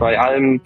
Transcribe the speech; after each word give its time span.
bei 0.00 0.18
allem, 0.18 0.60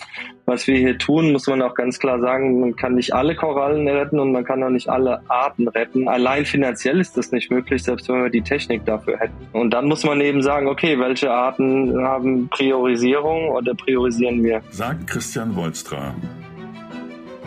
was 0.46 0.66
wir 0.66 0.76
hier 0.78 0.96
tun, 0.96 1.32
muss 1.32 1.46
man 1.46 1.60
auch 1.60 1.74
ganz 1.74 1.98
klar 1.98 2.20
sagen, 2.20 2.60
man 2.60 2.76
kann 2.76 2.94
nicht 2.94 3.12
alle 3.12 3.34
Korallen 3.34 3.86
retten 3.86 4.18
und 4.18 4.32
man 4.32 4.44
kann 4.44 4.62
auch 4.62 4.70
nicht 4.70 4.88
alle 4.88 5.20
Arten 5.28 5.68
retten. 5.68 6.08
Allein 6.08 6.46
finanziell 6.46 7.00
ist 7.00 7.18
das 7.18 7.32
nicht 7.32 7.50
möglich, 7.50 7.82
selbst 7.82 8.08
wenn 8.08 8.22
wir 8.22 8.30
die 8.30 8.42
Technik 8.42 8.86
dafür 8.86 9.18
hätten. 9.18 9.34
Und 9.52 9.70
dann 9.72 9.86
muss 9.86 10.04
man 10.04 10.20
eben 10.20 10.40
sagen, 10.42 10.68
okay, 10.68 10.98
welche 10.98 11.30
Arten 11.30 12.00
haben 12.02 12.48
Priorisierung 12.48 13.50
oder 13.50 13.74
priorisieren 13.74 14.42
wir? 14.42 14.62
Sagt 14.70 15.06
Christian 15.06 15.54
Wolstra. 15.56 16.14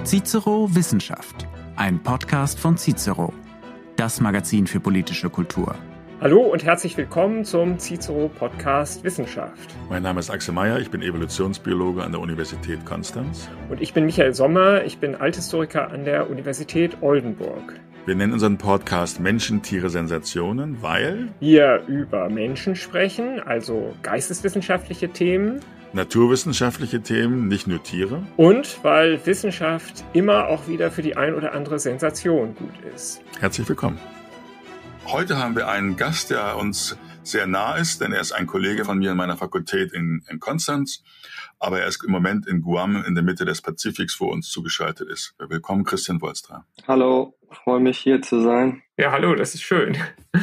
Cicero 0.04 0.68
Wissenschaft, 0.74 1.48
ein 1.76 2.00
Podcast 2.04 2.60
von 2.60 2.78
Cicero, 2.78 3.34
das 3.96 4.22
Magazin 4.22 4.68
für 4.68 4.80
politische 4.80 5.30
Kultur. 5.30 5.76
Hallo 6.20 6.41
und 6.41 6.63
herzlich 6.63 6.97
willkommen 6.97 7.45
zum 7.45 7.77
Cicero 7.77 8.27
Podcast 8.27 9.04
Wissenschaft. 9.04 9.75
Mein 9.88 10.02
Name 10.02 10.20
ist 10.20 10.31
Axel 10.31 10.52
Mayer, 10.52 10.79
ich 10.79 10.89
bin 10.89 11.04
Evolutionsbiologe 11.04 12.04
an 12.04 12.11
der 12.11 12.20
Universität 12.20 12.84
Konstanz. 12.85 13.48
Und 13.70 13.81
ich 13.81 13.94
bin 13.94 14.08
Michael 14.08 14.34
Sommer, 14.34 14.84
ich 14.84 14.98
bin 14.98 15.13
Althistoriker 15.13 15.91
an 15.91 16.05
der 16.05 16.27
Universität 16.27 16.98
Oldenburg. 17.02 17.80
Wir 18.08 18.16
nennen 18.16 18.34
unseren 18.34 18.58
Podcast 18.58 19.20
Menschen, 19.20 19.61
Tiere, 19.61 19.91
Sensationen, 19.91 20.81
weil 20.81 21.27
wir 21.39 21.84
über 21.85 22.30
Menschen 22.30 22.75
sprechen, 22.75 23.39
also 23.39 23.94
geisteswissenschaftliche 24.02 25.09
Themen. 25.09 25.59
Naturwissenschaftliche 25.94 27.02
Themen, 27.02 27.47
nicht 27.47 27.67
nur 27.67 27.84
Tiere. 27.84 28.23
Und 28.38 28.80
weil 28.81 29.23
Wissenschaft 29.27 30.03
immer 30.13 30.47
auch 30.47 30.67
wieder 30.67 30.89
für 30.89 31.03
die 31.03 31.16
ein 31.16 31.36
oder 31.36 31.53
andere 31.53 31.77
Sensation 31.77 32.55
gut 32.55 32.73
ist. 32.95 33.22
Herzlich 33.39 33.70
willkommen. 33.70 33.99
Heute 35.09 35.38
haben 35.38 35.55
wir 35.55 35.70
einen 35.70 35.95
Gast, 35.95 36.31
der 36.31 36.57
uns 36.57 36.97
sehr 37.23 37.47
nah 37.47 37.75
ist, 37.77 38.02
denn 38.02 38.11
er 38.11 38.20
ist 38.20 38.34
ein 38.34 38.45
Kollege 38.45 38.84
von 38.84 38.97
mir 38.99 39.11
in 39.11 39.17
meiner 39.17 39.38
Fakultät 39.38 39.93
in, 39.93 40.21
in 40.30 40.41
Konstanz, 40.41 41.02
aber 41.59 41.80
er 41.80 41.88
ist 41.88 42.03
im 42.03 42.11
Moment 42.11 42.45
in 42.45 42.61
Guam 42.61 43.02
in 43.05 43.16
der 43.16 43.23
Mitte 43.23 43.45
des 43.45 43.61
Pazifiks, 43.61 44.20
wo 44.20 44.27
uns 44.27 44.49
zugeschaltet 44.49 45.09
ist. 45.09 45.33
Willkommen, 45.39 45.86
Christian 45.86 46.19
Wolstra. 46.22 46.66
Hallo, 46.89 47.38
freue 47.49 47.80
mich 47.80 47.99
hier 47.99 48.22
zu 48.22 48.41
sein. 48.41 48.81
Ja, 48.97 49.14
hallo, 49.14 49.33
das 49.33 49.53
ist 49.55 49.61
schön. 49.61 49.97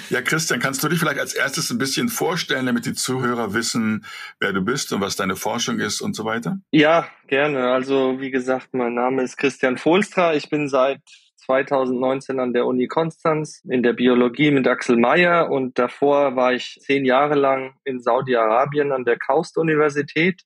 Ja, 0.09 0.23
Christian, 0.23 0.61
kannst 0.61 0.83
du 0.83 0.89
dich 0.89 0.99
vielleicht 0.99 1.21
als 1.21 1.35
erstes 1.35 1.71
ein 1.71 1.79
bisschen 1.79 2.09
vorstellen, 2.09 2.65
damit 2.65 2.87
die 2.87 2.95
Zuhörer 2.95 3.53
wissen, 3.53 4.07
wer 4.41 4.55
du 4.55 4.63
bist 4.63 4.93
und 4.95 5.03
was 5.03 5.15
deine 5.15 5.37
Forschung 5.37 5.79
ist 5.79 6.01
und 6.01 6.17
so 6.17 6.25
weiter? 6.25 6.59
Ja, 6.71 7.07
gerne. 7.27 7.71
Also, 7.71 8.19
wie 8.19 8.31
gesagt, 8.31 8.69
mein 8.73 8.95
Name 8.95 9.23
ist 9.23 9.37
Christian 9.37 9.77
Volstra. 9.77 10.35
Ich 10.35 10.49
bin 10.49 10.71
seit 10.71 11.03
2019 11.45 12.41
an 12.41 12.53
der 12.53 12.67
Uni 12.67 12.87
Konstanz 12.89 13.63
in 13.69 13.83
der 13.83 13.93
Biologie 13.93 14.51
mit 14.51 14.67
Axel 14.67 14.97
Mayer 14.97 15.51
und 15.51 15.79
davor 15.79 16.37
war 16.37 16.53
ich 16.53 16.79
zehn 16.81 17.05
Jahre 17.05 17.35
lang 17.35 17.75
in 17.85 18.01
Saudi-Arabien 18.01 18.93
an 18.93 19.05
der 19.05 19.19
Kaust-Universität. 19.19 20.43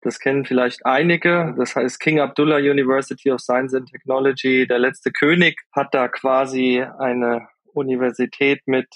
Das 0.00 0.18
kennen 0.18 0.44
vielleicht 0.44 0.84
einige. 0.84 1.54
Das 1.58 1.76
heißt 1.76 2.00
King 2.00 2.20
Abdullah 2.20 2.56
University 2.56 3.30
of 3.30 3.40
Science 3.40 3.74
and 3.74 3.88
Technology. 3.88 4.66
Der 4.66 4.78
letzte 4.78 5.12
König 5.12 5.60
hat 5.72 5.94
da 5.94 6.08
quasi 6.08 6.84
eine 6.98 7.48
Universität 7.72 8.62
mit 8.66 8.88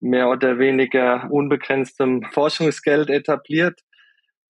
mehr 0.00 0.28
oder 0.28 0.58
weniger 0.58 1.28
unbegrenztem 1.30 2.22
Forschungsgeld 2.32 3.10
etabliert 3.10 3.80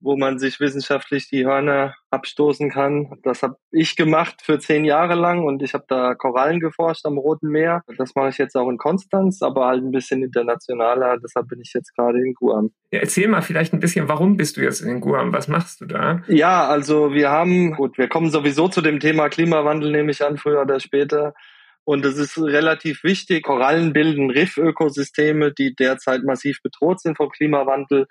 wo 0.01 0.17
man 0.17 0.39
sich 0.39 0.61
wissenschaftlich 0.61 1.29
die 1.29 1.45
Hörner 1.45 1.95
abstoßen 2.11 2.71
kann. 2.71 3.19
Das 3.23 3.43
habe 3.43 3.57
ich 3.71 3.97
gemacht 3.97 4.41
für 4.43 4.59
zehn 4.59 4.85
Jahre 4.85 5.15
lang 5.15 5.45
und 5.45 5.63
ich 5.63 5.75
habe 5.75 5.85
da 5.89 6.15
Korallen 6.15 6.59
geforscht 6.59 7.05
am 7.05 7.19
Roten 7.19 7.49
Meer. 7.49 7.83
Das 7.99 8.15
mache 8.15 8.31
ich 8.31 8.39
jetzt 8.39 8.57
auch 8.57 8.69
in 8.69 8.79
Konstanz, 8.79 9.43
aber 9.43 9.67
halt 9.67 9.83
ein 9.83 9.91
bisschen 9.91 10.23
internationaler. 10.23 11.19
Deshalb 11.19 11.49
bin 11.49 11.61
ich 11.61 11.73
jetzt 11.75 11.95
gerade 11.95 12.19
in 12.19 12.35
Guam. 12.35 12.71
Ja, 12.91 13.01
erzähl 13.01 13.29
mal 13.29 13.43
vielleicht 13.43 13.73
ein 13.73 13.81
bisschen, 13.81 14.09
warum 14.09 14.37
bist 14.37 14.57
du 14.57 14.63
jetzt 14.63 14.81
in 14.81 15.01
Guam? 15.01 15.33
Was 15.33 15.49
machst 15.49 15.81
du 15.81 15.87
da? 15.87 16.23
Ja, 16.29 16.67
also 16.67 17.13
wir 17.13 17.31
haben, 17.31 17.73
gut, 17.73 17.99
wir 17.99 18.09
kommen 18.09 18.31
sowieso 18.31 18.69
zu 18.69 18.81
dem 18.81 19.01
Thema 19.01 19.29
Klimawandel, 19.29 19.93
nehme 19.93 20.11
ich 20.11 20.25
an, 20.25 20.39
früher 20.39 20.63
oder 20.63 20.81
später. 20.81 21.35
Und 21.85 22.05
es 22.05 22.19
ist 22.19 22.39
relativ 22.39 23.05
wichtig. 23.05 23.45
Korallen 23.45 23.93
bilden 23.93 24.31
Riffökosysteme, 24.31 25.53
die 25.53 25.75
derzeit 25.75 26.23
massiv 26.25 26.63
bedroht 26.63 27.01
sind 27.01 27.17
vom 27.17 27.31
Klimawandel. 27.31 28.07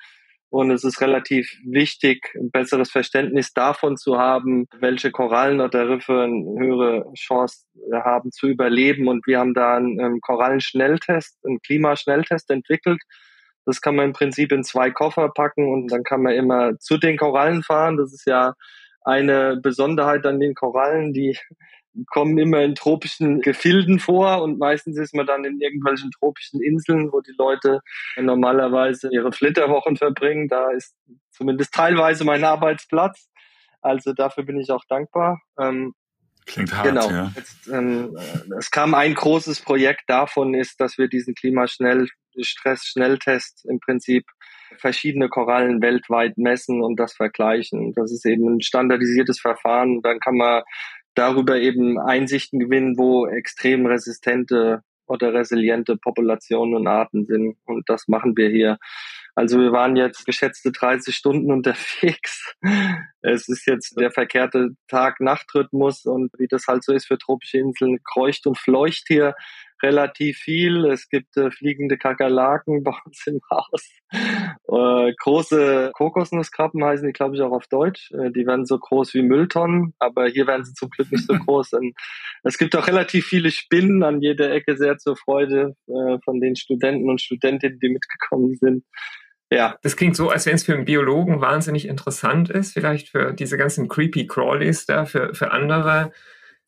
Und 0.52 0.72
es 0.72 0.84
ist 0.84 1.00
relativ 1.00 1.56
wichtig, 1.64 2.34
ein 2.36 2.50
besseres 2.50 2.90
Verständnis 2.90 3.54
davon 3.54 3.98
zu 3.98 4.18
haben, 4.18 4.68
welche 4.80 5.12
Korallen 5.12 5.62
oder 5.62 5.88
Riffe 5.88 6.22
eine 6.22 6.60
höhere 6.60 7.06
Chance 7.14 7.66
haben 7.94 8.32
zu 8.32 8.48
überleben. 8.48 9.08
Und 9.08 9.28
wir 9.28 9.40
haben 9.40 9.54
da 9.54 9.78
einen 9.78 10.22
Korallenschnelltest, 10.22 11.38
einen 11.46 11.62
Klimaschnelltest 11.62 12.50
entwickelt. 12.50 13.00
Das 13.66 13.82
kann 13.82 13.96
man 13.96 14.06
im 14.06 14.14
Prinzip 14.14 14.52
in 14.52 14.64
zwei 14.64 14.90
Koffer 14.90 15.30
packen 15.30 15.72
und 15.72 15.92
dann 15.92 16.04
kann 16.04 16.24
man 16.24 16.34
immer 16.34 16.80
zu 16.80 16.98
den 16.98 17.18
Korallen 17.18 17.62
fahren. 17.62 17.98
Das 17.98 18.12
ist 18.12 18.26
ja 18.26 18.56
eine 19.04 19.58
Besonderheit 19.58 20.26
an 20.26 20.40
den 20.40 20.56
Korallen, 20.56 21.14
die 21.14 21.38
kommen 22.08 22.38
immer 22.38 22.62
in 22.62 22.76
tropischen 22.76 23.42
Gefilden 23.42 24.00
vor 24.00 24.42
und 24.42 24.60
meistens 24.60 24.98
ist 24.98 25.14
man 25.14 25.26
dann 25.26 25.44
in 25.46 25.60
irgendwelchen 25.60 26.12
tropischen 26.12 26.62
Inseln, 26.62 27.12
wo 27.12 27.22
die 27.22 27.36
Leute 27.38 27.82
normalerweise 28.18 29.10
ihre 29.12 29.32
Flitterwochen 29.32 29.98
verbringen. 29.98 30.48
Da 30.48 30.72
ist 30.72 30.96
zumindest 31.32 31.74
teilweise 31.74 32.24
mein 32.24 32.44
Arbeitsplatz. 32.44 33.30
Also 33.82 34.14
dafür 34.14 34.44
bin 34.44 34.60
ich 34.60 34.72
auch 34.72 34.84
dankbar. 34.88 35.42
Ähm, 35.60 35.94
Klingt 36.46 36.72
hart, 36.76 36.88
genau. 36.88 37.10
ja. 37.10 37.32
Jetzt, 37.36 37.68
ähm, 37.68 38.16
es 38.58 38.72
kam 38.72 38.96
ein 38.96 39.14
großes 39.14 39.62
Projekt 39.62 40.04
davon 40.08 40.56
ist, 40.56 40.82
dass 40.82 40.98
wir 40.98 41.08
diesen 41.08 41.36
Klimastress-Schnelltest 41.36 43.66
im 43.70 43.80
Prinzip 43.80 44.26
verschiedene 44.78 45.30
Korallen 45.30 45.82
weltweit 45.82 46.38
messen 46.38 46.82
und 46.82 47.00
das 47.00 47.14
vergleichen. 47.14 47.94
Das 47.94 48.12
ist 48.12 48.26
eben 48.26 48.56
ein 48.56 48.62
standardisiertes 48.62 49.40
Verfahren. 49.40 50.02
Dann 50.02 50.20
kann 50.20 50.36
man 50.36 50.64
darüber 51.16 51.58
eben 51.58 52.00
Einsichten 52.00 52.60
gewinnen, 52.60 52.98
wo 52.98 53.28
extrem 53.28 53.86
resistente 53.86 54.84
oder 55.10 55.34
resiliente 55.34 55.98
Populationen 55.98 56.76
und 56.76 56.88
Arten 56.88 57.26
sind. 57.26 57.58
Und 57.66 57.90
das 57.90 58.08
machen 58.08 58.38
wir 58.38 58.50
hier. 58.50 58.78
Also 59.36 59.60
wir 59.60 59.72
waren 59.72 59.96
jetzt 59.96 60.26
geschätzte 60.26 60.72
30 60.72 61.16
Stunden 61.16 61.52
unterwegs. 61.52 62.54
Es 63.22 63.50
ist 63.50 63.68
jetzt 63.68 64.00
der 64.00 64.12
verkehrte 64.12 64.70
Tag-Nacht-Rhythmus 64.88 66.06
und 66.06 66.32
wie 66.38 66.48
das 66.48 66.68
halt 66.68 66.86
so 66.86 66.94
ist 66.94 67.08
für 67.08 67.18
tropische 67.18 67.58
Inseln, 67.58 68.00
kreucht 68.04 68.48
und 68.48 68.58
fleucht 68.58 69.04
hier 69.08 69.36
relativ 69.84 70.38
viel. 70.38 70.86
Es 70.86 71.10
gibt 71.10 71.38
äh, 71.38 71.52
fliegende 71.52 71.98
Kakerlaken 71.98 72.84
bei 72.84 72.94
uns 73.06 73.26
im 73.28 73.40
Haus. 73.50 73.90
Äh, 74.12 75.14
große 75.20 75.92
Kokosnusskrabben 75.94 76.84
heißen 76.84 77.08
die, 77.08 77.14
glaube 77.14 77.36
ich, 77.36 77.42
auch 77.42 77.52
auf 77.52 77.68
Deutsch. 77.68 78.12
Äh, 78.12 78.32
die 78.32 78.46
werden 78.46 78.66
so 78.66 78.78
groß 78.78 79.14
wie 79.14 79.22
Mülltonnen, 79.22 79.94
aber 80.00 80.28
hier 80.28 80.48
werden 80.48 80.66
sie 80.66 80.74
zum 80.74 80.90
Glück 80.90 81.12
nicht 81.12 81.26
so 81.26 81.34
groß. 81.46 81.74
Und 81.74 81.96
es 82.44 82.58
gibt 82.58 82.76
auch 82.76 82.88
relativ 82.88 83.26
viele 83.26 83.52
Spinnen 83.52 84.04
an 84.04 84.22
jeder 84.22 84.52
Ecke, 84.52 84.78
sehr 84.78 84.98
zur 84.98 85.16
Freude 85.16 85.76
äh, 85.88 86.18
von 86.24 86.40
den 86.40 86.56
Studenten 86.56 87.10
und 87.10 87.22
Studentinnen, 87.22 87.80
die 87.80 87.90
mitgekommen 87.90 88.56
sind. 88.56 88.84
Ja. 89.52 89.78
Das 89.82 89.96
klingt 89.96 90.16
so, 90.16 90.30
als 90.30 90.46
wenn 90.46 90.56
es 90.56 90.64
für 90.64 90.76
einen 90.76 90.86
Biologen 90.86 91.42
wahnsinnig 91.42 91.88
interessant 91.88 92.50
ist, 92.50 92.74
vielleicht 92.74 93.10
für 93.10 93.34
diese 93.34 93.58
ganzen 93.58 93.88
creepy 93.88 94.28
Crawlies 94.28 94.86
da, 94.86 95.06
für, 95.06 95.34
für 95.34 95.52
andere 95.52 96.12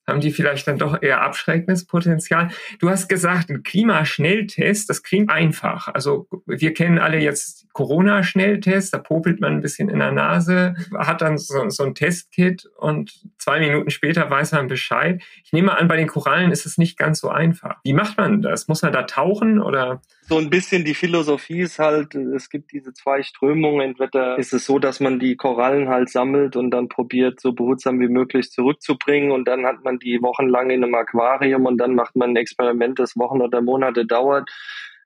haben 0.08 0.20
die 0.20 0.32
vielleicht 0.32 0.68
dann 0.68 0.78
doch 0.78 1.02
eher 1.02 1.22
abschreckendes 1.22 1.86
Potenzial. 1.86 2.50
Du 2.80 2.90
hast 2.90 3.08
gesagt, 3.08 3.50
ein 3.50 3.64
Klimaschnelltest, 3.64 4.90
das 4.90 5.04
klingt 5.04 5.30
einfach. 5.30 5.88
Also 5.88 6.28
wir 6.46 6.74
kennen 6.74 7.00
alle 7.00 7.20
jetzt 7.20 7.68
Corona-Schnelltest, 7.74 8.94
da 8.94 8.98
popelt 8.98 9.40
man 9.40 9.54
ein 9.54 9.62
bisschen 9.62 9.90
in 9.90 10.00
der 10.00 10.12
Nase, 10.12 10.76
hat 10.98 11.22
dann 11.22 11.38
so, 11.38 11.70
so 11.70 11.84
ein 11.84 11.96
Testkit 11.96 12.66
und 12.78 13.22
zwei 13.38 13.60
Minuten 13.60 13.90
später 13.90 14.30
weiß 14.30 14.52
man 14.54 14.68
Bescheid. 14.68 15.22
Ich 15.44 15.54
nehme 15.54 15.78
an, 15.78 15.88
bei 15.88 15.98
den 15.98 16.08
Korallen 16.08 16.52
ist 16.52 16.66
es 16.66 16.78
nicht 16.78 16.98
ganz 16.98 17.20
so 17.20 17.30
einfach. 17.30 17.78
Wie 17.84 17.94
macht 17.94 18.18
man 18.18 18.42
das? 18.42 18.68
Muss 18.68 18.82
man 18.82 18.92
da 18.92 19.04
tauchen 19.04 19.62
oder? 19.62 20.02
So 20.32 20.38
ein 20.38 20.50
bisschen 20.50 20.86
die 20.86 20.94
Philosophie 20.94 21.60
ist 21.60 21.78
halt, 21.78 22.16
es 22.16 22.50
gibt 22.50 22.72
diese 22.72 22.94
zwei 22.94 23.22
Strömungen. 23.22 23.82
Entweder 23.82 24.40
ist 24.40 24.54
es 24.54 24.66
so, 24.66 24.80
dass 24.80 25.02
man 25.02 25.20
die 25.20 25.36
Korallen 25.36 25.90
halt 25.90 26.10
sammelt 26.10 26.56
und 26.56 26.72
dann 26.72 26.88
probiert, 26.88 27.42
so 27.42 27.52
behutsam 27.52 28.00
wie 28.00 28.08
möglich 28.08 28.50
zurückzubringen 28.50 29.32
und 29.32 29.46
dann 29.46 29.66
hat 29.66 29.84
man 29.84 30.00
die 30.00 30.22
wochenlang 30.22 30.70
in 30.70 30.86
einem 30.86 30.96
Aquarium 30.96 31.66
und 31.66 31.80
dann 31.80 31.96
macht 31.96 32.16
man 32.16 32.30
ein 32.30 32.36
Experiment, 32.38 32.98
das 32.98 33.18
Wochen 33.18 33.42
oder 33.42 33.62
Monate 33.62 34.06
dauert 34.06 34.50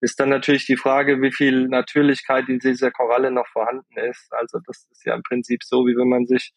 ist 0.01 0.19
dann 0.19 0.29
natürlich 0.29 0.67
die 0.67 0.77
Frage, 0.77 1.19
wie 1.23 1.31
viel 1.31 1.69
Natürlichkeit 1.69 2.47
in 2.47 2.59
dieser 2.59 2.91
Koralle 2.91 3.31
noch 3.31 3.47
vorhanden 3.47 3.97
ist. 3.97 4.31
Also 4.31 4.59
das 4.67 4.85
ist 4.91 5.05
ja 5.05 5.15
im 5.15 5.23
Prinzip 5.23 5.63
so, 5.63 5.87
wie 5.87 5.97
wenn 5.97 6.09
man 6.09 6.27
sich 6.27 6.53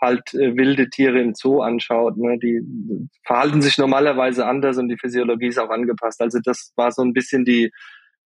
halt 0.00 0.34
äh, 0.34 0.56
wilde 0.56 0.88
Tiere 0.88 1.20
im 1.20 1.34
Zoo 1.34 1.62
anschaut. 1.62 2.16
Ne? 2.16 2.38
Die 2.38 2.60
verhalten 3.24 3.62
sich 3.62 3.78
normalerweise 3.78 4.46
anders 4.46 4.78
und 4.78 4.88
die 4.88 4.98
Physiologie 4.98 5.48
ist 5.48 5.58
auch 5.58 5.70
angepasst. 5.70 6.20
Also 6.20 6.38
das 6.44 6.72
war 6.76 6.92
so 6.92 7.02
ein 7.02 7.14
bisschen 7.14 7.44
die 7.44 7.72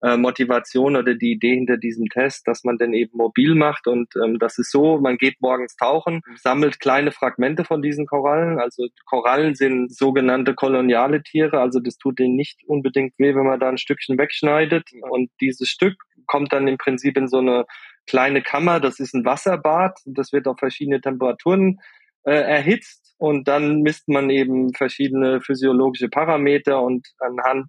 äh, 0.01 0.17
Motivation 0.17 0.95
oder 0.95 1.15
die 1.15 1.31
Idee 1.31 1.55
hinter 1.55 1.77
diesem 1.77 2.07
Test, 2.07 2.47
dass 2.47 2.63
man 2.63 2.77
den 2.77 2.93
eben 2.93 3.17
mobil 3.17 3.55
macht. 3.55 3.87
Und 3.87 4.15
ähm, 4.15 4.39
das 4.39 4.57
ist 4.57 4.71
so, 4.71 4.99
man 4.99 5.17
geht 5.17 5.41
morgens 5.41 5.75
tauchen, 5.75 6.21
sammelt 6.37 6.79
kleine 6.79 7.11
Fragmente 7.11 7.65
von 7.65 7.81
diesen 7.81 8.05
Korallen. 8.05 8.59
Also 8.59 8.87
Korallen 9.05 9.55
sind 9.55 9.93
sogenannte 9.93 10.53
koloniale 10.53 11.21
Tiere, 11.23 11.59
also 11.59 11.79
das 11.79 11.97
tut 11.97 12.19
denen 12.19 12.35
nicht 12.35 12.61
unbedingt 12.65 13.13
weh, 13.17 13.35
wenn 13.35 13.45
man 13.45 13.59
da 13.59 13.69
ein 13.69 13.77
Stückchen 13.77 14.17
wegschneidet. 14.17 14.89
Und 15.09 15.31
dieses 15.41 15.69
Stück 15.69 15.95
kommt 16.27 16.53
dann 16.53 16.67
im 16.67 16.77
Prinzip 16.77 17.17
in 17.17 17.27
so 17.27 17.39
eine 17.39 17.65
kleine 18.07 18.41
Kammer, 18.41 18.79
das 18.79 18.99
ist 18.99 19.13
ein 19.13 19.25
Wasserbad, 19.25 19.99
das 20.05 20.31
wird 20.31 20.47
auf 20.47 20.57
verschiedene 20.59 21.01
Temperaturen 21.01 21.79
äh, 22.23 22.31
erhitzt 22.31 23.15
und 23.17 23.47
dann 23.47 23.81
misst 23.81 24.07
man 24.07 24.29
eben 24.29 24.73
verschiedene 24.73 25.41
physiologische 25.41 26.09
Parameter 26.09 26.81
und 26.81 27.07
anhand 27.19 27.67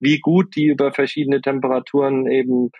wie 0.00 0.20
gut 0.20 0.56
die 0.56 0.66
über 0.66 0.92
verschiedene 0.92 1.40
Temperaturen 1.40 2.26
eben 2.26 2.70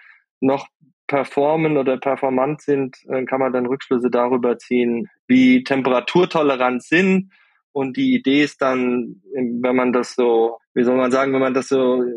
noch 0.40 0.68
performen 1.06 1.76
oder 1.76 1.96
performant 1.96 2.60
sind, 2.60 2.96
äh, 3.08 3.24
kann 3.24 3.40
man 3.40 3.52
dann 3.52 3.66
Rückschlüsse 3.66 4.10
darüber 4.10 4.58
ziehen, 4.58 5.08
wie 5.26 5.64
temperaturtolerant 5.64 6.82
sind. 6.82 7.32
Und 7.72 7.96
die 7.96 8.14
Idee 8.14 8.42
ist 8.42 8.60
dann, 8.60 9.22
wenn 9.32 9.76
man 9.76 9.92
das 9.92 10.14
so, 10.14 10.58
wie 10.74 10.84
soll 10.84 10.96
man 10.96 11.10
sagen, 11.10 11.32
wenn 11.32 11.40
man 11.40 11.54
das 11.54 11.68
so 11.68 12.02
äh, 12.02 12.14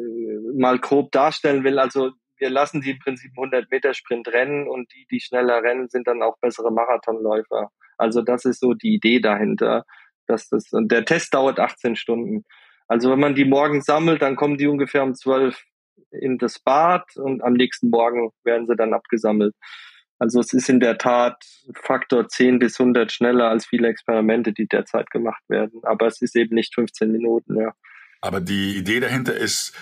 mal 0.56 0.78
grob 0.80 1.12
darstellen 1.12 1.64
will, 1.64 1.80
also 1.80 2.12
wir 2.38 2.50
lassen 2.50 2.82
die 2.82 2.92
im 2.92 3.00
Prinzip 3.00 3.32
100 3.38 3.72
Meter 3.72 3.94
Sprint 3.94 4.28
rennen 4.28 4.68
und 4.68 4.92
die, 4.94 5.06
die 5.10 5.20
schneller 5.20 5.62
rennen, 5.64 5.88
sind 5.90 6.08
dann 6.08 6.22
auch 6.24 6.38
bessere 6.40 6.72
Marathonläufer. 6.72 7.70
Also 7.98 8.22
das 8.22 8.46
ist 8.46 8.60
so 8.60 8.74
die 8.74 8.96
Idee 8.96 9.20
dahinter. 9.20 9.86
Dass 10.26 10.50
das, 10.50 10.72
und 10.72 10.92
der 10.92 11.06
Test 11.06 11.34
dauert 11.34 11.60
18 11.60 11.96
Stunden. 11.96 12.44
Also 12.92 13.10
wenn 13.10 13.22
man 13.22 13.36
die 13.36 13.46
morgens 13.46 13.86
sammelt, 13.86 14.22
dann 14.22 14.36
kommen 14.36 14.58
die 14.58 14.68
ungefähr 14.68 15.02
um 15.04 15.16
12 15.16 15.64
in 16.12 16.38
das 16.38 16.60
Bad 16.60 17.16
und 17.16 17.42
am 17.42 17.54
nächsten 17.54 17.90
Morgen 17.90 18.32
werden 18.44 18.68
sie 18.68 18.76
dann 18.76 18.94
abgesammelt. 18.94 19.56
Also 20.20 20.42
es 20.42 20.52
ist 20.52 20.68
in 20.68 20.82
der 20.82 20.98
Tat 20.98 21.42
Faktor 21.74 22.28
10 22.28 22.60
bis 22.60 22.78
100 22.78 23.10
schneller 23.10 23.48
als 23.48 23.66
viele 23.66 23.88
Experimente, 23.88 24.52
die 24.52 24.68
derzeit 24.68 25.10
gemacht 25.10 25.42
werden. 25.48 25.80
Aber 25.84 26.06
es 26.08 26.22
ist 26.22 26.36
eben 26.36 26.54
nicht 26.54 26.76
15 26.76 27.10
Minuten, 27.14 27.56
ja. 27.62 27.74
Aber 28.20 28.42
die 28.42 28.76
Idee 28.76 29.00
dahinter 29.00 29.38
ist, 29.38 29.74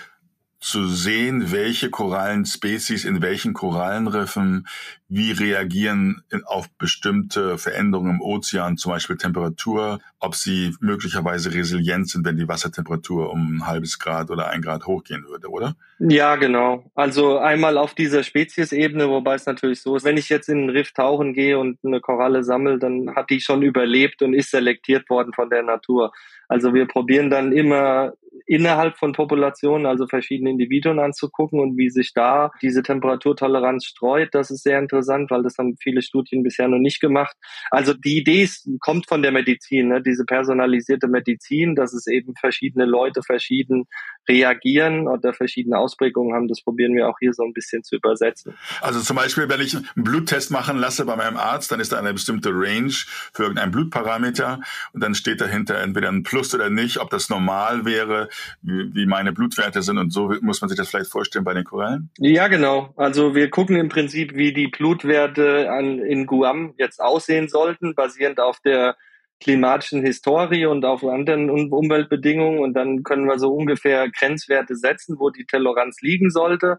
zu 0.60 0.86
sehen, 0.86 1.52
welche 1.52 1.88
Korallenspezies 1.88 3.06
in 3.06 3.22
welchen 3.22 3.54
Korallenriffen 3.54 4.66
wie 5.08 5.32
reagieren 5.32 6.22
auf 6.44 6.68
bestimmte 6.78 7.58
Veränderungen 7.58 8.16
im 8.16 8.20
Ozean, 8.20 8.76
zum 8.76 8.92
Beispiel 8.92 9.16
Temperatur, 9.16 10.00
ob 10.20 10.36
sie 10.36 10.76
möglicherweise 10.80 11.52
resilient 11.52 12.08
sind, 12.08 12.24
wenn 12.26 12.36
die 12.36 12.46
Wassertemperatur 12.46 13.30
um 13.30 13.56
ein 13.56 13.66
halbes 13.66 13.98
Grad 13.98 14.30
oder 14.30 14.50
ein 14.50 14.62
Grad 14.62 14.86
hochgehen 14.86 15.24
würde, 15.26 15.48
oder? 15.48 15.76
Ja, 15.98 16.36
genau. 16.36 16.84
Also 16.94 17.38
einmal 17.38 17.76
auf 17.76 17.94
dieser 17.94 18.22
Speziesebene, 18.22 19.08
wobei 19.08 19.34
es 19.34 19.46
natürlich 19.46 19.82
so 19.82 19.96
ist, 19.96 20.04
wenn 20.04 20.16
ich 20.16 20.28
jetzt 20.28 20.48
in 20.48 20.58
einen 20.58 20.70
Riff 20.70 20.92
tauchen 20.92 21.32
gehe 21.32 21.58
und 21.58 21.78
eine 21.84 22.00
Koralle 22.00 22.44
sammle, 22.44 22.78
dann 22.78 23.14
hat 23.16 23.30
die 23.30 23.40
schon 23.40 23.62
überlebt 23.62 24.22
und 24.22 24.34
ist 24.34 24.50
selektiert 24.50 25.08
worden 25.10 25.32
von 25.32 25.50
der 25.50 25.62
Natur. 25.62 26.12
Also 26.48 26.74
wir 26.74 26.86
probieren 26.86 27.30
dann 27.30 27.52
immer 27.52 28.12
innerhalb 28.50 28.98
von 28.98 29.12
Populationen, 29.12 29.86
also 29.86 30.08
verschiedene 30.08 30.50
Individuen 30.50 30.98
anzugucken 30.98 31.60
und 31.60 31.76
wie 31.76 31.88
sich 31.88 32.12
da 32.14 32.50
diese 32.60 32.82
Temperaturtoleranz 32.82 33.84
streut. 33.84 34.30
Das 34.32 34.50
ist 34.50 34.64
sehr 34.64 34.80
interessant, 34.80 35.30
weil 35.30 35.44
das 35.44 35.56
haben 35.56 35.76
viele 35.80 36.02
Studien 36.02 36.42
bisher 36.42 36.66
noch 36.66 36.80
nicht 36.80 37.00
gemacht. 37.00 37.36
Also 37.70 37.94
die 37.94 38.18
Idee 38.18 38.42
ist, 38.42 38.68
kommt 38.80 39.06
von 39.06 39.22
der 39.22 39.30
Medizin, 39.30 39.88
ne? 39.88 40.02
diese 40.02 40.24
personalisierte 40.24 41.06
Medizin, 41.06 41.76
dass 41.76 41.94
es 41.94 42.08
eben 42.08 42.34
verschiedene 42.34 42.86
Leute 42.86 43.22
verschieden 43.22 43.84
reagieren 44.30 45.08
oder 45.08 45.32
verschiedene 45.32 45.78
Ausprägungen 45.78 46.34
haben. 46.34 46.48
Das 46.48 46.62
probieren 46.62 46.94
wir 46.94 47.08
auch 47.08 47.18
hier 47.18 47.32
so 47.32 47.42
ein 47.42 47.52
bisschen 47.52 47.82
zu 47.82 47.96
übersetzen. 47.96 48.54
Also 48.80 49.00
zum 49.00 49.16
Beispiel, 49.16 49.48
wenn 49.48 49.60
ich 49.60 49.74
einen 49.74 49.86
Bluttest 49.96 50.50
machen 50.50 50.78
lasse 50.78 51.04
bei 51.04 51.16
meinem 51.16 51.36
Arzt, 51.36 51.72
dann 51.72 51.80
ist 51.80 51.92
da 51.92 51.98
eine 51.98 52.12
bestimmte 52.12 52.50
Range 52.50 52.92
für 53.32 53.42
irgendeinen 53.42 53.72
Blutparameter 53.72 54.60
und 54.92 55.02
dann 55.02 55.14
steht 55.14 55.40
dahinter 55.40 55.78
entweder 55.78 56.08
ein 56.08 56.22
Plus 56.22 56.54
oder 56.54 56.70
nicht, 56.70 56.98
ob 56.98 57.10
das 57.10 57.28
normal 57.28 57.84
wäre, 57.84 58.28
wie, 58.62 58.94
wie 58.94 59.06
meine 59.06 59.32
Blutwerte 59.32 59.82
sind 59.82 59.98
und 59.98 60.12
so 60.12 60.32
muss 60.40 60.60
man 60.60 60.68
sich 60.68 60.78
das 60.78 60.88
vielleicht 60.88 61.10
vorstellen 61.10 61.44
bei 61.44 61.54
den 61.54 61.64
Korallen? 61.64 62.10
Ja, 62.18 62.48
genau. 62.48 62.92
Also 62.96 63.34
wir 63.34 63.50
gucken 63.50 63.76
im 63.76 63.88
Prinzip, 63.88 64.34
wie 64.34 64.52
die 64.52 64.68
Blutwerte 64.68 65.70
an, 65.70 65.98
in 65.98 66.26
Guam 66.26 66.74
jetzt 66.78 67.00
aussehen 67.00 67.48
sollten, 67.48 67.94
basierend 67.94 68.40
auf 68.40 68.60
der 68.60 68.96
klimatischen 69.40 70.02
Historie 70.02 70.66
und 70.66 70.84
auf 70.84 71.02
anderen 71.04 71.50
Umweltbedingungen 71.50 72.60
und 72.60 72.74
dann 72.74 73.02
können 73.02 73.26
wir 73.26 73.38
so 73.38 73.52
ungefähr 73.52 74.10
Grenzwerte 74.10 74.76
setzen, 74.76 75.16
wo 75.18 75.30
die 75.30 75.46
Toleranz 75.46 76.00
liegen 76.02 76.30
sollte. 76.30 76.78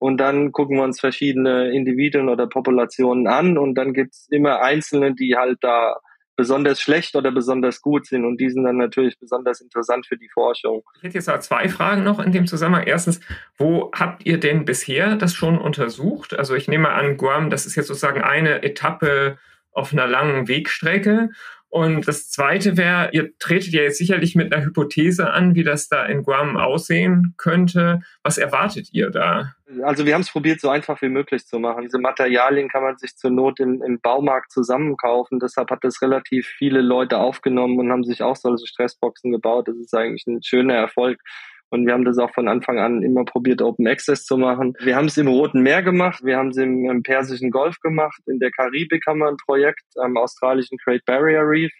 Und 0.00 0.18
dann 0.18 0.52
gucken 0.52 0.76
wir 0.76 0.84
uns 0.84 1.00
verschiedene 1.00 1.70
Individuen 1.72 2.28
oder 2.28 2.46
Populationen 2.46 3.26
an 3.26 3.58
und 3.58 3.74
dann 3.74 3.92
gibt's 3.92 4.28
immer 4.30 4.60
Einzelne, 4.62 5.14
die 5.14 5.36
halt 5.36 5.58
da 5.60 5.96
besonders 6.38 6.80
schlecht 6.80 7.16
oder 7.16 7.32
besonders 7.32 7.82
gut 7.82 8.06
sind 8.06 8.24
und 8.24 8.40
die 8.40 8.48
sind 8.48 8.62
dann 8.62 8.76
natürlich 8.76 9.18
besonders 9.18 9.60
interessant 9.60 10.06
für 10.06 10.16
die 10.16 10.28
Forschung. 10.32 10.84
Ich 10.98 11.02
hätte 11.02 11.18
jetzt 11.18 11.42
zwei 11.42 11.68
Fragen 11.68 12.04
noch 12.04 12.20
in 12.20 12.30
dem 12.30 12.46
Zusammenhang. 12.46 12.84
Erstens, 12.86 13.20
wo 13.56 13.90
habt 13.92 14.24
ihr 14.24 14.38
denn 14.38 14.64
bisher 14.64 15.16
das 15.16 15.34
schon 15.34 15.58
untersucht? 15.58 16.38
Also 16.38 16.54
ich 16.54 16.68
nehme 16.68 16.90
an, 16.90 17.16
Guam, 17.16 17.50
das 17.50 17.66
ist 17.66 17.74
jetzt 17.74 17.88
sozusagen 17.88 18.22
eine 18.22 18.62
Etappe 18.62 19.36
auf 19.72 19.92
einer 19.92 20.06
langen 20.06 20.46
Wegstrecke. 20.46 21.30
Und 21.70 22.08
das 22.08 22.30
Zweite 22.30 22.78
wäre, 22.78 23.10
ihr 23.12 23.36
tretet 23.38 23.74
ja 23.74 23.82
jetzt 23.82 23.98
sicherlich 23.98 24.34
mit 24.34 24.52
einer 24.52 24.64
Hypothese 24.64 25.30
an, 25.30 25.54
wie 25.54 25.64
das 25.64 25.88
da 25.88 26.06
in 26.06 26.22
Guam 26.22 26.56
aussehen 26.56 27.34
könnte. 27.36 28.00
Was 28.22 28.38
erwartet 28.38 28.88
ihr 28.92 29.10
da? 29.10 29.52
Also 29.82 30.06
wir 30.06 30.14
haben 30.14 30.22
es 30.22 30.30
probiert, 30.30 30.60
so 30.60 30.70
einfach 30.70 31.02
wie 31.02 31.10
möglich 31.10 31.46
zu 31.46 31.58
machen. 31.58 31.82
Diese 31.82 31.98
Materialien 31.98 32.70
kann 32.70 32.82
man 32.82 32.96
sich 32.96 33.16
zur 33.16 33.30
Not 33.30 33.60
im, 33.60 33.82
im 33.82 34.00
Baumarkt 34.00 34.50
zusammenkaufen. 34.50 35.40
Deshalb 35.40 35.70
hat 35.70 35.84
das 35.84 36.00
relativ 36.00 36.46
viele 36.46 36.80
Leute 36.80 37.18
aufgenommen 37.18 37.78
und 37.78 37.92
haben 37.92 38.04
sich 38.04 38.22
auch 38.22 38.36
solche 38.36 38.66
Stressboxen 38.66 39.30
gebaut. 39.30 39.68
Das 39.68 39.76
ist 39.76 39.94
eigentlich 39.94 40.26
ein 40.26 40.42
schöner 40.42 40.74
Erfolg. 40.74 41.20
Und 41.70 41.86
wir 41.86 41.92
haben 41.92 42.04
das 42.04 42.18
auch 42.18 42.32
von 42.32 42.48
Anfang 42.48 42.78
an 42.78 43.02
immer 43.02 43.24
probiert, 43.24 43.60
Open 43.60 43.86
Access 43.86 44.24
zu 44.24 44.36
machen. 44.36 44.74
Wir 44.80 44.96
haben 44.96 45.06
es 45.06 45.16
im 45.18 45.28
Roten 45.28 45.62
Meer 45.62 45.82
gemacht, 45.82 46.24
wir 46.24 46.36
haben 46.36 46.48
es 46.48 46.56
im, 46.56 46.88
im, 46.88 47.02
Persischen 47.02 47.50
Golf 47.50 47.78
gemacht, 47.80 48.20
in 48.26 48.38
der 48.38 48.50
Karibik 48.50 49.04
haben 49.06 49.18
wir 49.18 49.28
ein 49.28 49.36
Projekt, 49.36 49.84
am 49.96 50.16
australischen 50.16 50.78
Great 50.82 51.04
Barrier 51.04 51.42
Reef 51.42 51.72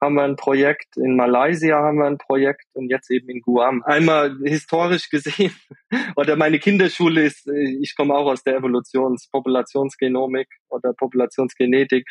haben 0.00 0.14
wir 0.14 0.22
ein 0.22 0.36
Projekt, 0.36 0.96
in 0.96 1.16
Malaysia 1.16 1.76
haben 1.76 1.98
wir 1.98 2.06
ein 2.06 2.18
Projekt 2.18 2.64
und 2.72 2.88
jetzt 2.88 3.10
eben 3.10 3.28
in 3.28 3.40
Guam. 3.40 3.82
Einmal 3.84 4.36
historisch 4.44 5.10
gesehen, 5.10 5.52
oder 6.16 6.36
meine 6.36 6.58
Kinderschule 6.58 7.24
ist, 7.24 7.48
ich 7.48 7.94
komme 7.96 8.14
auch 8.14 8.26
aus 8.26 8.42
der 8.44 8.56
Evolutions-, 8.56 9.28
Populationsgenomik 9.30 10.48
oder 10.68 10.92
Populationsgenetik 10.92 12.06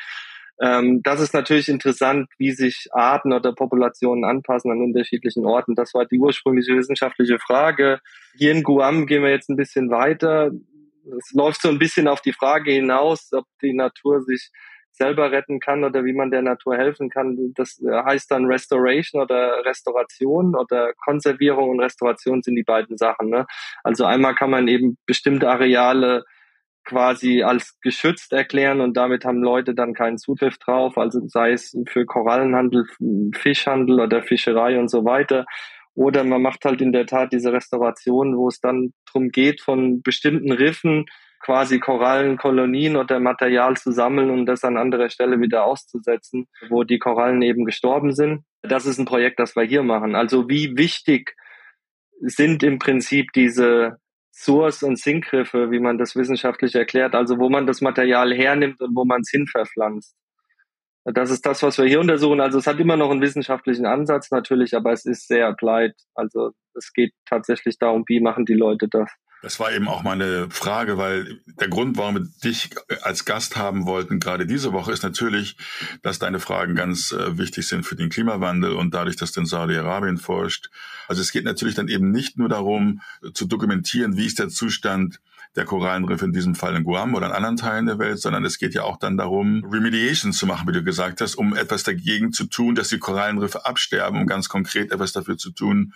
ähm, 0.62 1.02
das 1.04 1.20
ist 1.20 1.34
natürlich 1.34 1.70
interessant, 1.70 2.30
wie 2.38 2.52
sich 2.52 2.88
Arten 2.92 3.32
oder 3.34 3.54
Populationen 3.54 4.26
anpassen 4.26 4.72
an 4.72 4.82
unterschiedlichen 4.82 5.46
Orten. 5.46 5.76
Das 5.76 5.94
war 5.94 6.06
die 6.06 6.20
ursprüngliche 6.20 6.76
wissenschaftliche 6.76 7.38
Frage. 7.40 8.00
Hier 8.36 8.52
in 8.52 8.64
Guam 8.64 9.06
gehen 9.06 9.24
wir 9.24 9.30
jetzt 9.30 9.50
ein 9.50 9.58
bisschen 9.58 9.92
weiter. 9.92 10.52
Es 11.18 11.32
läuft 11.34 11.62
so 11.62 11.70
ein 11.70 11.80
bisschen 11.80 12.08
auf 12.08 12.22
die 12.22 12.34
Frage 12.34 12.72
hinaus, 12.72 13.32
ob 13.34 13.46
die 13.62 13.74
Natur 13.74 14.22
sich 14.22 14.52
selber 14.98 15.32
retten 15.32 15.60
kann 15.60 15.84
oder 15.84 16.04
wie 16.04 16.14
man 16.14 16.32
der 16.32 16.42
Natur 16.42 16.76
helfen 16.76 17.10
kann. 17.10 17.54
Das 17.56 17.80
heißt 17.88 18.32
dann 18.32 18.46
Restoration 18.46 19.22
oder 19.22 19.64
Restauration 19.64 20.56
oder 20.56 20.94
Konservierung 21.06 21.70
und 21.70 21.80
Restauration 21.80 22.42
sind 22.42 22.56
die 22.56 22.64
beiden 22.64 22.98
Sachen. 22.98 23.30
Ne? 23.30 23.46
Also 23.84 24.06
einmal 24.06 24.34
kann 24.34 24.50
man 24.50 24.68
eben 24.68 24.98
bestimmte 25.06 25.50
Areale 25.50 26.26
quasi 26.88 27.44
als 27.44 27.80
geschützt 27.82 28.32
erklären 28.32 28.80
und 28.80 28.96
damit 28.96 29.26
haben 29.26 29.44
Leute 29.44 29.76
dann 29.76 29.94
keinen 29.94 30.18
Zugriff 30.18 30.58
drauf, 30.58 30.98
also 30.98 31.28
sei 31.28 31.52
es 31.52 31.78
für 31.88 32.06
Korallenhandel, 32.06 32.86
Fischhandel 33.36 34.00
oder 34.00 34.24
Fischerei 34.24 34.80
und 34.80 34.90
so 34.90 35.04
weiter. 35.04 35.46
Oder 35.94 36.24
man 36.24 36.42
macht 36.42 36.64
halt 36.64 36.82
in 36.82 36.94
der 36.94 37.06
Tat 37.06 37.34
diese 37.34 37.52
Restauration, 37.52 38.38
wo 38.38 38.48
es 38.48 38.62
dann 38.62 38.94
darum 39.08 39.30
geht, 39.30 39.62
von 39.62 40.02
bestimmten 40.02 40.52
Riffen 40.52 41.06
quasi 41.44 41.80
Korallenkolonien 41.80 42.96
oder 42.96 43.20
Material 43.20 43.76
zu 43.78 43.92
sammeln 43.92 44.30
und 44.30 44.46
das 44.46 44.64
an 44.64 44.78
anderer 44.78 45.10
Stelle 45.10 45.40
wieder 45.42 45.66
auszusetzen, 45.66 46.48
wo 46.70 46.84
die 46.84 47.00
Korallen 47.00 47.42
eben 47.42 47.66
gestorben 47.66 48.14
sind. 48.14 48.44
Das 48.62 48.86
ist 48.86 48.98
ein 48.98 49.06
Projekt, 49.06 49.40
das 49.40 49.56
wir 49.56 49.64
hier 49.64 49.84
machen. 49.84 50.16
Also 50.16 50.50
wie 50.50 50.78
wichtig 50.78 51.36
sind 52.22 52.64
im 52.64 52.80
Prinzip 52.80 53.32
diese 53.34 53.98
Source- 54.38 54.84
und 54.84 55.00
Sinkgriffe, 55.00 55.72
wie 55.72 55.80
man 55.80 55.98
das 55.98 56.16
wissenschaftlich 56.16 56.76
erklärt, 56.76 57.16
also 57.16 57.40
wo 57.40 57.50
man 57.50 57.66
das 57.66 57.82
Material 57.82 58.34
hernimmt 58.34 58.80
und 58.82 58.96
wo 58.96 59.04
man 59.04 59.22
es 59.22 59.32
hinverpflanzt. 59.32 60.16
Das 61.06 61.32
ist 61.32 61.46
das, 61.46 61.64
was 61.64 61.78
wir 61.78 61.86
hier 61.86 62.02
untersuchen. 62.02 62.40
Also 62.40 62.60
es 62.60 62.68
hat 62.68 62.80
immer 62.80 62.98
noch 62.98 63.10
einen 63.10 63.22
wissenschaftlichen 63.22 63.86
Ansatz 63.86 64.30
natürlich, 64.30 64.76
aber 64.76 64.92
es 64.92 65.06
ist 65.06 65.28
sehr 65.28 65.48
applied. 65.48 65.94
Also 66.14 66.52
es 66.76 66.94
geht 66.94 67.14
tatsächlich 67.26 67.80
darum, 67.80 68.04
wie 68.08 68.20
machen 68.20 68.46
die 68.46 68.54
Leute 68.54 68.88
das. 68.88 69.10
Das 69.42 69.60
war 69.60 69.72
eben 69.72 69.88
auch 69.88 70.04
meine 70.04 70.50
Frage, 70.50 70.98
weil 70.98 71.40
der 71.46 71.68
Grund, 71.68 71.96
warum 71.98 72.16
wir 72.16 72.28
dich 72.44 72.72
als 73.04 73.24
Gast 73.24 73.56
haben 73.56 73.86
wollten, 73.86 74.20
gerade 74.20 74.48
diese 74.48 74.74
Woche, 74.74 74.92
ist 74.92 75.04
natürlich, 75.04 75.58
dass 76.02 76.18
deine 76.18 76.40
Fragen 76.40 76.76
ganz 76.76 77.12
äh, 77.12 77.38
wichtig 77.38 77.68
sind 77.68 77.86
für 77.86 77.96
den 77.96 78.10
Klimawandel 78.10 78.74
und 78.74 78.94
dadurch, 78.94 79.16
dass 79.16 79.32
du 79.34 79.42
in 79.42 79.46
Saudi-Arabien 79.46 80.18
forscht. 80.18 80.72
Also 81.08 81.22
es 81.22 81.32
geht 81.32 81.46
natürlich 81.46 81.76
dann 81.76 81.88
eben 81.88 82.12
nicht 82.12 82.38
nur 82.38 82.50
darum, 82.50 83.02
zu 83.34 83.46
dokumentieren, 83.46 84.18
wie 84.18 84.26
ist 84.26 84.40
der 84.40 84.50
Zustand 84.50 85.20
der 85.56 85.66
Korallenriffe 85.66 86.26
in 86.26 86.34
diesem 86.34 86.56
Fall 86.56 86.76
in 86.76 86.84
Guam 86.84 87.16
oder 87.16 87.28
in 87.28 87.32
anderen 87.32 87.58
Teilen 87.58 87.88
der 87.88 88.00
Welt, 88.00 88.20
sondern 88.20 88.46
es 88.46 88.60
geht 88.60 88.74
ja 88.74 88.84
auch 88.84 88.98
dann 88.98 89.18
darum, 89.18 89.66
Remediation 89.66 90.32
zu 90.32 90.46
machen, 90.46 90.68
wie 90.68 90.74
du 90.74 90.84
gesagt 90.84 91.22
hast, 91.22 91.36
um 91.36 91.56
etwas 91.56 91.84
dagegen 91.84 92.32
zu 92.32 92.46
tun, 92.46 92.76
dass 92.76 92.90
die 92.90 93.00
Korallenriffe 93.00 93.66
absterben, 93.66 94.20
um 94.20 94.28
ganz 94.28 94.50
konkret 94.50 94.92
etwas 94.92 95.14
dafür 95.14 95.38
zu 95.38 95.52
tun, 95.52 95.94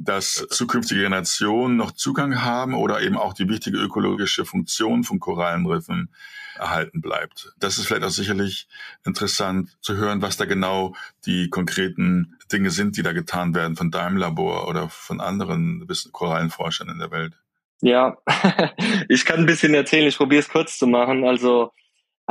dass 0.00 0.46
zukünftige 0.48 1.02
Generationen 1.02 1.76
noch 1.76 1.92
Zugang 1.92 2.42
haben 2.42 2.74
oder 2.74 3.02
eben 3.02 3.18
auch 3.18 3.34
die 3.34 3.48
wichtige 3.48 3.76
ökologische 3.76 4.46
Funktion 4.46 5.04
von 5.04 5.20
Korallenriffen 5.20 6.10
erhalten 6.56 7.00
bleibt. 7.00 7.52
Das 7.58 7.78
ist 7.78 7.86
vielleicht 7.86 8.04
auch 8.04 8.10
sicherlich 8.10 8.66
interessant 9.04 9.76
zu 9.82 9.96
hören, 9.96 10.22
was 10.22 10.38
da 10.38 10.46
genau 10.46 10.94
die 11.26 11.50
konkreten 11.50 12.38
Dinge 12.50 12.70
sind, 12.70 12.96
die 12.96 13.02
da 13.02 13.12
getan 13.12 13.54
werden 13.54 13.76
von 13.76 13.90
deinem 13.90 14.16
Labor 14.16 14.68
oder 14.68 14.88
von 14.88 15.20
anderen 15.20 15.86
Korallenforschern 16.12 16.88
in 16.88 16.98
der 16.98 17.10
Welt. 17.10 17.34
Ja, 17.82 18.16
ich 19.08 19.24
kann 19.24 19.40
ein 19.40 19.46
bisschen 19.46 19.74
erzählen, 19.74 20.06
ich 20.06 20.16
probiere 20.16 20.40
es 20.40 20.48
kurz 20.48 20.78
zu 20.78 20.86
machen. 20.86 21.24
Also 21.24 21.72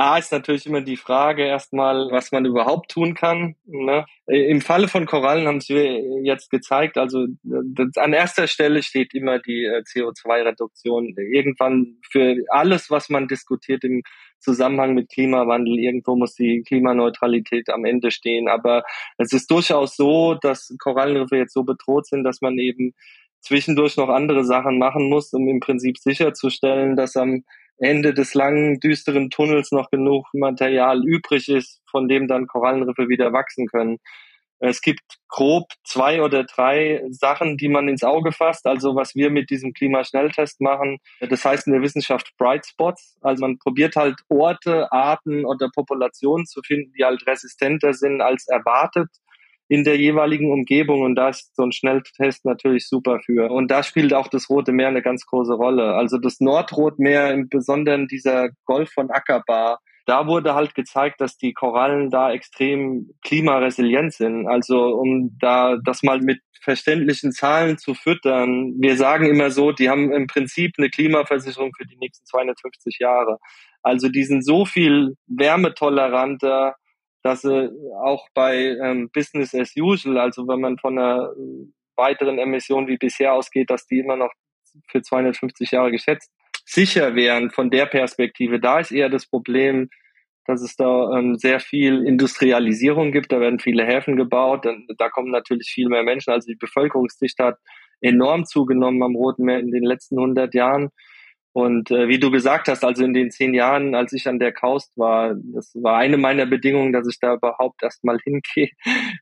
A 0.00 0.16
ist 0.16 0.32
natürlich 0.32 0.64
immer 0.64 0.80
die 0.80 0.96
Frage 0.96 1.44
erstmal, 1.44 2.10
was 2.10 2.32
man 2.32 2.46
überhaupt 2.46 2.90
tun 2.90 3.12
kann. 3.12 3.56
Ne? 3.66 4.06
Im 4.26 4.62
Falle 4.62 4.88
von 4.88 5.04
Korallen 5.04 5.46
haben 5.46 5.60
wir 5.68 6.24
jetzt 6.24 6.50
gezeigt, 6.50 6.96
also 6.96 7.26
das, 7.42 7.98
an 7.98 8.14
erster 8.14 8.46
Stelle 8.46 8.82
steht 8.82 9.12
immer 9.12 9.40
die 9.40 9.66
äh, 9.66 9.82
CO2-Reduktion. 9.82 11.14
Irgendwann 11.18 11.98
für 12.10 12.34
alles, 12.48 12.88
was 12.88 13.10
man 13.10 13.28
diskutiert 13.28 13.84
im 13.84 14.02
Zusammenhang 14.38 14.94
mit 14.94 15.10
Klimawandel, 15.10 15.78
irgendwo 15.78 16.16
muss 16.16 16.34
die 16.34 16.62
Klimaneutralität 16.66 17.68
am 17.68 17.84
Ende 17.84 18.10
stehen. 18.10 18.48
Aber 18.48 18.84
es 19.18 19.34
ist 19.34 19.50
durchaus 19.50 19.96
so, 19.96 20.32
dass 20.32 20.74
Korallenriffe 20.78 21.36
jetzt 21.36 21.52
so 21.52 21.62
bedroht 21.62 22.06
sind, 22.06 22.24
dass 22.24 22.40
man 22.40 22.56
eben 22.58 22.94
zwischendurch 23.40 23.96
noch 23.96 24.08
andere 24.08 24.44
Sachen 24.44 24.78
machen 24.78 25.08
muss, 25.08 25.32
um 25.32 25.48
im 25.48 25.60
Prinzip 25.60 25.98
sicherzustellen, 25.98 26.96
dass 26.96 27.16
am 27.16 27.44
Ende 27.78 28.12
des 28.12 28.34
langen, 28.34 28.78
düsteren 28.78 29.30
Tunnels 29.30 29.72
noch 29.72 29.90
genug 29.90 30.26
Material 30.34 31.02
übrig 31.04 31.48
ist, 31.48 31.80
von 31.90 32.08
dem 32.08 32.28
dann 32.28 32.46
Korallenriffe 32.46 33.08
wieder 33.08 33.32
wachsen 33.32 33.66
können. 33.66 33.98
Es 34.62 34.82
gibt 34.82 35.00
grob 35.28 35.72
zwei 35.84 36.20
oder 36.20 36.44
drei 36.44 37.02
Sachen, 37.08 37.56
die 37.56 37.70
man 37.70 37.88
ins 37.88 38.04
Auge 38.04 38.30
fasst. 38.30 38.66
Also 38.66 38.94
was 38.94 39.14
wir 39.14 39.30
mit 39.30 39.48
diesem 39.48 39.72
Klimaschnelltest 39.72 40.60
machen, 40.60 40.98
das 41.20 41.46
heißt 41.46 41.66
in 41.66 41.72
der 41.72 41.80
Wissenschaft 41.80 42.34
Bright 42.36 42.66
Spots. 42.66 43.16
Also 43.22 43.40
man 43.40 43.58
probiert 43.58 43.96
halt 43.96 44.16
Orte, 44.28 44.92
Arten 44.92 45.46
oder 45.46 45.70
Populationen 45.74 46.44
zu 46.44 46.60
finden, 46.60 46.92
die 46.92 47.04
halt 47.04 47.26
resistenter 47.26 47.94
sind 47.94 48.20
als 48.20 48.46
erwartet 48.48 49.08
in 49.70 49.84
der 49.84 49.96
jeweiligen 49.96 50.50
Umgebung 50.50 51.02
und 51.02 51.14
da 51.14 51.28
ist 51.28 51.54
so 51.54 51.62
ein 51.62 51.70
Schnelltest 51.70 52.44
natürlich 52.44 52.88
super 52.88 53.20
für. 53.24 53.52
Und 53.52 53.70
da 53.70 53.84
spielt 53.84 54.12
auch 54.12 54.26
das 54.26 54.50
Rote 54.50 54.72
Meer 54.72 54.88
eine 54.88 55.00
ganz 55.00 55.24
große 55.26 55.54
Rolle. 55.54 55.94
Also 55.94 56.18
das 56.18 56.40
Nordrotmeer, 56.40 57.32
im 57.32 57.48
Besonderen 57.48 58.08
dieser 58.08 58.48
Golf 58.64 58.90
von 58.90 59.12
Aqaba, 59.12 59.78
da 60.06 60.26
wurde 60.26 60.56
halt 60.56 60.74
gezeigt, 60.74 61.20
dass 61.20 61.36
die 61.36 61.52
Korallen 61.52 62.10
da 62.10 62.32
extrem 62.32 63.10
klimaresilient 63.22 64.12
sind. 64.12 64.48
Also 64.48 64.88
um 64.88 65.36
da 65.40 65.76
das 65.84 66.02
mal 66.02 66.18
mit 66.18 66.40
verständlichen 66.60 67.30
Zahlen 67.30 67.78
zu 67.78 67.94
füttern. 67.94 68.74
Wir 68.80 68.96
sagen 68.96 69.26
immer 69.26 69.52
so, 69.52 69.70
die 69.70 69.88
haben 69.88 70.10
im 70.12 70.26
Prinzip 70.26 70.72
eine 70.78 70.90
Klimaversicherung 70.90 71.70
für 71.76 71.86
die 71.86 71.96
nächsten 71.96 72.26
250 72.26 72.98
Jahre. 72.98 73.38
Also 73.82 74.08
die 74.08 74.24
sind 74.24 74.44
so 74.44 74.64
viel 74.64 75.14
wärmetoleranter, 75.28 76.74
dass 77.22 77.42
sie 77.42 77.70
auch 78.02 78.28
bei 78.34 78.76
ähm, 78.82 79.10
Business 79.12 79.54
as 79.54 79.74
usual, 79.76 80.18
also 80.18 80.46
wenn 80.48 80.60
man 80.60 80.78
von 80.78 80.98
einer 80.98 81.32
weiteren 81.96 82.38
Emission 82.38 82.88
wie 82.88 82.96
bisher 82.96 83.34
ausgeht, 83.34 83.70
dass 83.70 83.86
die 83.86 83.98
immer 83.98 84.16
noch 84.16 84.32
für 84.88 85.02
250 85.02 85.72
Jahre 85.72 85.90
geschätzt 85.90 86.30
sicher 86.70 87.14
wären 87.14 87.50
von 87.50 87.70
der 87.70 87.86
Perspektive. 87.86 88.60
Da 88.60 88.78
ist 88.78 88.92
eher 88.92 89.08
das 89.08 89.26
Problem, 89.26 89.90
dass 90.46 90.62
es 90.62 90.76
da 90.76 91.18
ähm, 91.18 91.36
sehr 91.36 91.60
viel 91.60 92.06
Industrialisierung 92.06 93.12
gibt. 93.12 93.32
Da 93.32 93.40
werden 93.40 93.58
viele 93.58 93.84
Häfen 93.84 94.16
gebaut. 94.16 94.66
Da 94.98 95.08
kommen 95.08 95.30
natürlich 95.30 95.70
viel 95.72 95.88
mehr 95.88 96.02
Menschen. 96.02 96.32
Also 96.32 96.46
die 96.46 96.56
Bevölkerungsdichte 96.56 97.44
hat 97.44 97.58
enorm 98.00 98.46
zugenommen 98.46 99.02
am 99.02 99.16
Roten 99.16 99.44
Meer 99.44 99.58
in 99.58 99.70
den 99.70 99.84
letzten 99.84 100.18
100 100.18 100.54
Jahren. 100.54 100.90
Und 101.52 101.90
äh, 101.90 102.06
wie 102.06 102.20
du 102.20 102.30
gesagt 102.30 102.68
hast, 102.68 102.84
also 102.84 103.04
in 103.04 103.12
den 103.12 103.30
zehn 103.30 103.54
Jahren, 103.54 103.96
als 103.96 104.12
ich 104.12 104.28
an 104.28 104.38
der 104.38 104.52
Kaust 104.52 104.96
war, 104.96 105.34
das 105.34 105.72
war 105.74 105.96
eine 105.96 106.16
meiner 106.16 106.46
Bedingungen, 106.46 106.92
dass 106.92 107.08
ich 107.08 107.18
da 107.18 107.34
überhaupt 107.34 107.82
erstmal 107.82 108.18
hingehe. 108.24 108.70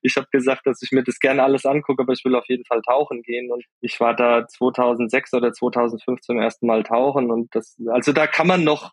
Ich 0.03 0.17
habe 0.17 0.27
gesagt, 0.31 0.67
dass 0.67 0.83
ich 0.83 0.93
mir 0.93 1.03
das 1.03 1.21
gerne 1.21 1.43
alles 1.43 1.65
angucke, 1.65 2.03
aber 2.03 2.13
ich 2.13 2.25
will 2.25 2.35
auf 2.35 2.47
jeden 2.49 2.67
Fall 2.67 2.83
tauchen 2.83 3.23
gehen. 3.23 3.51
Und 3.51 3.65
ich 3.81 3.99
war 3.99 4.15
da 4.15 4.47
2006 4.47 5.33
oder 5.33 5.53
2005 5.53 6.21
zum 6.21 6.39
ersten 6.39 6.67
Mal 6.67 6.83
tauchen. 6.83 7.31
Und 7.31 7.55
das, 7.55 7.77
also 7.89 8.13
da 8.13 8.27
kann 8.27 8.47
man 8.47 8.63
noch 8.63 8.93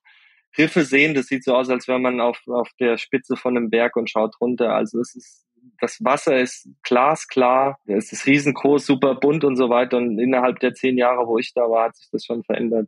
Riffe 0.57 0.83
sehen. 0.83 1.13
Das 1.13 1.27
sieht 1.27 1.43
so 1.43 1.55
aus, 1.55 1.69
als 1.69 1.89
wäre 1.89 1.99
man 1.99 2.21
auf, 2.21 2.41
auf 2.47 2.69
der 2.79 2.97
Spitze 2.97 3.35
von 3.35 3.57
einem 3.57 3.69
Berg 3.69 3.97
und 3.97 4.09
schaut 4.09 4.39
runter. 4.39 4.73
Also 4.73 4.99
es 4.99 5.13
ist 5.13 5.45
das 5.79 6.03
Wasser 6.03 6.39
ist 6.39 6.69
glasklar, 6.83 7.79
es 7.85 8.11
ist 8.11 8.27
riesengroß, 8.27 8.85
super 8.85 9.15
bunt 9.15 9.43
und 9.43 9.55
so 9.55 9.69
weiter. 9.69 9.97
Und 9.97 10.19
innerhalb 10.19 10.59
der 10.59 10.73
zehn 10.73 10.97
Jahre, 10.97 11.27
wo 11.27 11.37
ich 11.37 11.53
da 11.53 11.61
war, 11.61 11.85
hat 11.85 11.95
sich 11.95 12.07
das 12.11 12.23
schon 12.23 12.43
verändert. 12.43 12.87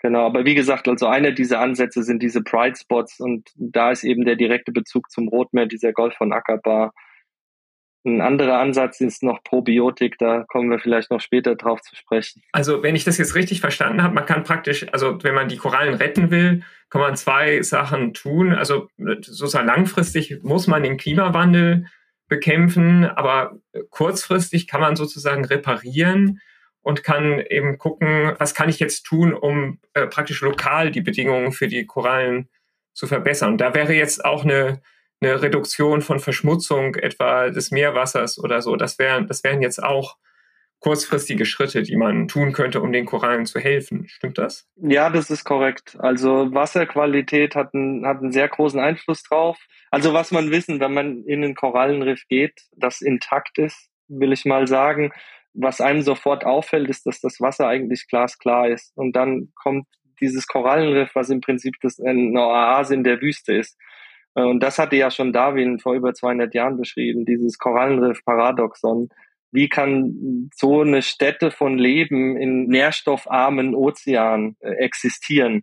Genau, 0.00 0.26
aber 0.26 0.44
wie 0.44 0.54
gesagt, 0.54 0.88
also 0.88 1.06
einer 1.06 1.32
dieser 1.32 1.60
Ansätze 1.60 2.02
sind 2.02 2.22
diese 2.22 2.42
Pride 2.42 2.76
Spots 2.76 3.18
und 3.18 3.48
da 3.56 3.90
ist 3.90 4.04
eben 4.04 4.24
der 4.24 4.36
direkte 4.36 4.70
Bezug 4.70 5.10
zum 5.10 5.28
Rotmeer, 5.28 5.66
dieser 5.66 5.92
Golf 5.92 6.14
von 6.14 6.32
Ackerbar. 6.32 6.92
Ein 8.04 8.20
anderer 8.20 8.60
Ansatz 8.60 9.00
ist 9.00 9.24
noch 9.24 9.42
Probiotik, 9.42 10.16
da 10.18 10.44
kommen 10.46 10.70
wir 10.70 10.78
vielleicht 10.78 11.10
noch 11.10 11.20
später 11.20 11.56
drauf 11.56 11.80
zu 11.80 11.96
sprechen. 11.96 12.40
Also 12.52 12.82
wenn 12.84 12.94
ich 12.94 13.02
das 13.02 13.18
jetzt 13.18 13.34
richtig 13.34 13.60
verstanden 13.60 14.02
habe, 14.02 14.14
man 14.14 14.26
kann 14.26 14.44
praktisch, 14.44 14.86
also 14.92 15.18
wenn 15.24 15.34
man 15.34 15.48
die 15.48 15.56
Korallen 15.56 15.94
retten 15.94 16.30
will, 16.30 16.62
kann 16.88 17.00
man 17.00 17.16
zwei 17.16 17.62
Sachen 17.62 18.14
tun. 18.14 18.52
Also 18.52 18.88
sozusagen 18.96 19.66
langfristig 19.66 20.40
muss 20.42 20.68
man 20.68 20.84
den 20.84 20.98
Klimawandel 20.98 21.86
bekämpfen, 22.28 23.04
aber 23.06 23.58
kurzfristig 23.90 24.68
kann 24.68 24.80
man 24.80 24.94
sozusagen 24.94 25.44
reparieren 25.44 26.40
und 26.86 27.02
kann 27.02 27.40
eben 27.40 27.78
gucken, 27.78 28.36
was 28.38 28.54
kann 28.54 28.68
ich 28.68 28.78
jetzt 28.78 29.02
tun, 29.02 29.34
um 29.34 29.80
äh, 29.94 30.06
praktisch 30.06 30.40
lokal 30.40 30.92
die 30.92 31.00
Bedingungen 31.00 31.50
für 31.50 31.66
die 31.66 31.84
Korallen 31.84 32.48
zu 32.92 33.08
verbessern. 33.08 33.58
Da 33.58 33.74
wäre 33.74 33.92
jetzt 33.92 34.24
auch 34.24 34.44
eine, 34.44 34.80
eine 35.20 35.42
Reduktion 35.42 36.00
von 36.00 36.20
Verschmutzung 36.20 36.94
etwa 36.94 37.50
des 37.50 37.72
Meerwassers 37.72 38.38
oder 38.38 38.62
so. 38.62 38.76
Das 38.76 39.00
wären, 39.00 39.26
das 39.26 39.42
wären 39.42 39.62
jetzt 39.62 39.82
auch 39.82 40.16
kurzfristige 40.78 41.44
Schritte, 41.44 41.82
die 41.82 41.96
man 41.96 42.28
tun 42.28 42.52
könnte, 42.52 42.80
um 42.80 42.92
den 42.92 43.04
Korallen 43.04 43.46
zu 43.46 43.58
helfen. 43.58 44.06
Stimmt 44.06 44.38
das? 44.38 44.68
Ja, 44.76 45.10
das 45.10 45.28
ist 45.28 45.42
korrekt. 45.42 45.96
Also 45.98 46.54
Wasserqualität 46.54 47.56
hat 47.56 47.74
einen, 47.74 48.06
hat 48.06 48.18
einen 48.18 48.30
sehr 48.30 48.46
großen 48.46 48.78
Einfluss 48.78 49.24
drauf. 49.24 49.58
Also 49.90 50.12
was 50.12 50.30
man 50.30 50.52
wissen, 50.52 50.78
wenn 50.78 50.94
man 50.94 51.24
in 51.24 51.42
den 51.42 51.56
Korallenriff 51.56 52.22
geht, 52.28 52.60
das 52.76 53.00
intakt 53.00 53.58
ist, 53.58 53.88
will 54.06 54.32
ich 54.32 54.44
mal 54.44 54.68
sagen, 54.68 55.12
was 55.56 55.80
einem 55.80 56.02
sofort 56.02 56.44
auffällt, 56.44 56.88
ist, 56.88 57.06
dass 57.06 57.20
das 57.20 57.40
Wasser 57.40 57.66
eigentlich 57.66 58.06
glasklar 58.08 58.68
ist. 58.68 58.92
Und 58.96 59.16
dann 59.16 59.48
kommt 59.54 59.86
dieses 60.20 60.46
Korallenriff, 60.46 61.14
was 61.14 61.30
im 61.30 61.40
Prinzip 61.40 61.74
das 61.82 61.98
eine 62.00 62.40
Oase 62.40 62.94
in 62.94 63.04
der 63.04 63.20
Wüste 63.20 63.54
ist. 63.54 63.78
Äh, 64.34 64.42
und 64.42 64.62
das 64.62 64.78
hatte 64.78 64.96
ja 64.96 65.10
schon 65.10 65.32
Darwin 65.32 65.78
vor 65.78 65.94
über 65.94 66.14
200 66.14 66.54
Jahren 66.54 66.76
beschrieben, 66.76 67.24
dieses 67.24 67.58
Korallenriff-Paradoxon. 67.58 69.08
Wie 69.52 69.68
kann 69.68 70.50
so 70.54 70.82
eine 70.82 71.02
Stätte 71.02 71.50
von 71.50 71.78
Leben 71.78 72.36
in 72.36 72.66
nährstoffarmen 72.66 73.74
Ozean 73.74 74.56
äh, 74.60 74.70
existieren? 74.76 75.62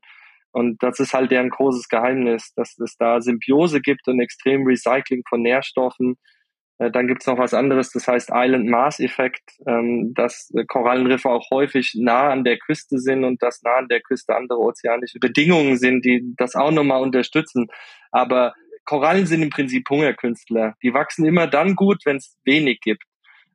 Und 0.51 0.81
das 0.83 0.99
ist 0.99 1.13
halt 1.13 1.31
deren 1.31 1.49
großes 1.49 1.89
Geheimnis, 1.89 2.53
dass 2.55 2.77
es 2.77 2.95
da 2.97 3.21
Symbiose 3.21 3.81
gibt 3.81 4.07
und 4.07 4.19
extrem 4.19 4.65
Recycling 4.67 5.23
von 5.27 5.41
Nährstoffen 5.41 6.13
äh, 6.13 6.32
dann 6.79 7.07
gibt 7.07 7.21
es 7.21 7.27
noch 7.27 7.37
was 7.37 7.53
anderes, 7.53 7.91
das 7.91 8.07
heißt 8.07 8.31
Island 8.33 8.67
Mars 8.67 8.99
Effekt, 8.99 9.43
ähm, 9.67 10.13
dass 10.15 10.51
Korallenriffe 10.67 11.29
auch 11.29 11.49
häufig 11.51 11.93
nah 11.95 12.29
an 12.29 12.43
der 12.43 12.57
Küste 12.57 12.97
sind 12.97 13.23
und 13.23 13.41
dass 13.43 13.61
nah 13.61 13.77
an 13.77 13.87
der 13.87 14.01
Küste 14.01 14.35
andere 14.35 14.59
ozeanische 14.59 15.19
Bedingungen 15.19 15.77
sind, 15.77 16.03
die 16.03 16.33
das 16.37 16.55
auch 16.55 16.71
nochmal 16.71 17.01
unterstützen. 17.01 17.67
Aber 18.11 18.53
Korallen 18.85 19.25
sind 19.27 19.43
im 19.43 19.49
Prinzip 19.49 19.89
Hungerkünstler. 19.89 20.75
Die 20.83 20.93
wachsen 20.93 21.25
immer 21.25 21.47
dann 21.47 21.75
gut, 21.75 22.01
wenn 22.05 22.17
es 22.17 22.37
wenig 22.43 22.81
gibt. 22.81 23.03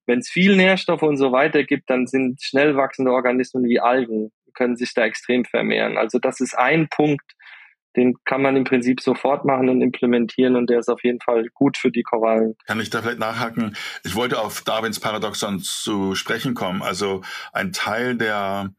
Wenn 0.06 0.20
es 0.20 0.30
viel 0.30 0.56
Nährstoffe 0.56 1.02
und 1.02 1.18
so 1.18 1.32
weiter 1.32 1.64
gibt, 1.64 1.90
dann 1.90 2.06
sind 2.06 2.40
schnell 2.42 2.76
wachsende 2.76 3.12
Organismen 3.12 3.64
wie 3.64 3.80
Algen, 3.80 4.30
können 4.54 4.76
sich 4.76 4.94
da 4.94 5.04
extrem 5.04 5.44
vermehren. 5.44 5.98
Also 5.98 6.18
das 6.18 6.40
ist 6.40 6.56
ein 6.56 6.88
Punkt, 6.88 7.30
den 7.98 8.14
kann 8.24 8.40
man 8.42 8.56
im 8.56 8.64
Prinzip 8.64 9.00
sofort 9.00 9.44
machen 9.44 9.68
und 9.68 9.82
implementieren 9.82 10.56
und 10.56 10.70
der 10.70 10.78
ist 10.78 10.88
auf 10.88 11.02
jeden 11.04 11.20
Fall 11.20 11.48
gut 11.52 11.76
für 11.76 11.90
die 11.90 12.02
Korallen. 12.02 12.56
Kann 12.66 12.80
ich 12.80 12.90
da 12.90 13.02
vielleicht 13.02 13.18
nachhaken? 13.18 13.76
Ich 14.04 14.14
wollte 14.14 14.40
auf 14.40 14.62
Darwins 14.62 15.00
Paradoxon 15.00 15.60
zu 15.60 16.14
sprechen 16.14 16.54
kommen. 16.54 16.82
Also 16.82 17.22
ein 17.52 17.72
Teil 17.72 18.16
der 18.16 18.72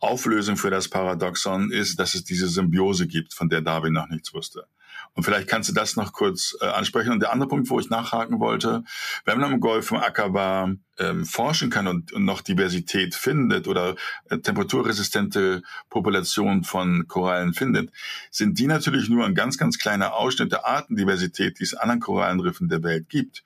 Auflösung 0.00 0.56
für 0.56 0.70
das 0.70 0.88
Paradoxon 0.88 1.70
ist, 1.70 2.00
dass 2.00 2.14
es 2.14 2.24
diese 2.24 2.48
Symbiose 2.48 3.06
gibt, 3.06 3.34
von 3.34 3.48
der 3.48 3.60
Darwin 3.60 3.92
noch 3.92 4.08
nichts 4.08 4.34
wusste. 4.34 4.66
Und 5.14 5.24
vielleicht 5.24 5.48
kannst 5.48 5.68
du 5.68 5.74
das 5.74 5.96
noch 5.96 6.12
kurz 6.12 6.56
äh, 6.60 6.66
ansprechen. 6.66 7.12
Und 7.12 7.20
der 7.20 7.32
andere 7.32 7.48
Punkt, 7.48 7.68
wo 7.68 7.78
ich 7.78 7.90
nachhaken 7.90 8.40
wollte, 8.40 8.84
wenn 9.24 9.38
man 9.38 9.52
im 9.52 9.60
Golf 9.60 9.86
vom 9.86 9.98
Ackerbar 9.98 10.74
ähm, 10.98 11.26
forschen 11.26 11.68
kann 11.68 11.86
und, 11.86 12.12
und, 12.12 12.24
noch 12.24 12.40
Diversität 12.40 13.14
findet 13.14 13.68
oder 13.68 13.96
äh, 14.28 14.38
temperaturresistente 14.38 15.62
Populationen 15.90 16.64
von 16.64 17.06
Korallen 17.08 17.54
findet, 17.54 17.90
sind 18.30 18.58
die 18.58 18.66
natürlich 18.66 19.08
nur 19.08 19.26
ein 19.26 19.34
ganz, 19.34 19.58
ganz 19.58 19.78
kleiner 19.78 20.14
Ausschnitt 20.14 20.52
der 20.52 20.66
Artendiversität, 20.66 21.58
die 21.58 21.64
es 21.64 21.74
an 21.74 21.90
anderen 21.90 22.00
Korallenriffen 22.00 22.68
der 22.68 22.82
Welt 22.82 23.08
gibt. 23.08 23.42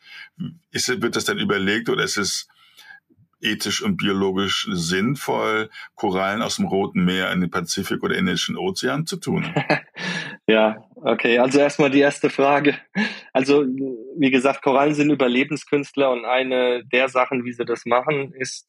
Ist, 0.70 0.88
wird 1.00 1.16
das 1.16 1.24
dann 1.24 1.38
überlegt 1.38 1.88
oder 1.88 2.04
ist 2.04 2.18
es 2.18 2.46
ethisch 3.44 3.82
und 3.82 3.96
biologisch 3.96 4.68
sinnvoll, 4.72 5.70
Korallen 5.94 6.42
aus 6.42 6.56
dem 6.56 6.66
Roten 6.66 7.04
Meer 7.04 7.30
in 7.32 7.40
den 7.40 7.50
Pazifik 7.50 8.02
oder 8.02 8.16
Indischen 8.16 8.56
Ozean 8.56 9.06
zu 9.06 9.16
tun? 9.16 9.44
ja, 10.46 10.84
okay. 10.96 11.38
Also 11.38 11.58
erstmal 11.60 11.90
die 11.90 12.00
erste 12.00 12.30
Frage. 12.30 12.76
Also, 13.32 13.64
wie 13.64 14.30
gesagt, 14.30 14.62
Korallen 14.62 14.94
sind 14.94 15.10
Überlebenskünstler 15.10 16.10
und 16.10 16.24
eine 16.24 16.84
der 16.86 17.08
Sachen, 17.08 17.44
wie 17.44 17.52
sie 17.52 17.64
das 17.64 17.84
machen, 17.86 18.32
ist, 18.34 18.68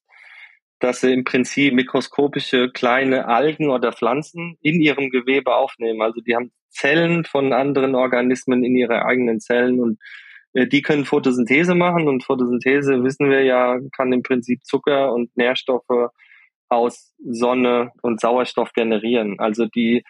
dass 0.80 1.02
sie 1.02 1.14
im 1.14 1.24
Prinzip 1.24 1.74
mikroskopische 1.74 2.70
kleine 2.70 3.28
Algen 3.28 3.70
oder 3.70 3.94
Pflanzen 3.94 4.58
in 4.62 4.82
ihrem 4.82 5.10
Gewebe 5.10 5.56
aufnehmen. 5.56 6.02
Also 6.02 6.22
die 6.22 6.36
haben 6.36 6.52
Zellen 6.70 7.24
von 7.24 7.54
anderen 7.54 7.96
Organismen 7.96 8.64
in 8.64 8.76
ihre 8.76 9.06
eigenen 9.06 9.40
Zellen 9.40 9.80
und 9.80 10.00
die 10.56 10.82
können 10.82 11.06
Photosynthese 11.06 11.76
machen 11.76 12.08
und 12.08 12.24
Photosynthese, 12.24 13.04
wissen 13.04 13.30
wir 13.30 13.44
ja, 13.44 13.78
kann 13.92 14.14
im 14.14 14.24
Prinzip 14.24 14.64
Zucker 14.64 15.14
und 15.14 15.36
Nährstoffe 15.36 16.12
aus 16.70 17.14
Sonne 17.24 17.92
und 18.02 18.22
Sauerstoff 18.22 18.72
generieren. 18.72 19.40
Also 19.40 19.66
die 19.66 20.04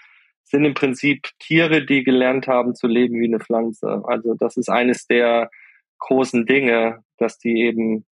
sind 0.44 0.64
im 0.66 0.76
Prinzip 0.76 1.30
Tiere, 1.40 1.84
die 1.84 2.04
gelernt 2.04 2.48
haben 2.48 2.76
zu 2.76 2.86
leben 2.86 3.20
wie 3.20 3.26
eine 3.26 3.40
Pflanze. 3.40 4.04
Also 4.06 4.36
das 4.36 4.56
ist 4.56 4.70
eines 4.70 5.08
der 5.08 5.50
großen 5.98 6.46
Dinge, 6.46 7.00
dass 7.18 7.40
die 7.40 7.62
eben, 7.62 8.06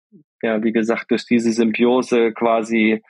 ja, 0.41 0.63
wie 0.63 0.71
gesagt, 0.71 1.11
durch 1.11 1.25
diese 1.25 1.51
Symbiose 1.51 2.31
quasi 2.31 3.01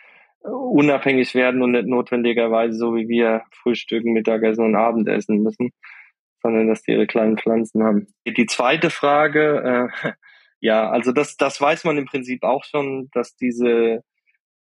unabhängig 0.42 1.36
werden 1.36 1.62
und 1.62 1.72
nicht 1.72 1.86
notwendigerweise 1.86 2.74
so 2.76 2.96
wie 2.96 3.08
wir 3.08 3.44
frühstücken, 3.52 4.14
Mittagessen 4.14 4.66
und 4.66 4.76
Abendessen 4.76 5.44
müssen 5.44 5.72
sondern 6.42 6.68
dass 6.68 6.84
die 6.84 6.92
ihre 6.92 7.08
kleinen 7.08 7.38
Pflanzen 7.38 7.84
haben. 7.84 8.08
Die 8.26 8.46
zweite 8.46 8.90
Frage, 8.90 9.90
äh, 10.04 10.12
ja, 10.60 10.90
also 10.90 11.12
das, 11.12 11.38
das 11.38 11.60
weiß 11.60 11.84
man 11.84 11.98
im 11.98 12.06
Prinzip 12.06 12.44
auch 12.44 12.64
schon, 12.64 13.10
dass 13.14 13.36
diese 13.36 14.04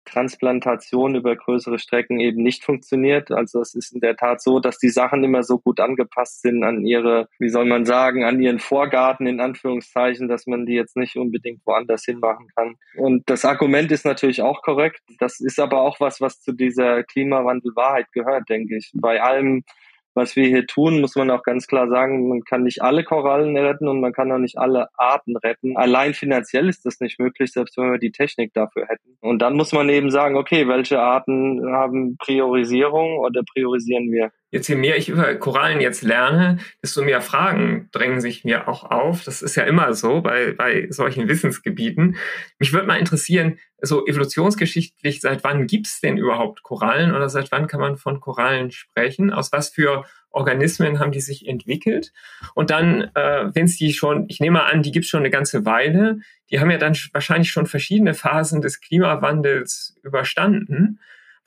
Transplantation 0.04 1.14
über 1.14 1.37
größere 1.37 1.78
Strecken 1.78 2.20
eben 2.20 2.42
nicht 2.42 2.64
funktioniert. 2.64 3.30
Also 3.30 3.60
es 3.60 3.75
ist 3.75 3.92
in 3.92 4.00
der 4.00 4.16
Tat 4.16 4.42
so, 4.42 4.58
dass 4.58 4.78
die 4.78 4.88
Sachen 4.88 5.22
immer 5.22 5.42
so 5.42 5.58
gut 5.58 5.78
angepasst 5.78 6.42
sind 6.42 6.64
an 6.64 6.84
ihre, 6.84 7.28
wie 7.38 7.49
soll 7.49 7.66
man 7.66 7.84
sagen, 7.84 8.25
an 8.25 8.40
ihren 8.40 8.58
Vorgarten 8.58 9.26
in 9.26 9.40
Anführungszeichen, 9.40 10.28
dass 10.28 10.46
man 10.46 10.66
die 10.66 10.75
jetzt 10.75 10.96
nicht 10.96 11.16
unbedingt 11.16 11.60
woanders 11.64 12.04
hin 12.04 12.18
machen 12.18 12.49
kann. 12.56 12.76
Und 12.96 13.28
das 13.28 13.44
Argument 13.44 13.92
ist 13.92 14.04
natürlich 14.04 14.42
auch 14.42 14.62
korrekt. 14.62 15.02
Das 15.18 15.38
ist 15.40 15.60
aber 15.60 15.82
auch 15.82 16.00
was, 16.00 16.20
was 16.20 16.40
zu 16.40 16.52
dieser 16.52 17.04
Klimawandelwahrheit 17.04 18.10
gehört, 18.12 18.49
denke 18.49 18.76
ich. 18.76 18.90
Bei 18.94 19.22
allem 19.22 19.64
was 20.14 20.36
wir 20.36 20.46
hier 20.46 20.66
tun, 20.66 21.00
muss 21.00 21.16
man 21.16 21.30
auch 21.30 21.42
ganz 21.42 21.66
klar 21.66 21.88
sagen, 21.88 22.28
man 22.28 22.42
kann 22.42 22.64
nicht 22.64 22.82
alle 22.82 23.04
Korallen 23.04 23.56
retten 23.56 23.88
und 23.88 24.00
man 24.00 24.12
kann 24.12 24.32
auch 24.32 24.38
nicht 24.38 24.58
alle 24.58 24.88
Arten 24.96 25.36
retten. 25.36 25.76
Allein 25.76 26.14
finanziell 26.14 26.68
ist 26.68 26.84
das 26.84 27.00
nicht 27.00 27.18
möglich, 27.18 27.52
selbst 27.52 27.76
wenn 27.76 27.92
wir 27.92 27.98
die 27.98 28.12
Technik 28.12 28.52
dafür 28.52 28.86
hätten. 28.86 29.16
Und 29.20 29.40
dann 29.40 29.54
muss 29.54 29.72
man 29.72 29.88
eben 29.88 30.10
sagen, 30.10 30.36
okay, 30.36 30.66
welche 30.68 31.00
Arten 31.00 31.64
haben 31.72 32.16
Priorisierung 32.18 33.18
oder 33.18 33.42
priorisieren 33.52 34.10
wir? 34.10 34.30
Jetzt 34.50 34.69
je 34.69 34.75
mehr 34.75 34.97
ich 34.97 35.09
über 35.09 35.35
Korallen 35.37 35.80
jetzt 35.80 36.02
lerne, 36.02 36.59
desto 36.83 37.02
mehr 37.02 37.21
Fragen 37.21 37.88
drängen 37.92 38.21
sich 38.21 38.45
mir 38.45 38.66
auch 38.69 38.85
auf. 38.85 39.23
Das 39.25 39.42
ist 39.42 39.54
ja 39.54 39.62
immer 39.62 39.95
so 39.95 40.21
bei, 40.23 40.52
bei 40.52 40.88
solchen 40.90 41.28
Wissensgebieten. 41.28 42.16
Mich 42.59 42.73
würde 42.73 42.88
mal 42.88 42.99
interessieren, 42.99 43.59
so 43.80 44.07
evolutionsgeschichtlich, 44.07 45.21
seit 45.21 45.45
wann 45.45 45.66
gibt's 45.66 46.00
denn 46.00 46.16
überhaupt 46.16 46.62
Korallen 46.62 47.14
oder 47.14 47.28
seit 47.28 47.52
wann 47.52 47.66
kann 47.66 47.80
man 47.80 47.97
von 47.97 48.21
Korallen 48.21 48.71
sprechen? 48.73 49.33
Aus 49.33 49.52
was 49.52 49.71
für 49.71 50.04
Organismen 50.30 50.99
haben 50.99 51.12
die 51.12 51.21
sich 51.21 51.47
entwickelt? 51.47 52.12
Und 52.54 52.71
dann, 52.71 53.11
äh, 53.14 53.54
wenn 53.54 53.64
es 53.66 53.76
die 53.76 53.92
schon, 53.92 54.26
ich 54.28 54.40
nehme 54.40 54.64
an, 54.64 54.83
die 54.83 54.92
gibt's 54.92 55.09
schon 55.09 55.21
eine 55.21 55.30
ganze 55.30 55.64
Weile, 55.64 56.19
die 56.50 56.61
haben 56.61 56.71
ja 56.71 56.78
dann 56.78 56.97
wahrscheinlich 57.12 57.50
schon 57.50 57.66
verschiedene 57.66 58.14
Phasen 58.14 58.61
des 58.61 58.80
Klimawandels 58.80 59.97
überstanden. 60.02 60.99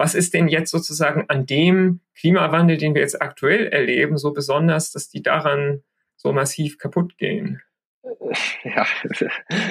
Was 0.03 0.15
ist 0.15 0.33
denn 0.33 0.49
jetzt 0.49 0.69
sozusagen 0.69 1.29
an 1.29 1.45
dem 1.45 2.01
Klimawandel, 2.19 2.75
den 2.75 2.93
wir 2.93 3.01
jetzt 3.01 3.21
aktuell 3.21 3.67
erleben, 3.67 4.17
so 4.17 4.33
besonders, 4.33 4.91
dass 4.91 5.07
die 5.07 5.23
daran 5.23 5.81
so 6.17 6.33
massiv 6.33 6.77
kaputt 6.77 7.17
gehen? 7.17 7.61
Ja, 8.65 8.85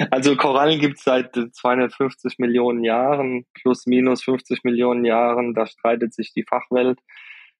also 0.09 0.35
Korallen 0.35 0.79
gibt 0.79 0.97
es 0.97 1.03
seit 1.03 1.35
250 1.35 2.39
Millionen 2.39 2.83
Jahren, 2.83 3.45
plus 3.53 3.85
minus 3.85 4.23
50 4.23 4.63
Millionen 4.63 5.05
Jahren. 5.05 5.53
Da 5.53 5.67
streitet 5.67 6.15
sich 6.15 6.33
die 6.33 6.43
Fachwelt. 6.43 6.99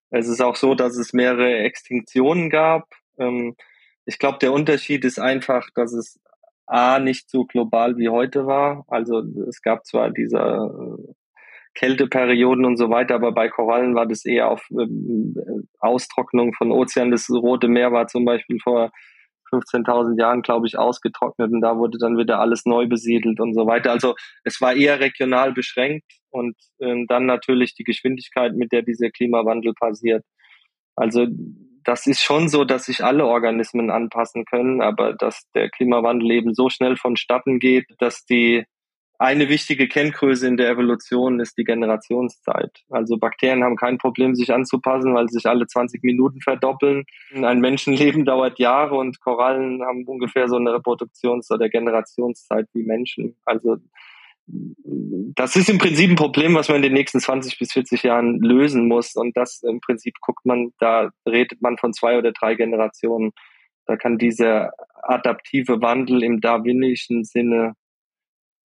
Es 0.10 0.28
ist 0.28 0.42
auch 0.42 0.56
so, 0.56 0.74
dass 0.74 0.98
es 0.98 1.14
mehrere 1.14 1.58
Extinktionen 1.58 2.50
gab. 2.50 2.88
Ähm, 3.20 3.56
ich 4.06 4.18
glaube, 4.18 4.40
der 4.40 4.52
Unterschied 4.52 5.06
ist 5.06 5.20
einfach, 5.20 5.70
dass 5.76 5.94
es 5.94 6.20
A 6.66 6.98
nicht 6.98 7.30
so 7.30 7.46
global 7.46 7.98
wie 7.98 8.10
heute 8.10 8.48
war. 8.48 8.86
Also 8.88 9.20
es 9.48 9.62
gab 9.62 9.86
zwar 9.86 10.10
dieser 10.10 10.98
Kälteperioden 11.76 12.66
und 12.66 12.78
so 12.78 12.90
weiter, 12.90 13.16
aber 13.16 13.32
bei 13.32 13.50
Korallen 13.50 13.96
war 13.96 14.06
das 14.06 14.26
eher 14.26 14.50
auf 14.50 14.66
ähm, 14.72 15.36
Austrocknung 15.80 16.54
von 16.54 16.72
Ozean. 16.72 17.12
Das 17.12 17.30
Rote 17.30 17.68
Meer 17.68 17.92
war 17.92 18.08
zum 18.08 18.26
Beispiel 18.26 18.60
vor 18.62 18.92
15.000 19.52 20.20
Jahren, 20.20 20.42
glaube 20.42 20.68
ich, 20.68 20.78
ausgetrocknet 20.78 21.52
und 21.52 21.62
da 21.62 21.78
wurde 21.78 21.98
dann 22.00 22.18
wieder 22.18 22.40
alles 22.40 22.66
neu 22.66 22.88
besiedelt 22.88 23.40
und 23.40 23.54
so 23.54 23.68
weiter. 23.68 23.92
Also 23.92 24.16
es 24.44 24.60
war 24.62 24.74
eher 24.74 25.00
regional 25.00 25.54
beschränkt 25.54 26.06
und 26.30 26.56
ähm, 26.80 27.06
dann 27.08 27.26
natürlich 27.26 27.76
die 27.76 27.84
Geschwindigkeit, 27.84 28.54
mit 28.56 28.72
der 28.72 28.82
dieser 28.82 29.10
Klimawandel 29.10 29.74
passiert. 29.74 30.24
Also 30.96 31.28
das 31.84 32.08
ist 32.08 32.22
schon 32.22 32.50
so, 32.50 32.64
dass 32.64 32.86
sich 32.86 33.04
alle 33.04 33.26
Organismen 33.26 33.90
anpassen 33.90 34.46
können, 34.46 34.82
aber 34.82 35.14
dass 35.14 35.50
der 35.54 35.70
Klimawandel 35.70 36.32
eben 36.32 36.54
so 36.54 36.70
schnell 36.70 36.96
vonstatten 36.96 37.60
geht, 37.60 37.86
dass 38.00 38.26
die 38.26 38.64
eine 39.20 39.48
wichtige 39.48 39.88
Kenngröße 39.88 40.48
in 40.48 40.58
der 40.58 40.70
Evolution 40.70 41.40
ist 41.40 41.58
die 41.58 41.64
Generationszeit. 41.64 42.84
Also 42.90 43.18
Bakterien 43.18 43.64
haben 43.64 43.76
kein 43.76 43.98
Problem, 43.98 44.36
sich 44.36 44.52
anzupassen, 44.54 45.14
weil 45.14 45.30
sie 45.30 45.36
sich 45.36 45.46
alle 45.46 45.68
20 45.68 46.04
Minuten 46.04 46.42
verdoppeln. 46.42 47.06
Ein 47.34 47.60
Menschenleben 47.60 48.26
dauert 48.26 48.60
Jahre 48.60 48.96
und 48.96 49.20
Korallen 49.22 49.84
haben 49.84 50.04
ungefähr 50.06 50.48
so 50.48 50.58
eine 50.58 50.72
Reproduktions- 50.72 51.52
oder 51.52 51.70
Generationszeit 51.70 52.68
wie 52.74 52.84
Menschen. 52.84 53.36
Also 53.46 53.78
das 54.46 55.56
ist 55.56 55.70
im 55.70 55.78
Prinzip 55.78 56.10
ein 56.10 56.16
Problem, 56.16 56.56
was 56.56 56.68
man 56.68 56.78
in 56.78 56.84
den 56.84 56.94
nächsten 56.94 57.20
20 57.20 57.58
bis 57.60 57.72
40 57.72 58.04
Jahren 58.04 58.40
lösen 58.40 58.88
muss. 58.88 59.16
Und 59.16 59.38
das 59.38 59.64
im 59.64 59.80
Prinzip 59.80 60.16
guckt 60.22 60.46
man, 60.46 60.74
da 60.80 61.12
redet 61.26 61.62
man 61.62 61.78
von 61.78 61.94
zwei 61.94 62.18
oder 62.18 62.32
drei 62.34 62.56
Generationen. 62.56 63.32
Da 63.86 63.96
kann 63.96 64.18
dieser 64.18 64.72
adaptive 65.02 65.82
Wandel 65.82 66.24
im 66.24 66.42
darwinischen 66.42 67.24
Sinne 67.24 67.76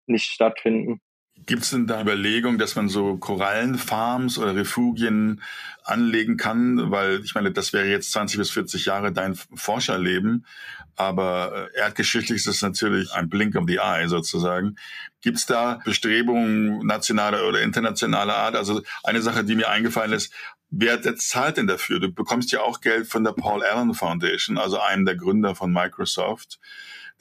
nicht 0.08 0.26
stattfinden. 0.26 1.02
Gibt 1.46 1.64
es 1.64 1.72
denn 1.72 1.86
da 1.86 2.02
Überlegungen, 2.02 2.58
dass 2.58 2.76
man 2.76 2.88
so 2.88 3.18
Korallenfarms 3.18 4.40
oder 4.40 4.56
Refugien 4.56 5.42
anlegen 5.84 6.38
kann? 6.38 6.92
Weil 6.92 7.22
ich 7.24 7.36
meine, 7.36 7.52
das 7.52 7.74
wäre 7.74 7.86
jetzt 7.88 8.14
20 8.14 8.38
bis 8.38 8.52
40 8.52 8.86
Jahre 8.86 9.12
dein 9.12 9.36
Forscherleben, 9.36 10.46
aber 10.96 11.70
äh, 11.76 11.80
erdgeschichtlich 11.80 12.38
ist 12.38 12.48
es 12.48 12.62
natürlich 12.62 13.12
ein 13.12 13.30
Blink 13.30 13.56
of 13.56 13.66
the 13.68 13.76
Eye 13.78 14.08
sozusagen. 14.08 14.78
Gibt 15.22 15.38
es 15.38 15.46
da 15.46 15.82
Bestrebungen 15.84 16.86
nationaler 16.88 17.48
oder 17.48 17.62
internationaler 17.62 18.36
Art? 18.36 18.56
Also 18.56 18.82
eine 19.04 19.22
Sache, 19.22 19.44
die 19.44 19.56
mir 19.56 19.70
eingefallen 19.70 20.14
ist, 20.14 20.34
wer 20.70 21.02
zahlt 21.18 21.58
denn 21.58 21.68
dafür? 21.68 22.00
Du 22.00 22.12
bekommst 22.12 22.54
ja 22.54 22.62
auch 22.62 22.80
Geld 22.80 23.08
von 23.08 23.26
der 23.26 23.34
Paul 23.34 23.62
Allen 23.62 23.94
Foundation, 23.94 24.58
also 24.58 24.80
einem 24.80 25.06
der 25.06 25.18
Gründer 25.18 25.54
von 25.54 25.72
Microsoft 25.72 26.60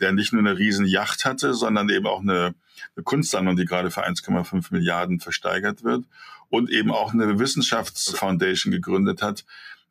der 0.01 0.13
nicht 0.13 0.33
nur 0.33 0.41
eine 0.41 0.59
riesen 0.59 0.87
Yacht 0.87 1.25
hatte, 1.25 1.55
sondern 1.55 1.89
eben 1.89 2.07
auch 2.07 2.21
eine, 2.21 2.55
eine 2.97 3.05
Kunstsammlung, 3.05 3.57
die 3.57 3.65
gerade 3.65 3.91
für 3.91 4.07
1,5 4.07 4.69
Milliarden 4.71 5.21
versteigert 5.21 5.85
wird 5.85 6.05
und 6.49 6.71
eben 6.71 6.91
auch 6.91 7.13
eine 7.13 7.39
Wissenschaftsfoundation 7.39 8.73
gegründet 8.73 9.23
hat, 9.23 9.45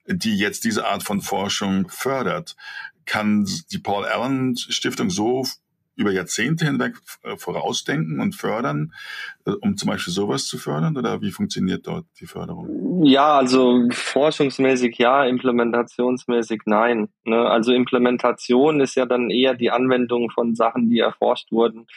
die 0.07 0.37
jetzt 0.37 0.63
diese 0.63 0.85
Art 0.85 1.03
von 1.03 1.21
Forschung 1.21 1.89
fördert. 1.89 2.55
Kann 3.05 3.47
die 3.71 3.79
Paul 3.79 4.05
Allen 4.05 4.55
Stiftung 4.57 5.09
so 5.09 5.45
über 5.95 6.11
Jahrzehnte 6.11 6.65
hinweg 6.65 6.95
äh, 7.23 7.37
vorausdenken 7.37 8.19
und 8.19 8.35
fördern, 8.35 8.93
äh, 9.45 9.51
um 9.51 9.77
zum 9.77 9.89
Beispiel 9.89 10.13
sowas 10.13 10.45
zu 10.45 10.57
fördern? 10.57 10.97
Oder 10.97 11.21
wie 11.21 11.31
funktioniert 11.31 11.85
dort 11.87 12.05
die 12.19 12.25
Förderung? 12.25 13.03
Ja, 13.05 13.37
also 13.37 13.87
forschungsmäßig 13.91 14.97
ja, 14.97 15.25
implementationsmäßig 15.25 16.61
nein. 16.65 17.09
Ne? 17.25 17.37
Also 17.37 17.73
Implementation 17.73 18.79
ist 18.79 18.95
ja 18.95 19.05
dann 19.05 19.29
eher 19.29 19.53
die 19.53 19.71
Anwendung 19.71 20.29
von 20.31 20.55
Sachen, 20.55 20.89
die 20.89 20.99
erforscht 20.99 21.51
wurden. 21.51 21.87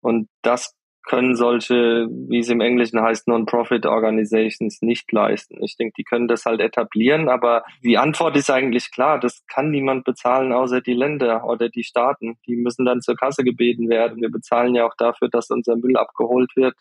Und 0.00 0.28
das 0.42 0.74
können 1.08 1.34
solche, 1.34 2.06
wie 2.28 2.40
es 2.40 2.50
im 2.50 2.60
Englischen 2.60 3.00
heißt, 3.00 3.28
Non-Profit-Organizations 3.28 4.82
nicht 4.82 5.10
leisten. 5.10 5.56
Ich 5.64 5.76
denke, 5.76 5.94
die 5.96 6.04
können 6.04 6.28
das 6.28 6.44
halt 6.44 6.60
etablieren, 6.60 7.30
aber 7.30 7.64
die 7.82 7.96
Antwort 7.96 8.36
ist 8.36 8.50
eigentlich 8.50 8.92
klar, 8.92 9.18
das 9.18 9.42
kann 9.46 9.70
niemand 9.70 10.04
bezahlen, 10.04 10.52
außer 10.52 10.82
die 10.82 10.92
Länder 10.92 11.44
oder 11.44 11.70
die 11.70 11.82
Staaten. 11.82 12.36
Die 12.46 12.56
müssen 12.56 12.84
dann 12.84 13.00
zur 13.00 13.16
Kasse 13.16 13.42
gebeten 13.42 13.88
werden. 13.88 14.20
Wir 14.20 14.30
bezahlen 14.30 14.74
ja 14.74 14.86
auch 14.86 14.94
dafür, 14.98 15.28
dass 15.30 15.48
unser 15.50 15.76
Müll 15.76 15.96
abgeholt 15.96 16.54
wird 16.56 16.74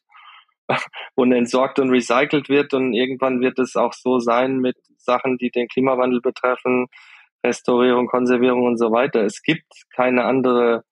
und 1.16 1.32
entsorgt 1.32 1.80
und 1.80 1.90
recycelt 1.90 2.50
wird 2.50 2.74
und 2.74 2.94
irgendwann 2.94 3.40
wird 3.40 3.58
es 3.60 3.78
auch 3.78 3.94
so 3.94 4.20
sein 4.20 4.58
mit 4.58 4.76
Sachen, 4.98 5.38
die 5.38 5.52
den 5.52 5.70
Klimawandel 5.70 6.20
betreffen, 6.20 6.88
Restaurierung, 7.46 8.08
Konservierung 8.08 8.64
und 8.64 8.78
so 8.78 8.92
weiter. 8.92 9.24
Es 9.24 9.42
gibt 9.42 9.72
keine 9.96 10.26
andere 10.26 10.84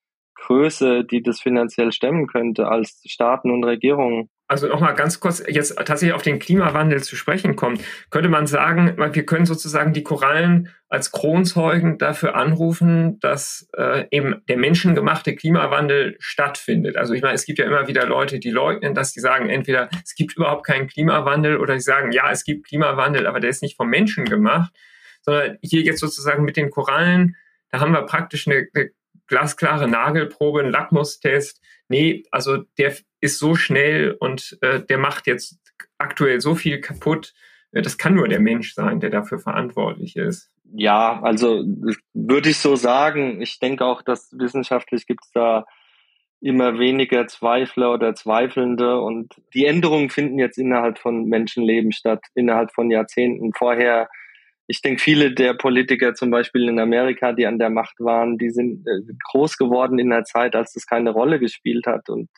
Größe, 0.46 1.04
die 1.04 1.22
das 1.22 1.42
finanziell 1.42 1.92
stemmen 1.92 2.28
könnte 2.28 2.68
als 2.68 3.02
Staaten 3.06 3.52
und 3.52 3.64
Regierungen. 3.64 4.30
Also 4.48 4.68
nochmal 4.68 4.94
ganz 4.94 5.20
kurz 5.20 5.44
jetzt 5.48 5.76
tatsächlich 5.76 6.14
auf 6.14 6.22
den 6.22 6.38
Klimawandel 6.38 7.02
zu 7.02 7.16
sprechen 7.16 7.56
kommt, 7.56 7.82
könnte 8.12 8.30
man 8.30 8.46
sagen, 8.46 8.96
wir 8.96 9.26
können 9.26 9.48
sozusagen 9.48 9.92
die 9.92 10.04
Korallen 10.04 10.70
als 10.88 11.12
Kronzeugen 11.12 11.98
dafür 11.98 12.36
anrufen, 12.36 13.20
dass 13.22 13.68
äh, 13.76 14.06
eben 14.12 14.44
der 14.48 14.58
menschengemachte 14.58 15.36
Klimawandel 15.36 16.16
stattfindet. 16.20 16.96
Also 16.96 17.16
ich 17.16 17.24
meine, 17.24 17.34
es 17.34 17.46
gibt 17.46 17.58
ja 17.58 17.66
immer 17.66 17.88
wieder 17.88 18.06
Leute, 18.06 18.38
die 18.38 18.52
leugnen, 18.52 18.94
dass 18.94 19.14
die 19.14 19.20
sagen, 19.20 19.50
entweder 19.50 19.90
es 20.04 20.14
gibt 20.14 20.36
überhaupt 20.36 20.64
keinen 20.64 20.86
Klimawandel 20.86 21.58
oder 21.58 21.74
sie 21.74 21.86
sagen, 21.86 22.12
ja, 22.12 22.30
es 22.30 22.44
gibt 22.44 22.68
Klimawandel, 22.68 23.26
aber 23.26 23.40
der 23.40 23.50
ist 23.50 23.64
nicht 23.64 23.78
vom 23.78 23.90
Menschen 23.90 24.26
gemacht, 24.26 24.72
sondern 25.24 25.58
hier 25.64 25.82
jetzt 25.82 26.00
sozusagen 26.00 26.44
mit 26.44 26.56
den 26.56 26.70
Korallen, 26.70 27.36
da 27.72 27.80
haben 27.80 27.94
wir 27.94 28.04
praktisch 28.04 28.48
eine, 28.48 28.68
eine 28.76 28.92
glasklare 29.28 29.88
Nagelprobe, 29.88 30.62
einen 30.62 30.72
Lackmustest. 30.72 31.62
Nee, 31.88 32.24
also 32.32 32.64
der 32.78 32.96
ist 33.22 33.40
so 33.40 33.56
schnell 33.56 34.16
und 34.20 34.58
äh, 34.62 34.82
der 34.82 34.98
macht 34.98 35.28
jetzt 35.28 35.60
aktuell 35.98 36.42
so 36.42 36.56
viel 36.56 36.82
kaputt. 36.82 37.34
Äh, 37.72 37.82
das 37.82 37.98
kann 37.98 38.16
nur 38.16 38.28
der 38.28 38.40
Mensch 38.40 38.74
sein, 38.74 39.00
der 39.00 39.10
dafür 39.10 39.40
verantwortlich 39.40 40.16
ist. 40.16 40.52
Ja, 40.74 41.22
also 41.22 41.64
würde 42.14 42.50
ich 42.50 42.58
so 42.58 42.76
sagen. 42.76 43.42
Ich 43.42 43.60
denke 43.60 43.86
auch, 43.86 44.02
dass 44.02 44.32
wissenschaftlich 44.38 45.06
gibt 45.06 45.24
es 45.24 45.32
da 45.32 45.66
immer 46.42 46.78
weniger 46.80 47.28
Zweifler 47.28 47.94
oder 47.94 48.14
Zweifelnde 48.14 49.00
und 49.00 49.34
die 49.54 49.66
Änderungen 49.66 50.10
finden 50.10 50.38
jetzt 50.38 50.58
innerhalb 50.58 51.00
von 51.00 51.26
Menschenleben 51.26 51.92
statt, 51.92 52.24
innerhalb 52.36 52.74
von 52.74 52.92
Jahrzehnten. 52.92 53.52
Vorher 53.54 54.10
ich 54.68 54.82
denke, 54.82 55.02
viele 55.02 55.34
der 55.34 55.54
Politiker 55.54 56.16
zum 56.16 56.32
Beispiel 56.32 56.68
in 56.68 56.80
Amerika, 56.80 57.34
die 57.34 57.46
an 57.46 57.60
der 57.60 57.70
Macht 57.70 58.00
waren, 58.00 58.38
die 58.38 58.50
sind 58.50 58.88
äh, 58.88 59.14
groß 59.32 59.58
geworden 59.58 60.00
in 60.00 60.10
der 60.10 60.24
Zeit, 60.24 60.56
als 60.56 60.74
das 60.74 60.88
keine 60.88 61.12
Rolle 61.12 61.40
gespielt 61.40 61.86
hat. 61.86 62.10
Und 62.10 62.30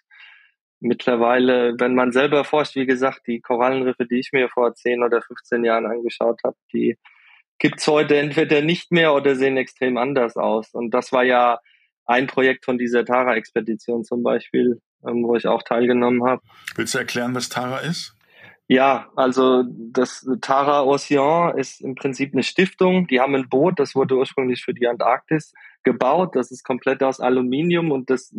mittlerweile, 0.79 1.75
wenn 1.79 1.95
man 1.95 2.11
selber 2.11 2.43
forscht, 2.43 2.75
wie 2.75 2.85
gesagt, 2.85 3.27
die 3.27 3.39
Korallenriffe, 3.39 4.05
die 4.05 4.19
ich 4.19 4.31
mir 4.33 4.49
vor 4.49 4.73
10 4.73 5.03
oder 5.03 5.21
15 5.21 5.63
Jahren 5.63 5.85
angeschaut 5.85 6.41
habe, 6.43 6.57
die 6.73 6.97
gibt's 7.59 7.87
heute 7.87 8.17
entweder 8.17 8.61
nicht 8.61 8.91
mehr 8.91 9.13
oder 9.13 9.35
sehen 9.35 9.57
extrem 9.57 9.97
anders 9.97 10.35
aus. 10.35 10.73
Und 10.73 10.93
das 10.93 11.11
war 11.11 11.23
ja 11.23 11.59
ein 12.05 12.27
Projekt 12.27 12.65
von 12.65 12.77
dieser 12.77 13.05
Tara-Expedition 13.05 14.03
zum 14.03 14.21
Beispiel, 14.21 14.81
ähm, 15.05 15.23
wo 15.23 15.35
ich 15.35 15.47
auch 15.47 15.63
teilgenommen 15.63 16.23
habe. 16.25 16.41
Willst 16.75 16.93
du 16.93 16.99
erklären, 16.99 17.33
was 17.35 17.49
Tara 17.49 17.79
ist? 17.79 18.16
Ja, 18.69 19.09
also 19.15 19.63
das 19.65 20.27
Tara 20.41 20.83
Ocean 20.83 21.57
ist 21.57 21.79
im 21.81 21.95
Prinzip 21.95 22.33
eine 22.33 22.43
Stiftung. 22.43 23.07
Die 23.07 23.21
haben 23.21 23.33
ein 23.33 23.47
Boot, 23.47 23.79
das 23.79 23.95
wurde 23.95 24.15
ursprünglich 24.17 24.61
für 24.63 24.73
die 24.73 24.87
Antarktis 24.87 25.53
gebaut. 25.87 26.35
Das 26.35 26.51
ist 26.51 26.65
komplett 26.65 27.01
aus 27.01 27.21
Aluminium 27.21 27.91
und 27.91 28.09
das 28.09 28.33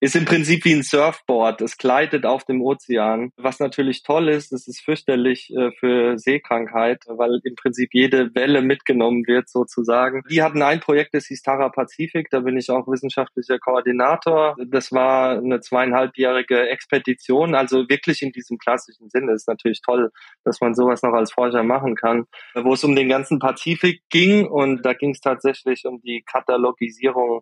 ist 0.00 0.16
im 0.16 0.24
Prinzip 0.24 0.64
wie 0.64 0.72
ein 0.72 0.82
Surfboard. 0.82 1.60
Es 1.60 1.78
gleitet 1.78 2.26
auf 2.26 2.44
dem 2.44 2.60
Ozean. 2.62 3.30
Was 3.36 3.60
natürlich 3.60 4.02
toll 4.02 4.28
ist, 4.28 4.52
es 4.52 4.66
ist 4.66 4.80
fürchterlich 4.80 5.52
äh, 5.56 5.70
für 5.78 6.18
Seekrankheit, 6.18 7.04
weil 7.06 7.40
im 7.44 7.54
Prinzip 7.54 7.90
jede 7.92 8.34
Welle 8.34 8.60
mitgenommen 8.60 9.24
wird 9.28 9.48
sozusagen. 9.48 10.22
Die 10.28 10.42
hatten 10.42 10.62
ein 10.62 10.80
Projekt, 10.80 11.14
das 11.14 11.26
hieß 11.26 11.42
Tara 11.42 11.68
Pazifik. 11.68 12.28
Da 12.30 12.40
bin 12.40 12.56
ich 12.56 12.70
auch 12.70 12.88
wissenschaftlicher 12.88 13.60
Koordinator. 13.60 14.56
Das 14.66 14.90
war 14.90 15.38
eine 15.38 15.60
zweieinhalbjährige 15.60 16.68
Expedition, 16.70 17.54
also 17.54 17.88
wirklich 17.88 18.22
in 18.22 18.32
diesem 18.32 18.58
klassischen 18.58 19.10
Sinne. 19.10 19.32
Ist 19.32 19.46
natürlich 19.46 19.80
toll, 19.80 20.10
dass 20.44 20.60
man 20.60 20.74
sowas 20.74 21.02
noch 21.02 21.12
als 21.12 21.32
Forscher 21.32 21.62
machen 21.62 21.94
kann, 21.94 22.24
wo 22.54 22.72
es 22.72 22.82
um 22.82 22.96
den 22.96 23.08
ganzen 23.08 23.38
Pazifik 23.38 24.02
ging 24.10 24.46
und 24.46 24.84
da 24.84 24.92
ging 24.94 25.10
es 25.10 25.20
tatsächlich 25.20 25.84
um 25.84 26.00
die 26.00 26.24
Katalogisierung 26.32 27.40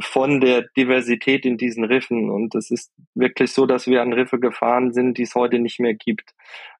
von 0.00 0.40
der 0.40 0.66
Diversität 0.76 1.44
in 1.46 1.56
diesen 1.56 1.84
Riffen. 1.84 2.30
Und 2.30 2.54
es 2.54 2.70
ist 2.70 2.92
wirklich 3.14 3.52
so, 3.52 3.66
dass 3.66 3.86
wir 3.86 4.02
an 4.02 4.12
Riffe 4.12 4.40
gefahren 4.40 4.92
sind, 4.92 5.18
die 5.18 5.22
es 5.22 5.34
heute 5.34 5.58
nicht 5.58 5.78
mehr 5.78 5.94
gibt. 5.94 6.30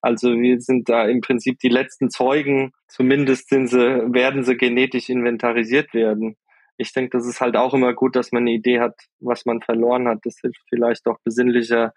Also 0.01 0.33
wir 0.33 0.59
sind 0.59 0.89
da 0.89 1.05
im 1.05 1.21
Prinzip 1.21 1.59
die 1.59 1.69
letzten 1.69 2.09
Zeugen. 2.09 2.71
Zumindest 2.87 3.49
sind 3.49 3.67
sie, 3.67 3.77
werden 3.77 4.43
sie 4.43 4.57
genetisch 4.57 5.09
inventarisiert 5.09 5.93
werden. 5.93 6.35
Ich 6.77 6.91
denke, 6.91 7.17
das 7.17 7.25
ist 7.25 7.39
halt 7.39 7.55
auch 7.55 7.73
immer 7.73 7.93
gut, 7.93 8.17
dass 8.17 8.33
man 8.33 8.43
eine 8.43 8.51
Idee 8.51 8.81
hat, 8.81 8.95
was 9.19 9.45
man 9.45 9.61
verloren 9.61 10.07
hat. 10.07 10.19
Das 10.23 10.39
hilft 10.41 10.61
vielleicht 10.67 11.07
auch 11.07 11.17
besinnlicher 11.23 11.93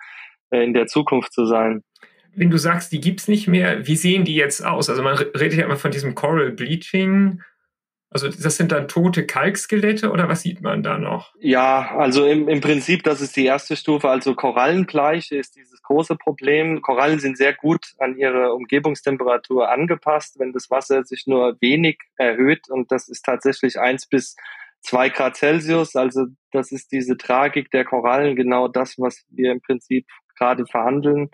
äh, 0.50 0.62
in 0.62 0.72
der 0.72 0.86
Zukunft 0.86 1.32
zu 1.32 1.46
sein. 1.46 1.82
Wenn 2.34 2.50
du 2.50 2.58
sagst, 2.58 2.92
die 2.92 3.00
gibt's 3.00 3.26
nicht 3.26 3.48
mehr, 3.48 3.88
wie 3.88 3.96
sehen 3.96 4.24
die 4.24 4.36
jetzt 4.36 4.64
aus? 4.64 4.88
Also 4.88 5.02
man 5.02 5.16
redet 5.16 5.58
ja 5.58 5.64
immer 5.64 5.76
von 5.76 5.90
diesem 5.90 6.14
Coral 6.14 6.52
Bleaching 6.52 7.42
also 8.10 8.28
das 8.28 8.56
sind 8.56 8.72
dann 8.72 8.88
tote 8.88 9.26
Kalkskelette 9.26 10.10
oder 10.10 10.28
was 10.28 10.40
sieht 10.40 10.62
man 10.62 10.82
da 10.82 10.98
noch? 10.98 11.34
Ja, 11.40 11.94
also 11.96 12.24
im, 12.24 12.48
im 12.48 12.62
Prinzip, 12.62 13.02
das 13.02 13.20
ist 13.20 13.36
die 13.36 13.44
erste 13.44 13.76
Stufe. 13.76 14.08
Also 14.08 14.34
Korallenbleiche 14.34 15.36
ist 15.36 15.56
dieses 15.56 15.82
große 15.82 16.16
Problem. 16.16 16.80
Korallen 16.80 17.18
sind 17.18 17.36
sehr 17.36 17.52
gut 17.52 17.92
an 17.98 18.16
ihre 18.16 18.54
Umgebungstemperatur 18.54 19.70
angepasst, 19.70 20.38
wenn 20.38 20.52
das 20.52 20.70
Wasser 20.70 21.04
sich 21.04 21.26
nur 21.26 21.58
wenig 21.60 21.98
erhöht. 22.16 22.70
Und 22.70 22.90
das 22.90 23.08
ist 23.08 23.26
tatsächlich 23.26 23.78
eins 23.78 24.06
bis 24.06 24.36
zwei 24.80 25.10
Grad 25.10 25.36
Celsius. 25.36 25.94
Also 25.94 26.26
das 26.50 26.72
ist 26.72 26.92
diese 26.92 27.18
Tragik 27.18 27.70
der 27.70 27.84
Korallen, 27.84 28.36
genau 28.36 28.68
das, 28.68 28.94
was 28.96 29.26
wir 29.28 29.52
im 29.52 29.60
Prinzip 29.60 30.06
gerade 30.34 30.64
verhandeln 30.64 31.28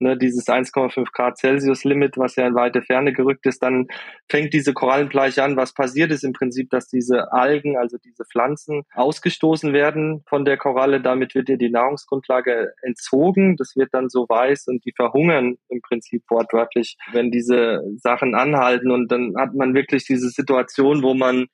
ne, 0.00 0.16
dieses 0.16 0.46
1,5 0.46 1.06
Grad 1.12 1.38
Celsius 1.38 1.84
Limit, 1.84 2.16
was 2.16 2.36
ja 2.36 2.46
in 2.46 2.54
weite 2.54 2.82
Ferne 2.82 3.12
gerückt 3.12 3.46
ist, 3.46 3.62
dann 3.62 3.88
fängt 4.28 4.52
diese 4.52 4.72
Korallenbleiche 4.72 5.42
an. 5.42 5.56
Was 5.56 5.74
passiert 5.74 6.10
ist 6.10 6.24
im 6.24 6.32
Prinzip, 6.32 6.70
dass 6.70 6.88
diese 6.88 7.32
Algen, 7.32 7.76
also 7.76 7.98
diese 7.98 8.24
Pflanzen, 8.24 8.82
ausgestoßen 8.94 9.72
werden 9.72 10.22
von 10.28 10.44
der 10.44 10.56
Koralle. 10.56 11.00
Damit 11.00 11.34
wird 11.34 11.48
ihr 11.48 11.58
die 11.58 11.70
Nahrungsgrundlage 11.70 12.72
entzogen. 12.82 13.56
Das 13.56 13.76
wird 13.76 13.92
dann 13.92 14.08
so 14.08 14.28
weiß 14.28 14.68
und 14.68 14.84
die 14.84 14.92
verhungern 14.92 15.56
im 15.68 15.80
Prinzip 15.80 16.22
wortwörtlich, 16.28 16.96
wenn 17.12 17.30
diese 17.30 17.82
Sachen 17.96 18.34
anhalten. 18.34 18.90
Und 18.90 19.10
dann 19.12 19.34
hat 19.36 19.54
man 19.54 19.74
wirklich 19.74 20.04
diese 20.04 20.28
Situation, 20.28 21.02
wo 21.02 21.14
man 21.14 21.46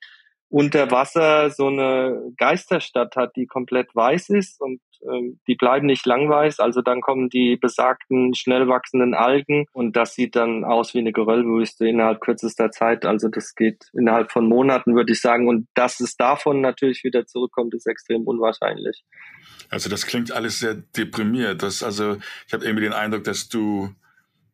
unter 0.49 0.89
Wasser 0.91 1.49
so 1.49 1.67
eine 1.67 2.33
Geisterstadt 2.37 3.15
hat, 3.15 3.35
die 3.35 3.47
komplett 3.47 3.93
weiß 3.95 4.29
ist 4.29 4.61
und 4.61 4.79
ähm, 5.03 5.39
die 5.47 5.55
bleiben 5.55 5.85
nicht 5.85 6.05
lang 6.05 6.29
weiß. 6.29 6.59
Also 6.59 6.81
dann 6.81 7.01
kommen 7.01 7.29
die 7.29 7.57
besagten 7.57 8.33
schnell 8.33 8.67
wachsenden 8.67 9.13
Algen 9.13 9.65
und 9.73 9.95
das 9.95 10.13
sieht 10.13 10.35
dann 10.35 10.63
aus 10.63 10.93
wie 10.93 10.99
eine 10.99 11.11
Geröllwüste 11.11 11.87
innerhalb 11.87 12.21
kürzester 12.21 12.71
Zeit. 12.71 13.05
Also 13.05 13.27
das 13.29 13.55
geht 13.55 13.89
innerhalb 13.93 14.31
von 14.31 14.47
Monaten, 14.47 14.95
würde 14.95 15.13
ich 15.13 15.21
sagen. 15.21 15.47
Und 15.47 15.67
dass 15.73 15.99
es 15.99 16.15
davon 16.15 16.61
natürlich 16.61 17.03
wieder 17.03 17.25
zurückkommt, 17.25 17.73
ist 17.73 17.87
extrem 17.87 18.23
unwahrscheinlich. 18.23 19.03
Also 19.69 19.89
das 19.89 20.05
klingt 20.05 20.31
alles 20.31 20.59
sehr 20.59 20.75
deprimiert. 20.75 21.61
Das, 21.61 21.83
also 21.83 22.17
ich 22.47 22.53
habe 22.53 22.65
irgendwie 22.65 22.85
den 22.85 22.93
Eindruck, 22.93 23.23
dass 23.23 23.49
du 23.49 23.89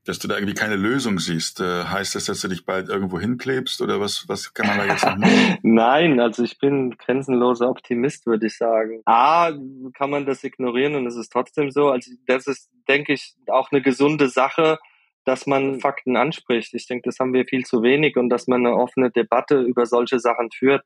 dass 0.05 0.19
du 0.19 0.27
da 0.27 0.35
irgendwie 0.35 0.53
keine 0.53 0.75
Lösung 0.75 1.19
siehst. 1.19 1.61
Äh, 1.61 1.85
heißt 1.85 2.15
das, 2.15 2.25
dass 2.25 2.41
du 2.41 2.47
dich 2.47 2.65
bald 2.65 2.89
irgendwo 2.89 3.19
hinklebst 3.19 3.81
oder 3.81 3.99
was, 3.99 4.27
was 4.27 4.53
kann 4.53 4.67
man 4.67 4.77
da 4.79 4.85
jetzt 4.85 5.05
noch 5.05 5.17
machen? 5.17 5.57
Nein, 5.63 6.19
also 6.19 6.43
ich 6.43 6.59
bin 6.59 6.97
grenzenloser 6.97 7.69
Optimist, 7.69 8.25
würde 8.25 8.47
ich 8.47 8.57
sagen. 8.57 9.01
A, 9.05 9.51
kann 9.93 10.09
man 10.09 10.25
das 10.25 10.43
ignorieren 10.43 10.95
und 10.95 11.07
es 11.07 11.15
ist 11.15 11.31
trotzdem 11.31 11.71
so. 11.71 11.89
Also 11.89 12.11
das 12.27 12.47
ist, 12.47 12.69
denke 12.87 13.13
ich, 13.13 13.35
auch 13.47 13.71
eine 13.71 13.81
gesunde 13.81 14.27
Sache, 14.27 14.77
dass 15.25 15.47
man 15.47 15.79
Fakten 15.79 16.17
anspricht. 16.17 16.73
Ich 16.73 16.87
denke, 16.87 17.03
das 17.05 17.19
haben 17.19 17.33
wir 17.33 17.45
viel 17.45 17.63
zu 17.65 17.81
wenig 17.81 18.17
und 18.17 18.29
dass 18.29 18.47
man 18.47 18.65
eine 18.65 18.75
offene 18.75 19.09
Debatte 19.09 19.61
über 19.61 19.85
solche 19.85 20.19
Sachen 20.19 20.51
führt. 20.51 20.85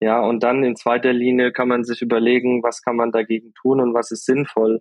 Ja, 0.00 0.20
und 0.20 0.42
dann 0.42 0.62
in 0.62 0.76
zweiter 0.76 1.12
Linie 1.12 1.52
kann 1.52 1.68
man 1.68 1.84
sich 1.84 2.02
überlegen, 2.02 2.62
was 2.62 2.82
kann 2.82 2.96
man 2.96 3.10
dagegen 3.12 3.52
tun 3.54 3.80
und 3.80 3.94
was 3.94 4.10
ist 4.10 4.26
sinnvoll. 4.26 4.80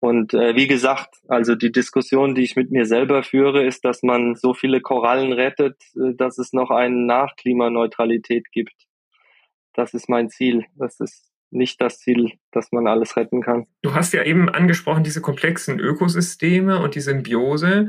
Und 0.00 0.32
äh, 0.32 0.56
wie 0.56 0.66
gesagt, 0.66 1.14
also 1.28 1.54
die 1.54 1.72
Diskussion, 1.72 2.34
die 2.34 2.42
ich 2.42 2.56
mit 2.56 2.70
mir 2.70 2.86
selber 2.86 3.22
führe, 3.22 3.64
ist, 3.64 3.84
dass 3.84 4.02
man 4.02 4.34
so 4.34 4.54
viele 4.54 4.80
Korallen 4.80 5.32
rettet, 5.34 5.76
äh, 5.94 6.14
dass 6.16 6.38
es 6.38 6.54
noch 6.54 6.70
eine 6.70 6.96
Nachklimaneutralität 6.96 8.50
gibt. 8.50 8.74
Das 9.74 9.92
ist 9.92 10.08
mein 10.08 10.30
Ziel. 10.30 10.64
Das 10.74 11.00
ist 11.00 11.30
nicht 11.50 11.80
das 11.80 11.98
Ziel, 11.98 12.32
dass 12.50 12.72
man 12.72 12.86
alles 12.86 13.16
retten 13.16 13.42
kann. 13.42 13.66
Du 13.82 13.94
hast 13.94 14.14
ja 14.14 14.24
eben 14.24 14.48
angesprochen, 14.48 15.04
diese 15.04 15.20
komplexen 15.20 15.78
Ökosysteme 15.78 16.80
und 16.80 16.94
die 16.94 17.00
Symbiose. 17.00 17.88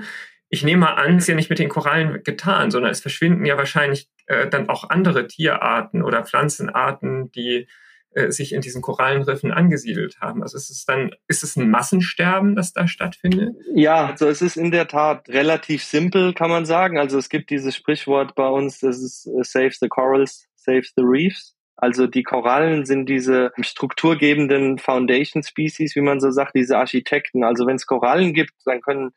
Ich 0.49 0.63
nehme 0.63 0.81
mal 0.81 0.95
an, 0.95 1.15
es 1.15 1.23
ist 1.23 1.27
ja 1.27 1.35
nicht 1.35 1.49
mit 1.49 1.59
den 1.59 1.69
Korallen 1.69 2.23
getan, 2.23 2.71
sondern 2.71 2.91
es 2.91 3.01
verschwinden 3.01 3.45
ja 3.45 3.57
wahrscheinlich 3.57 4.09
äh, 4.25 4.49
dann 4.49 4.67
auch 4.67 4.89
andere 4.89 5.27
Tierarten 5.27 6.03
oder 6.03 6.25
Pflanzenarten, 6.25 7.31
die 7.31 7.67
äh, 8.13 8.31
sich 8.31 8.53
in 8.53 8.59
diesen 8.59 8.81
Korallenriffen 8.81 9.51
angesiedelt 9.51 10.19
haben. 10.19 10.41
Also 10.43 10.57
ist 10.57 10.69
es 10.69 10.83
dann, 10.85 11.11
ist 11.27 11.43
es 11.43 11.55
ein 11.55 11.69
Massensterben, 11.69 12.55
das 12.55 12.73
da 12.73 12.87
stattfindet? 12.87 13.55
Ja, 13.73 14.07
also 14.07 14.27
es 14.27 14.41
ist 14.41 14.57
in 14.57 14.71
der 14.71 14.89
Tat 14.89 15.29
relativ 15.29 15.83
simpel, 15.83 16.33
kann 16.33 16.49
man 16.49 16.65
sagen. 16.65 16.97
Also 16.97 17.17
es 17.17 17.29
gibt 17.29 17.49
dieses 17.49 17.73
Sprichwort 17.73 18.35
bei 18.35 18.47
uns, 18.47 18.79
das 18.79 19.01
ist 19.01 19.27
uh, 19.27 19.43
Save 19.43 19.71
the 19.79 19.87
Corals, 19.87 20.45
Save 20.55 20.83
the 20.97 21.03
Reefs. 21.03 21.55
Also 21.77 22.05
die 22.05 22.23
Korallen 22.23 22.85
sind 22.85 23.07
diese 23.07 23.51
strukturgebenden 23.59 24.77
Foundation 24.77 25.41
Species, 25.41 25.95
wie 25.95 26.01
man 26.01 26.19
so 26.19 26.31
sagt, 26.31 26.53
diese 26.53 26.77
Architekten. 26.77 27.45
Also 27.45 27.65
wenn 27.65 27.77
es 27.77 27.87
Korallen 27.87 28.33
gibt, 28.33 28.51
dann 28.65 28.81
können 28.81 29.11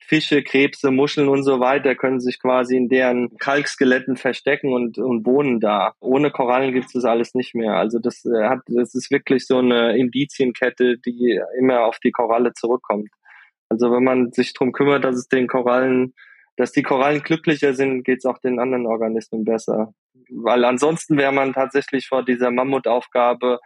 Fische, 0.00 0.42
Krebse, 0.42 0.90
Muscheln 0.90 1.28
und 1.28 1.44
so 1.44 1.60
weiter 1.60 1.94
können 1.94 2.20
sich 2.20 2.40
quasi 2.40 2.76
in 2.76 2.88
deren 2.88 3.36
Kalkskeletten 3.36 4.16
verstecken 4.16 4.72
und, 4.72 4.98
und 4.98 5.24
wohnen 5.24 5.60
da. 5.60 5.94
Ohne 6.00 6.30
Korallen 6.30 6.72
gibt 6.72 6.86
es 6.86 6.92
das 6.92 7.04
alles 7.04 7.34
nicht 7.34 7.54
mehr. 7.54 7.74
Also 7.74 7.98
das 7.98 8.24
äh, 8.24 8.48
hat, 8.48 8.60
das 8.66 8.94
ist 8.94 9.10
wirklich 9.10 9.46
so 9.46 9.58
eine 9.58 9.96
Indizienkette, 9.96 10.98
die 10.98 11.40
immer 11.58 11.84
auf 11.84 11.98
die 12.00 12.10
Koralle 12.10 12.52
zurückkommt. 12.54 13.08
Also 13.68 13.92
wenn 13.92 14.02
man 14.02 14.32
sich 14.32 14.52
darum 14.52 14.72
kümmert, 14.72 15.04
dass 15.04 15.16
es 15.16 15.28
den 15.28 15.46
Korallen, 15.46 16.14
dass 16.56 16.72
die 16.72 16.82
Korallen 16.82 17.22
glücklicher 17.22 17.74
sind, 17.74 18.02
geht 18.02 18.18
es 18.18 18.24
auch 18.24 18.38
den 18.38 18.58
anderen 18.58 18.86
Organismen 18.86 19.44
besser. 19.44 19.94
Weil 20.28 20.64
ansonsten 20.64 21.16
wäre 21.16 21.32
man 21.32 21.52
tatsächlich 21.52 22.08
vor 22.08 22.24
dieser 22.24 22.50
Mammutaufgabe, 22.50 23.60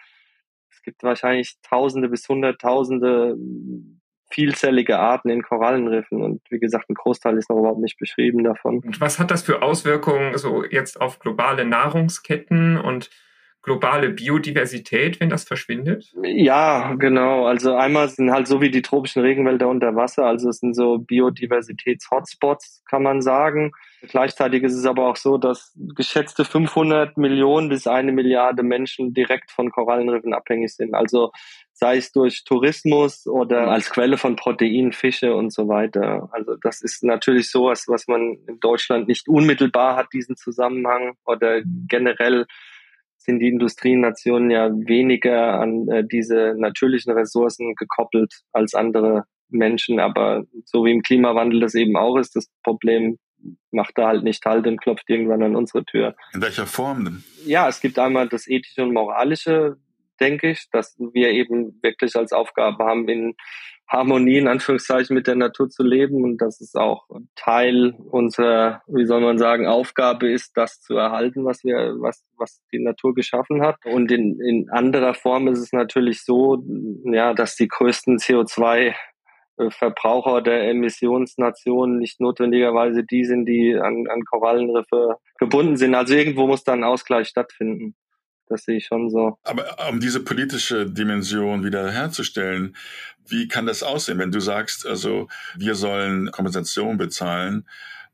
es 0.71 0.83
gibt 0.83 1.03
wahrscheinlich 1.03 1.55
Tausende 1.63 2.09
bis 2.09 2.29
Hunderttausende 2.29 3.37
vielzellige 4.35 4.99
Arten 4.99 5.31
in 5.31 5.43
Korallenriffen. 5.43 6.21
Und 6.21 6.43
wie 6.51 6.59
gesagt, 6.59 6.91
ein 6.91 6.95
Großteil 6.95 7.39
ist 7.39 7.51
noch 7.51 7.59
überhaupt 7.59 7.81
nicht 7.81 7.99
beschrieben 7.99 8.43
davon. 8.43 8.81
Und 8.81 9.01
was 9.01 9.19
hat 9.19 9.31
das 9.31 9.45
für 9.45 9.63
Auswirkungen 9.63 10.37
so 10.37 10.65
jetzt 10.65 11.01
auf 11.01 11.21
globale 11.21 11.65
Nahrungsketten 11.65 12.77
und 12.77 13.11
globale 13.65 14.11
Biodiversität, 14.11 15.21
wenn 15.21 15.31
das 15.31 15.45
verschwindet? 15.45 16.13
Ja, 16.23 16.95
genau. 16.95 17.47
Also 17.47 17.75
einmal 17.75 18.09
sind 18.09 18.31
halt 18.31 18.47
so 18.47 18.61
wie 18.61 18.71
die 18.71 18.83
tropischen 18.83 19.23
Regenwälder 19.23 19.69
unter 19.69 19.97
Wasser, 19.97 20.27
also 20.27 20.51
es 20.51 20.59
sind 20.59 20.75
so 20.75 20.99
Biodiversitäts-Hotspots, 20.99 22.85
kann 22.89 23.03
man 23.03 23.23
sagen. 23.23 23.73
Gleichzeitig 24.03 24.63
ist 24.63 24.75
es 24.75 24.85
aber 24.85 25.09
auch 25.09 25.17
so, 25.17 25.39
dass 25.39 25.73
geschätzte 25.97 26.45
500 26.45 27.17
Millionen 27.17 27.71
bis 27.71 27.87
eine 27.87 28.13
Milliarde 28.13 28.63
Menschen 28.63 29.15
direkt 29.15 29.51
von 29.51 29.71
Korallenriffen 29.71 30.35
abhängig 30.35 30.75
sind. 30.75 30.95
Also 30.95 31.33
sei 31.73 31.97
es 31.97 32.13
durch 32.13 32.45
Tourismus 32.45 33.27
oder 33.27 33.69
als 33.69 33.91
Quelle 33.91 34.19
von 34.19 34.37
Protein, 34.37 34.93
Fische 34.93 35.35
und 35.35 35.53
so 35.53 35.69
weiter. 35.69 36.29
Also 36.33 36.57
das 36.63 36.83
ist 36.83 37.03
natürlich 37.03 37.51
sowas, 37.51 37.87
was 37.89 38.07
man 38.07 38.37
in 38.47 38.61
Deutschland 38.61 39.09
nicht 39.09 39.27
unmittelbar 39.27 39.97
hat, 39.97 40.13
diesen 40.13 40.37
Zusammenhang 40.37 41.15
oder 41.25 41.63
generell 41.89 42.47
sind 43.25 43.41
die 43.41 43.49
Industrienationen 43.49 44.51
ja 44.51 44.71
weniger 44.71 45.61
an 45.61 45.89
äh, 45.89 46.05
diese 46.07 46.55
natürlichen 46.59 47.13
Ressourcen 47.13 47.75
gekoppelt 47.75 48.43
als 48.53 48.75
andere 48.75 49.25
Menschen. 49.49 49.99
Aber 49.99 50.45
so 50.65 50.85
wie 50.85 50.93
im 50.93 51.03
Klimawandel 51.03 51.61
das 51.61 51.75
eben 51.75 51.97
auch 51.97 52.17
ist, 52.17 52.37
das 52.37 52.51
Problem 52.63 53.19
macht 53.71 53.99
da 53.99 54.09
halt 54.09 54.25
nicht 54.25 54.45
halt 54.45 54.67
und 54.67 54.81
klopft 54.81 55.09
irgendwann 55.09 55.43
an 55.43 55.57
unsere 55.57 55.85
Tür. 55.85 56.15
In 56.33 56.43
welcher 56.43 56.67
Form 56.67 57.05
denn? 57.05 57.25
Ja, 57.45 57.69
es 57.69 57.81
gibt 57.81 57.99
einmal 57.99 58.29
das 58.29 58.47
ethische 58.47 58.83
und 58.83 58.93
moralische, 58.93 59.77
denke 60.21 60.51
ich, 60.51 60.69
dass 60.71 60.97
wir 60.99 61.31
eben 61.31 61.79
wirklich 61.83 62.15
als 62.17 62.33
Aufgabe 62.33 62.85
haben, 62.85 63.09
in 63.09 63.35
Harmonie 63.89 64.39
in 64.39 64.49
Anführungszeichen 64.49 65.15
mit 65.15 65.27
der 65.27 65.37
Natur 65.37 65.69
zu 65.69 65.83
leben 65.83 66.25
und 66.25 66.41
dass 66.41 66.61
es 66.61 66.75
auch 66.75 67.07
Teil 67.37 67.95
unserer, 68.11 68.83
wie 68.87 69.05
soll 69.05 69.21
man 69.21 69.39
sagen, 69.39 69.67
Aufgabe 69.67 70.31
ist, 70.31 70.57
das 70.57 70.81
zu 70.81 70.97
erhalten, 70.97 71.45
was 71.45 71.65
wir, 71.65 71.95
was, 71.99 72.25
was 72.37 72.63
die 72.73 72.83
Natur 72.83 73.15
geschaffen 73.15 73.63
hat. 73.63 73.77
Und 73.85 74.11
in, 74.11 74.41
in 74.41 74.71
anderer 74.71 75.15
Form 75.15 75.49
ist 75.49 75.59
es 75.59 75.73
natürlich 75.73 76.25
so, 76.25 76.65
ja, 77.05 77.35
dass 77.35 77.57
die 77.57 77.69
größten 77.69 78.19
CO2 78.19 78.95
Verbraucher 79.69 80.43
der 80.43 80.69
Emissionsnationen 80.69 81.99
nicht 81.99 82.21
notwendigerweise 82.21 83.05
die 83.05 83.25
sind, 83.25 83.47
die 83.47 83.77
an, 83.77 84.07
an 84.09 84.25
Korallenriffe 84.25 85.17
gebunden 85.39 85.77
sind. 85.77 85.95
Also 85.95 86.15
irgendwo 86.15 86.47
muss 86.47 86.65
da 86.65 86.73
ein 86.73 86.83
Ausgleich 86.83 87.29
stattfinden. 87.29 87.95
Das 88.47 88.65
sehe 88.65 88.77
ich 88.77 88.87
schon 88.87 89.11
so. 89.11 89.39
Aber 89.43 89.65
um 89.89 90.01
diese 90.01 90.21
politische 90.21 90.91
Dimension 90.91 91.65
wieder 91.65 91.91
herzustellen, 91.91 92.77
wie 93.27 93.49
kann 93.49 93.67
das 93.67 93.83
aussehen, 93.83 94.19
wenn 94.19 94.33
du 94.33 94.41
sagst, 94.41 94.87
also 94.87 95.29
wir 95.57 95.75
sollen 95.75 96.31
Kompensation 96.31 96.99
bezahlen? 96.99 97.67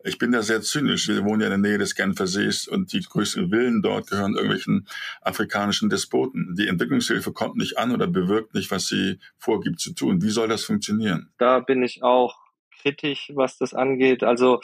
Ich 0.02 0.18
bin 0.18 0.32
da 0.32 0.40
sehr 0.42 0.62
zynisch. 0.62 1.08
Wir 1.08 1.24
wohnen 1.24 1.42
ja 1.42 1.48
in 1.48 1.62
der 1.62 1.70
Nähe 1.70 1.78
des 1.78 1.94
Genfer 1.94 2.26
Sees 2.26 2.66
und 2.66 2.92
die 2.92 3.00
größten 3.00 3.50
Villen 3.50 3.82
dort 3.82 4.08
gehören 4.08 4.34
irgendwelchen 4.34 4.86
afrikanischen 5.20 5.90
Despoten. 5.90 6.54
Die 6.56 6.68
Entwicklungshilfe 6.68 7.32
kommt 7.32 7.56
nicht 7.56 7.76
an 7.76 7.92
oder 7.92 8.06
bewirkt 8.06 8.54
nicht, 8.54 8.70
was 8.70 8.86
sie 8.86 9.18
vorgibt 9.36 9.80
zu 9.80 9.92
tun. 9.92 10.22
Wie 10.22 10.30
soll 10.30 10.48
das 10.48 10.64
funktionieren? 10.64 11.30
Da 11.38 11.60
bin 11.60 11.82
ich 11.82 12.02
auch 12.02 12.38
kritisch, 12.80 13.30
was 13.34 13.58
das 13.58 13.74
angeht. 13.74 14.22
Also 14.22 14.60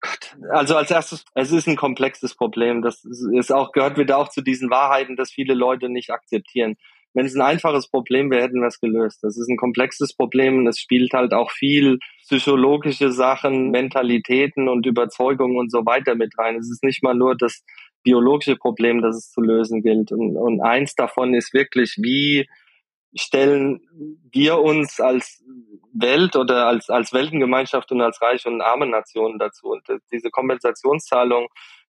Gott, 0.00 0.36
also 0.50 0.76
als 0.76 0.90
erstes, 0.90 1.24
es 1.34 1.50
ist 1.50 1.66
ein 1.66 1.76
komplexes 1.76 2.34
Problem. 2.34 2.82
Das 2.82 3.04
ist 3.04 3.52
auch, 3.52 3.72
gehört 3.72 3.98
wieder 3.98 4.18
auch 4.18 4.28
zu 4.28 4.42
diesen 4.42 4.70
Wahrheiten, 4.70 5.16
dass 5.16 5.30
viele 5.30 5.54
Leute 5.54 5.88
nicht 5.88 6.10
akzeptieren. 6.10 6.76
Wenn 7.14 7.26
es 7.26 7.34
ein 7.34 7.42
einfaches 7.42 7.88
Problem 7.88 8.30
wäre, 8.30 8.42
hätten 8.42 8.60
wir 8.60 8.68
es 8.68 8.80
gelöst. 8.80 9.24
Das 9.24 9.36
ist 9.36 9.48
ein 9.48 9.56
komplexes 9.56 10.14
Problem. 10.14 10.66
Es 10.66 10.78
spielt 10.78 11.14
halt 11.14 11.32
auch 11.32 11.50
viel 11.50 11.98
psychologische 12.22 13.10
Sachen, 13.10 13.70
Mentalitäten 13.70 14.68
und 14.68 14.86
Überzeugungen 14.86 15.56
und 15.56 15.70
so 15.72 15.84
weiter 15.84 16.14
mit 16.14 16.38
rein. 16.38 16.56
Es 16.56 16.70
ist 16.70 16.84
nicht 16.84 17.02
mal 17.02 17.14
nur 17.14 17.36
das 17.36 17.64
biologische 18.04 18.56
Problem, 18.56 19.02
das 19.02 19.16
es 19.16 19.32
zu 19.32 19.40
lösen 19.40 19.82
gilt. 19.82 20.12
Und, 20.12 20.36
und 20.36 20.60
eins 20.60 20.94
davon 20.94 21.34
ist 21.34 21.52
wirklich, 21.54 21.96
wie 21.98 22.46
stellen 23.14 23.80
wir 24.30 24.58
uns 24.58 25.00
als 25.00 25.42
Welt 25.92 26.36
oder 26.36 26.66
als, 26.66 26.90
als 26.90 27.12
Weltengemeinschaft 27.12 27.90
und 27.92 28.00
als 28.00 28.20
reiche 28.20 28.48
und 28.48 28.60
arme 28.60 28.86
Nationen 28.86 29.38
dazu. 29.38 29.68
Und 29.68 29.86
diese 30.12 30.30
Kompensationszahlung, 30.30 31.48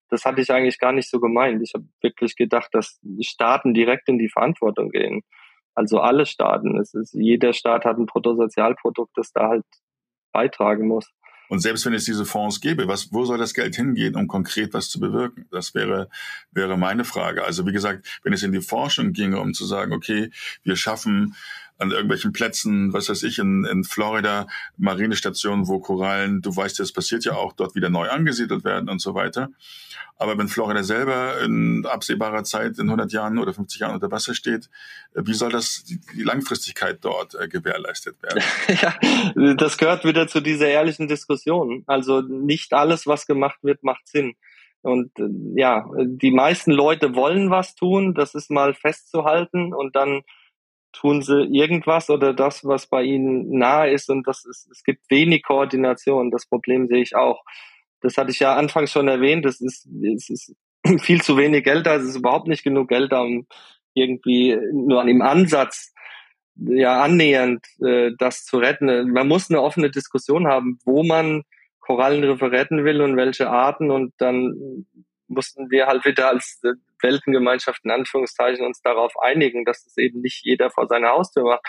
das 0.09 0.25
hatte 0.25 0.41
ich 0.41 0.51
eigentlich 0.51 0.79
gar 0.79 0.91
nicht 0.91 1.09
so 1.09 1.19
gemeint. 1.19 1.61
Ich 1.61 1.73
habe 1.73 1.85
wirklich 2.01 2.35
gedacht, 2.35 2.69
dass 2.73 2.99
Staaten 3.21 3.73
direkt 3.73 4.07
in 4.09 4.17
die 4.17 4.29
Verantwortung 4.29 4.89
gehen. 4.89 5.21
Also 5.75 5.99
alle 5.99 6.25
Staaten. 6.25 6.79
Es 6.79 6.93
ist, 6.93 7.13
jeder 7.13 7.53
Staat 7.53 7.85
hat 7.85 7.97
ein 7.97 8.05
Bruttosozialprodukt, 8.05 9.11
das 9.15 9.31
da 9.31 9.49
halt 9.49 9.65
beitragen 10.31 10.87
muss. 10.87 11.09
Und 11.49 11.59
selbst 11.59 11.85
wenn 11.85 11.93
es 11.93 12.05
diese 12.05 12.25
Fonds 12.25 12.61
gäbe, 12.61 12.87
was, 12.87 13.11
wo 13.11 13.25
soll 13.25 13.39
das 13.39 13.53
Geld 13.53 13.75
hingehen, 13.75 14.15
um 14.15 14.27
konkret 14.27 14.73
was 14.73 14.89
zu 14.89 14.99
bewirken? 14.99 15.47
Das 15.51 15.73
wäre, 15.73 16.09
wäre 16.51 16.77
meine 16.77 17.03
Frage. 17.03 17.43
Also 17.43 17.65
wie 17.67 17.73
gesagt, 17.73 18.07
wenn 18.23 18.33
es 18.33 18.43
in 18.43 18.51
die 18.51 18.61
Forschung 18.61 19.13
ginge, 19.13 19.39
um 19.39 19.53
zu 19.53 19.65
sagen, 19.65 19.91
okay, 19.91 20.29
wir 20.63 20.75
schaffen 20.75 21.35
an 21.79 21.91
irgendwelchen 21.91 22.33
Plätzen, 22.33 22.93
was 22.93 23.09
weiß 23.09 23.23
ich, 23.23 23.39
in, 23.39 23.63
in 23.63 23.83
Florida, 23.85 24.47
Marinestationen, 24.77 25.67
wo 25.67 25.79
Korallen, 25.79 26.41
du 26.41 26.55
weißt, 26.55 26.79
das 26.79 26.91
passiert 26.91 27.23
ja 27.23 27.33
auch, 27.33 27.53
dort 27.53 27.73
wieder 27.73 27.89
neu 27.89 28.09
angesiedelt 28.09 28.65
werden 28.65 28.89
und 28.89 29.01
so 29.01 29.15
weiter. 29.15 29.49
Aber 30.17 30.37
wenn 30.37 30.49
Florida 30.49 30.83
selber 30.83 31.39
in 31.41 31.85
absehbarer 31.85 32.43
Zeit 32.43 32.77
in 32.77 32.87
100 32.87 33.13
Jahren 33.13 33.39
oder 33.39 33.53
50 33.53 33.79
Jahren 33.79 33.93
unter 33.95 34.11
Wasser 34.11 34.35
steht, 34.35 34.69
äh, 35.15 35.21
wie 35.23 35.33
soll 35.33 35.51
das 35.51 35.85
die, 35.85 35.99
die 36.13 36.23
Langfristigkeit 36.23 36.99
dort 37.01 37.35
äh, 37.35 37.47
gewährleistet 37.47 38.21
werden? 38.21 38.43
ja, 38.81 39.53
das 39.55 39.77
gehört 39.77 40.03
wieder 40.03 40.27
zu 40.27 40.41
dieser 40.41 40.67
ehrlichen 40.67 41.07
Diskussion. 41.07 41.83
Also 41.87 42.19
nicht 42.19 42.73
alles, 42.73 43.07
was 43.07 43.25
gemacht 43.25 43.59
wird, 43.61 43.83
macht 43.83 44.05
Sinn. 44.09 44.35
Und 44.81 45.17
äh, 45.17 45.29
ja, 45.55 45.89
die 45.97 46.31
meisten 46.31 46.71
Leute 46.71 47.15
wollen 47.15 47.49
was 47.49 47.75
tun, 47.75 48.13
das 48.13 48.35
ist 48.35 48.51
mal 48.51 48.73
festzuhalten 48.73 49.73
und 49.73 49.95
dann 49.95 50.23
tun 50.93 51.21
sie 51.21 51.43
irgendwas 51.45 52.09
oder 52.09 52.33
das, 52.33 52.65
was 52.65 52.87
bei 52.87 53.03
ihnen 53.03 53.57
nahe 53.57 53.91
ist 53.91 54.09
und 54.09 54.27
das 54.27 54.45
ist, 54.45 54.69
es 54.71 54.83
gibt 54.83 55.09
wenig 55.09 55.43
Koordination. 55.43 56.31
Das 56.31 56.45
Problem 56.45 56.87
sehe 56.87 57.01
ich 57.01 57.15
auch. 57.15 57.43
Das 58.01 58.17
hatte 58.17 58.31
ich 58.31 58.39
ja 58.39 58.55
anfangs 58.55 58.91
schon 58.91 59.07
erwähnt. 59.07 59.45
Das 59.45 59.61
ist, 59.61 59.87
es 60.03 60.29
ist 60.29 60.55
viel 60.99 61.21
zu 61.21 61.37
wenig 61.37 61.63
Geld 61.63 61.85
da. 61.85 61.95
Es 61.95 62.03
ist 62.03 62.15
überhaupt 62.15 62.47
nicht 62.47 62.63
genug 62.63 62.89
Geld 62.89 63.11
da, 63.11 63.21
um 63.21 63.47
irgendwie 63.93 64.57
nur 64.71 65.01
an 65.01 65.07
dem 65.07 65.21
Ansatz 65.21 65.93
ja 66.55 67.01
annähernd 67.01 67.65
äh, 67.81 68.11
das 68.17 68.45
zu 68.45 68.57
retten. 68.57 69.11
Man 69.11 69.27
muss 69.27 69.49
eine 69.49 69.61
offene 69.61 69.89
Diskussion 69.89 70.47
haben, 70.47 70.79
wo 70.85 71.03
man 71.03 71.43
Korallenriffe 71.79 72.51
retten 72.51 72.83
will 72.83 73.01
und 73.01 73.17
welche 73.17 73.49
Arten 73.49 73.91
und 73.91 74.13
dann 74.17 74.85
mussten 75.29 75.69
wir 75.71 75.87
halt 75.87 76.05
wieder 76.05 76.29
als 76.29 76.59
äh, 76.63 76.73
Weltengemeinschaft 77.01 77.85
in 77.85 77.91
Anführungszeichen 77.91 78.65
uns 78.65 78.81
darauf 78.81 79.13
einigen, 79.21 79.65
dass 79.65 79.85
es 79.85 79.97
eben 79.97 80.21
nicht 80.21 80.43
jeder 80.43 80.69
vor 80.69 80.87
seiner 80.87 81.09
Haustür 81.09 81.43
macht. 81.43 81.65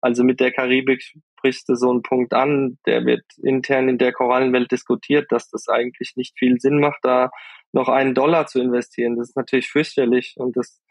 Also 0.00 0.24
mit 0.24 0.40
der 0.40 0.50
Karibik 0.50 1.02
sprichst 1.38 1.68
du 1.68 1.76
so 1.76 1.90
einen 1.90 2.02
Punkt 2.02 2.34
an, 2.34 2.78
der 2.86 3.06
wird 3.06 3.24
intern 3.42 3.88
in 3.88 3.98
der 3.98 4.12
Korallenwelt 4.12 4.72
diskutiert, 4.72 5.30
dass 5.30 5.48
das 5.48 5.68
eigentlich 5.68 6.14
nicht 6.16 6.36
viel 6.38 6.58
Sinn 6.58 6.80
macht, 6.80 7.00
da 7.02 7.30
noch 7.72 7.88
einen 7.88 8.14
Dollar 8.14 8.46
zu 8.46 8.60
investieren. 8.60 9.16
Das 9.16 9.30
ist 9.30 9.36
natürlich 9.36 9.68
fürchterlich 9.68 10.34
und 10.36 10.56
das 10.56 10.81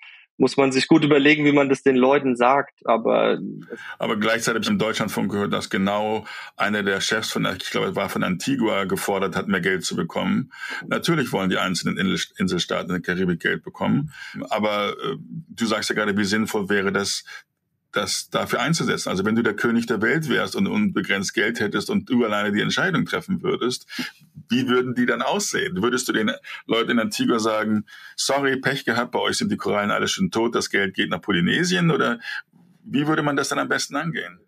muss 0.42 0.58
man 0.58 0.72
sich 0.72 0.88
gut 0.88 1.04
überlegen, 1.04 1.46
wie 1.46 1.52
man 1.52 1.70
das 1.70 1.84
den 1.84 1.96
Leuten 1.96 2.36
sagt. 2.36 2.84
Aber, 2.88 3.38
aber 4.00 4.18
gleichzeitig 4.18 4.68
im 4.68 4.80
Deutschlandfunk 4.80 5.32
gehört, 5.32 5.54
dass 5.54 5.70
genau 5.70 6.26
einer 6.58 6.82
der 6.82 7.00
Chefs 7.00 7.32
von, 7.32 7.46
ich 7.46 7.70
glaube, 7.70 7.96
war 7.96 8.10
von 8.10 8.24
Antigua 8.24 8.86
gefordert 8.86 9.36
hat, 9.36 9.48
mehr 9.48 9.62
Geld 9.62 9.86
zu 9.86 9.96
bekommen. 9.96 10.52
Natürlich 10.88 11.32
wollen 11.32 11.52
die 11.52 11.60
einzelnen 11.60 11.96
Inselstaaten 12.38 12.90
in 12.90 13.04
der 13.04 13.14
Karibik 13.14 13.40
Geld 13.40 13.64
bekommen. 13.64 14.12
Aber 14.50 14.90
äh, 14.90 15.18
du 15.20 15.66
sagst 15.68 15.92
ja 15.92 15.96
gerade, 15.96 16.18
wie 16.18 16.26
sinnvoll 16.26 16.70
wäre 16.70 16.92
das, 16.92 17.24
das 17.92 18.30
dafür 18.30 18.62
einzusetzen. 18.62 19.10
Also 19.10 19.26
wenn 19.26 19.36
du 19.36 19.44
der 19.44 19.56
König 19.56 19.86
der 19.86 20.02
Welt 20.02 20.30
wärst 20.30 20.56
und 20.56 20.68
unbegrenzt 20.68 21.34
Geld 21.34 21.60
hättest 21.60 21.90
und 21.90 22.10
du 22.10 22.24
alleine 22.24 22.52
die 22.52 22.62
Entscheidung 22.62 23.06
treffen 23.06 23.42
würdest, 23.42 23.86
wie 24.50 24.68
würden 24.68 24.96
die 24.96 25.06
dann 25.06 25.22
aussehen? 25.22 25.82
Würdest 25.82 26.08
du 26.08 26.14
den 26.14 26.32
Leuten 26.66 26.92
in 26.92 27.00
Antigua 27.00 27.40
sagen, 27.40 27.86
sorry, 28.16 28.58
Pech 28.58 28.86
gehabt, 28.86 29.12
bei 29.12 29.20
euch 29.20 29.38
sind 29.38 29.52
die 29.52 29.58
Korallen 29.58 29.92
alle 29.92 30.08
schon 30.08 30.32
tot, 30.32 30.56
das 30.56 30.70
Geld 30.70 30.94
geht 30.94 31.10
nach 31.10 31.22
Polynesien 31.22 31.92
oder 31.92 32.20
wie 32.84 33.08
würde 33.08 33.24
man 33.24 33.36
das 33.36 33.50
dann 33.50 33.60
am 33.60 33.70
besten 33.70 33.96
angehen? 33.96 34.40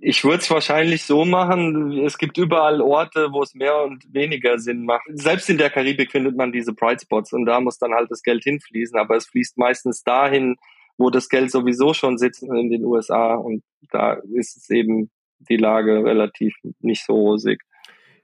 Ich 0.00 0.22
würde 0.22 0.38
es 0.38 0.50
wahrscheinlich 0.50 1.02
so 1.04 1.24
machen. 1.24 1.98
Es 2.04 2.18
gibt 2.18 2.38
überall 2.38 2.80
Orte, 2.80 3.32
wo 3.32 3.42
es 3.42 3.54
mehr 3.54 3.82
und 3.82 4.14
weniger 4.14 4.60
Sinn 4.60 4.84
macht. 4.84 5.02
Selbst 5.08 5.50
in 5.50 5.58
der 5.58 5.70
Karibik 5.70 6.12
findet 6.12 6.36
man 6.36 6.52
diese 6.52 6.72
Pride 6.72 7.00
Spots 7.02 7.32
und 7.32 7.46
da 7.46 7.60
muss 7.60 7.78
dann 7.78 7.92
halt 7.92 8.08
das 8.10 8.22
Geld 8.22 8.44
hinfließen. 8.44 8.96
Aber 8.96 9.16
es 9.16 9.26
fließt 9.26 9.58
meistens 9.58 10.04
dahin, 10.04 10.56
wo 10.98 11.10
das 11.10 11.28
Geld 11.28 11.50
sowieso 11.50 11.94
schon 11.94 12.18
sitzt 12.18 12.42
in 12.42 12.70
den 12.70 12.84
USA 12.84 13.34
und 13.36 13.62
da 13.90 14.14
ist 14.34 14.56
es 14.56 14.68
eben 14.68 15.10
die 15.38 15.56
Lage 15.56 16.04
relativ 16.04 16.54
nicht 16.80 17.06
so 17.06 17.14
rosig. 17.14 17.62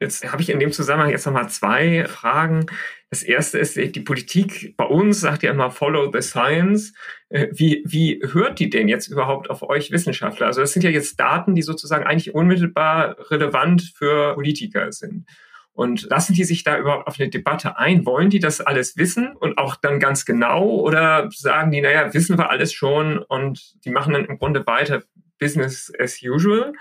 Jetzt 0.01 0.31
habe 0.31 0.43
ich 0.43 0.51
in 0.51 0.59
dem 0.59 0.73
Zusammenhang 0.73 1.11
jetzt 1.11 1.25
nochmal 1.25 1.49
zwei 1.49 2.05
Fragen. 2.07 2.67
Das 3.11 3.23
erste 3.23 3.59
ist, 3.59 3.77
die 3.77 4.01
Politik 4.01 4.75
bei 4.77 4.85
uns 4.85 5.21
sagt 5.21 5.45
ja 5.45 5.53
immer 5.53 5.71
Follow 5.71 6.11
the 6.13 6.21
Science. 6.21 6.93
Äh, 7.29 7.49
wie, 7.53 7.85
wie 7.87 8.21
hört 8.33 8.59
die 8.59 8.69
denn 8.69 8.89
jetzt 8.89 9.07
überhaupt 9.07 9.51
auf 9.51 9.63
euch 9.63 9.93
Wissenschaftler? 9.93 10.49
Also 10.49 10.61
das 10.61 10.73
sind 10.73 10.83
ja 10.83 10.91
jetzt 10.91 11.19
Daten, 11.21 11.55
die 11.55 11.63
sozusagen 11.63 12.05
eigentlich 12.05 12.35
unmittelbar 12.35 13.17
relevant 13.31 13.93
für 13.97 14.35
Politiker 14.35 14.91
sind. 14.91 15.27
Und 15.75 16.03
lassen 16.09 16.35
die 16.35 16.45
sich 16.45 16.63
da 16.63 16.79
überhaupt 16.79 17.09
auf 17.09 17.19
eine 17.19 17.29
Debatte 17.29 17.77
ein? 17.77 18.07
Wollen 18.07 18.31
die 18.31 18.39
das 18.39 18.61
alles 18.61 18.97
wissen 18.97 19.35
und 19.35 19.59
auch 19.59 19.75
dann 19.75 19.99
ganz 19.99 20.25
genau? 20.25 20.71
Oder 20.81 21.29
sagen 21.33 21.73
die, 21.73 21.81
naja, 21.81 22.15
wissen 22.15 22.39
wir 22.39 22.49
alles 22.49 22.73
schon 22.73 23.19
und 23.19 23.85
die 23.85 23.91
machen 23.91 24.15
dann 24.15 24.25
im 24.25 24.39
Grunde 24.39 24.65
weiter 24.67 25.03
Business 25.41 25.93
as 25.99 26.23
usual? 26.23 26.73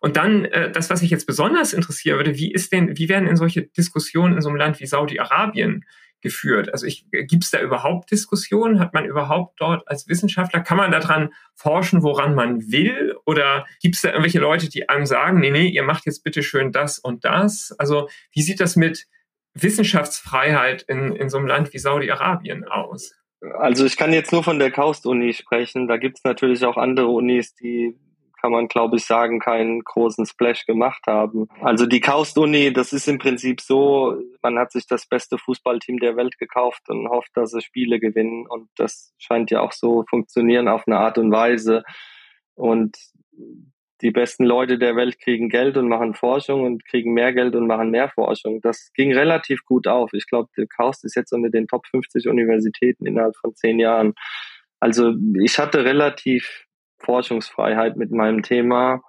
Und 0.00 0.16
dann 0.16 0.44
äh, 0.44 0.70
das, 0.70 0.90
was 0.90 1.02
mich 1.02 1.10
jetzt 1.10 1.26
besonders 1.26 1.72
interessieren 1.72 2.18
würde, 2.18 2.36
wie 2.36 2.52
ist 2.52 2.72
denn, 2.72 2.96
wie 2.96 3.08
werden 3.08 3.26
in 3.26 3.36
solche 3.36 3.62
Diskussionen 3.62 4.34
in 4.34 4.42
so 4.42 4.48
einem 4.48 4.58
Land 4.58 4.78
wie 4.78 4.86
Saudi-Arabien 4.86 5.84
geführt? 6.26 6.72
Also 6.72 6.86
äh, 6.86 7.24
gibt 7.24 7.44
es 7.44 7.50
da 7.50 7.60
überhaupt 7.60 8.10
Diskussionen? 8.10 8.80
Hat 8.80 8.94
man 8.94 9.04
überhaupt 9.04 9.60
dort 9.60 9.86
als 9.88 10.08
Wissenschaftler, 10.08 10.60
kann 10.60 10.76
man 10.76 10.90
daran 10.90 11.32
forschen, 11.54 12.02
woran 12.02 12.34
man 12.34 12.70
will? 12.70 13.16
Oder 13.24 13.66
gibt 13.80 13.94
es 13.94 14.02
da 14.02 14.08
irgendwelche 14.08 14.40
Leute, 14.40 14.68
die 14.68 14.88
einem 14.88 15.06
sagen, 15.06 15.40
nee, 15.40 15.50
nee, 15.50 15.68
ihr 15.68 15.82
macht 15.82 16.06
jetzt 16.06 16.24
bitte 16.24 16.42
schön 16.42 16.72
das 16.72 16.98
und 16.98 17.24
das? 17.24 17.74
Also 17.78 18.08
wie 18.32 18.42
sieht 18.42 18.60
das 18.60 18.76
mit 18.76 19.06
Wissenschaftsfreiheit 19.54 20.82
in, 20.82 21.14
in 21.16 21.30
so 21.30 21.38
einem 21.38 21.46
Land 21.46 21.72
wie 21.72 21.78
Saudi-Arabien 21.78 22.64
aus? 22.64 23.14
Also 23.58 23.84
ich 23.84 23.96
kann 23.96 24.12
jetzt 24.12 24.32
nur 24.32 24.42
von 24.42 24.58
der 24.58 24.70
Kaust-Uni 24.70 25.32
sprechen. 25.32 25.88
Da 25.88 25.96
gibt 25.96 26.18
es 26.18 26.24
natürlich 26.24 26.64
auch 26.64 26.76
andere 26.76 27.08
Unis, 27.08 27.54
die 27.54 27.96
kann 28.46 28.52
man, 28.52 28.68
glaube 28.68 28.96
ich, 28.96 29.04
sagen, 29.04 29.40
keinen 29.40 29.82
großen 29.82 30.24
Splash 30.24 30.66
gemacht 30.66 31.02
haben. 31.08 31.48
Also 31.62 31.84
die 31.84 31.98
Kaust-Uni, 31.98 32.72
das 32.72 32.92
ist 32.92 33.08
im 33.08 33.18
Prinzip 33.18 33.60
so, 33.60 34.22
man 34.40 34.56
hat 34.56 34.70
sich 34.70 34.86
das 34.86 35.04
beste 35.04 35.36
Fußballteam 35.36 35.98
der 35.98 36.16
Welt 36.16 36.38
gekauft 36.38 36.88
und 36.88 37.08
hofft, 37.08 37.30
dass 37.34 37.50
sie 37.50 37.60
Spiele 37.60 37.98
gewinnen. 37.98 38.46
Und 38.46 38.68
das 38.76 39.12
scheint 39.18 39.50
ja 39.50 39.62
auch 39.62 39.72
so 39.72 40.04
funktionieren 40.08 40.68
auf 40.68 40.84
eine 40.86 40.98
Art 40.98 41.18
und 41.18 41.32
Weise. 41.32 41.82
Und 42.54 42.96
die 44.00 44.12
besten 44.12 44.44
Leute 44.44 44.78
der 44.78 44.94
Welt 44.94 45.18
kriegen 45.18 45.48
Geld 45.48 45.76
und 45.76 45.88
machen 45.88 46.14
Forschung 46.14 46.62
und 46.62 46.84
kriegen 46.84 47.14
mehr 47.14 47.32
Geld 47.32 47.56
und 47.56 47.66
machen 47.66 47.90
mehr 47.90 48.10
Forschung. 48.10 48.60
Das 48.60 48.92
ging 48.94 49.12
relativ 49.12 49.64
gut 49.64 49.88
auf. 49.88 50.10
Ich 50.12 50.28
glaube, 50.28 50.50
der 50.56 50.68
Kaust 50.68 51.04
ist 51.04 51.16
jetzt 51.16 51.32
unter 51.32 51.50
den 51.50 51.66
Top 51.66 51.84
50 51.88 52.28
Universitäten 52.28 53.06
innerhalb 53.06 53.34
von 53.38 53.56
zehn 53.56 53.80
Jahren. 53.80 54.14
Also 54.78 55.14
ich 55.42 55.58
hatte 55.58 55.84
relativ 55.84 56.65
Forschungsfreiheit 56.98 57.96
mit 57.96 58.10
meinem 58.10 58.42
Thema. 58.42 59.02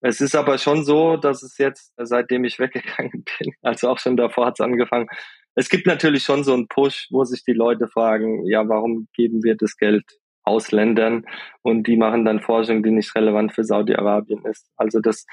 Es 0.00 0.20
ist 0.20 0.34
aber 0.34 0.58
schon 0.58 0.84
so, 0.84 1.16
dass 1.16 1.42
es 1.42 1.58
jetzt, 1.58 1.92
seitdem 1.96 2.44
ich 2.44 2.58
weggegangen 2.58 3.24
bin, 3.38 3.52
also 3.62 3.88
auch 3.88 3.98
schon 3.98 4.16
davor 4.16 4.46
hat 4.46 4.58
es 4.58 4.64
angefangen, 4.64 5.08
es 5.54 5.68
gibt 5.68 5.86
natürlich 5.86 6.22
schon 6.22 6.44
so 6.44 6.54
einen 6.54 6.68
Push, 6.68 7.08
wo 7.10 7.24
sich 7.24 7.42
die 7.42 7.52
Leute 7.52 7.88
fragen, 7.88 8.46
ja, 8.46 8.68
warum 8.68 9.08
geben 9.12 9.42
wir 9.42 9.56
das 9.56 9.76
Geld 9.76 10.04
Ausländern 10.44 11.26
und 11.62 11.86
die 11.86 11.96
machen 11.96 12.24
dann 12.24 12.40
Forschung, 12.40 12.82
die 12.82 12.90
nicht 12.90 13.14
relevant 13.14 13.52
für 13.52 13.64
Saudi-Arabien 13.64 14.44
ist. 14.46 14.70
Also 14.76 15.00
das 15.00 15.26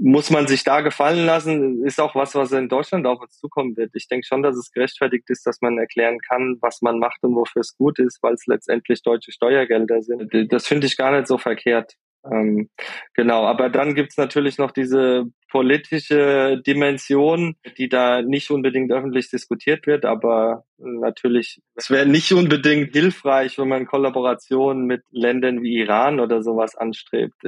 muss 0.00 0.30
man 0.30 0.46
sich 0.46 0.64
da 0.64 0.80
gefallen 0.80 1.26
lassen, 1.26 1.84
ist 1.84 2.00
auch 2.00 2.14
was, 2.14 2.34
was 2.34 2.52
in 2.52 2.68
Deutschland 2.68 3.06
auf 3.06 3.20
uns 3.20 3.38
zukommen 3.38 3.76
wird. 3.76 3.90
Ich 3.94 4.08
denke 4.08 4.26
schon, 4.26 4.42
dass 4.42 4.56
es 4.56 4.72
gerechtfertigt 4.72 5.28
ist, 5.28 5.46
dass 5.46 5.60
man 5.60 5.78
erklären 5.78 6.18
kann, 6.18 6.56
was 6.60 6.80
man 6.82 6.98
macht 6.98 7.22
und 7.22 7.34
wofür 7.34 7.60
es 7.60 7.76
gut 7.76 7.98
ist, 7.98 8.22
weil 8.22 8.34
es 8.34 8.46
letztendlich 8.46 9.02
deutsche 9.02 9.32
Steuergelder 9.32 10.02
sind. 10.02 10.30
Das 10.50 10.66
finde 10.66 10.86
ich 10.86 10.96
gar 10.96 11.12
nicht 11.12 11.26
so 11.26 11.38
verkehrt. 11.38 11.94
Ähm, 12.24 12.70
genau, 13.14 13.44
aber 13.44 13.68
dann 13.68 13.94
gibt's 13.94 14.16
natürlich 14.16 14.56
noch 14.56 14.70
diese 14.70 15.24
politische 15.50 16.62
Dimension, 16.64 17.56
die 17.76 17.88
da 17.88 18.22
nicht 18.22 18.50
unbedingt 18.50 18.92
öffentlich 18.92 19.28
diskutiert 19.28 19.86
wird, 19.88 20.04
aber 20.04 20.64
natürlich, 20.78 21.60
es 21.74 21.90
wäre 21.90 22.06
nicht 22.06 22.32
unbedingt 22.32 22.92
hilfreich, 22.92 23.58
wenn 23.58 23.68
man 23.68 23.86
Kollaborationen 23.86 24.86
mit 24.86 25.02
Ländern 25.10 25.62
wie 25.62 25.80
Iran 25.80 26.20
oder 26.20 26.42
sowas 26.42 26.76
anstrebt 26.76 27.44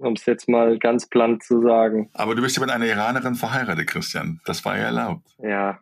um 0.00 0.14
es 0.14 0.26
jetzt 0.26 0.48
mal 0.48 0.78
ganz 0.78 1.06
blunt 1.06 1.42
zu 1.42 1.62
sagen. 1.62 2.10
Aber 2.14 2.34
du 2.34 2.42
bist 2.42 2.56
ja 2.56 2.62
mit 2.62 2.70
einer 2.70 2.86
Iranerin 2.86 3.34
verheiratet, 3.34 3.86
Christian. 3.86 4.40
Das 4.44 4.64
war 4.64 4.76
ja 4.76 4.84
erlaubt. 4.84 5.26
Ja, 5.38 5.80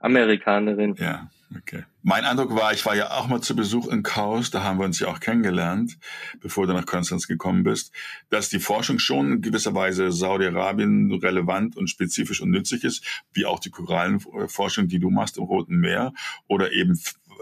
Amerikanerin. 0.00 0.94
Ja, 0.98 1.28
okay. 1.56 1.84
Mein 2.02 2.24
Eindruck 2.24 2.54
war, 2.54 2.72
ich 2.72 2.86
war 2.86 2.94
ja 2.94 3.10
auch 3.10 3.26
mal 3.26 3.40
zu 3.40 3.56
Besuch 3.56 3.88
in 3.88 4.02
Chaos, 4.02 4.50
da 4.50 4.62
haben 4.62 4.78
wir 4.78 4.84
uns 4.84 5.00
ja 5.00 5.08
auch 5.08 5.20
kennengelernt, 5.20 5.98
bevor 6.40 6.66
du 6.66 6.72
nach 6.72 6.86
Konstanz 6.86 7.26
gekommen 7.26 7.64
bist, 7.64 7.92
dass 8.30 8.48
die 8.48 8.60
Forschung 8.60 8.98
schon 8.98 9.32
in 9.32 9.40
gewisser 9.42 9.74
Weise 9.74 10.12
Saudi-Arabien 10.12 11.12
relevant 11.12 11.76
und 11.76 11.90
spezifisch 11.90 12.40
und 12.40 12.50
nützlich 12.50 12.84
ist, 12.84 13.04
wie 13.32 13.44
auch 13.44 13.58
die 13.58 13.70
Korallenforschung, 13.70 14.88
die 14.88 15.00
du 15.00 15.10
machst 15.10 15.36
im 15.36 15.44
Roten 15.44 15.76
Meer 15.76 16.12
oder 16.46 16.72
eben 16.72 16.98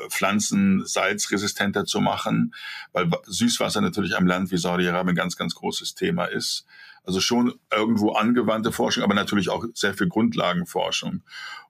Pflanzen 0.08 0.84
salzresistenter 0.86 1.84
zu 1.84 2.00
machen, 2.00 2.54
weil 2.92 3.08
Süßwasser 3.26 3.80
natürlich 3.80 4.16
am 4.16 4.26
Land 4.26 4.50
wie 4.50 4.58
Saudi-Arabien 4.58 5.14
ein 5.14 5.16
ganz, 5.16 5.36
ganz 5.36 5.54
großes 5.54 5.94
Thema 5.94 6.26
ist. 6.26 6.66
Also 7.04 7.20
schon 7.20 7.54
irgendwo 7.72 8.12
angewandte 8.12 8.72
Forschung, 8.72 9.04
aber 9.04 9.14
natürlich 9.14 9.48
auch 9.48 9.64
sehr 9.74 9.94
viel 9.94 10.08
Grundlagenforschung 10.08 11.22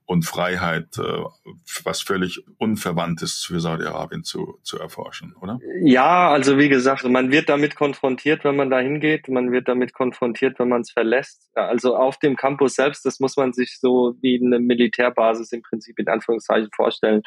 und 0.06 0.24
Freiheit, 0.24 0.98
äh, 0.98 1.24
was 1.84 2.00
völlig 2.00 2.44
Unverwandtes 2.58 3.44
für 3.44 3.60
Saudi-Arabien 3.60 4.22
zu, 4.22 4.58
zu 4.62 4.78
erforschen, 4.78 5.34
oder? 5.40 5.58
Ja, 5.82 6.30
also 6.30 6.58
wie 6.58 6.68
gesagt, 6.68 7.04
man 7.04 7.32
wird 7.32 7.48
damit 7.48 7.74
konfrontiert, 7.74 8.44
wenn 8.44 8.54
man 8.54 8.70
da 8.70 8.78
hingeht. 8.78 9.28
Man 9.28 9.50
wird 9.50 9.68
damit 9.68 9.92
konfrontiert, 9.92 10.58
wenn 10.60 10.68
man 10.68 10.82
es 10.82 10.92
verlässt. 10.92 11.50
Also 11.54 11.96
auf 11.96 12.18
dem 12.18 12.36
Campus 12.36 12.74
selbst, 12.74 13.04
das 13.04 13.18
muss 13.18 13.36
man 13.36 13.52
sich 13.52 13.78
so 13.80 14.16
wie 14.20 14.40
eine 14.42 14.60
Militärbasis 14.60 15.50
im 15.52 15.62
Prinzip 15.62 15.98
in 15.98 16.08
Anführungszeichen 16.08 16.70
vorstellen 16.74 17.22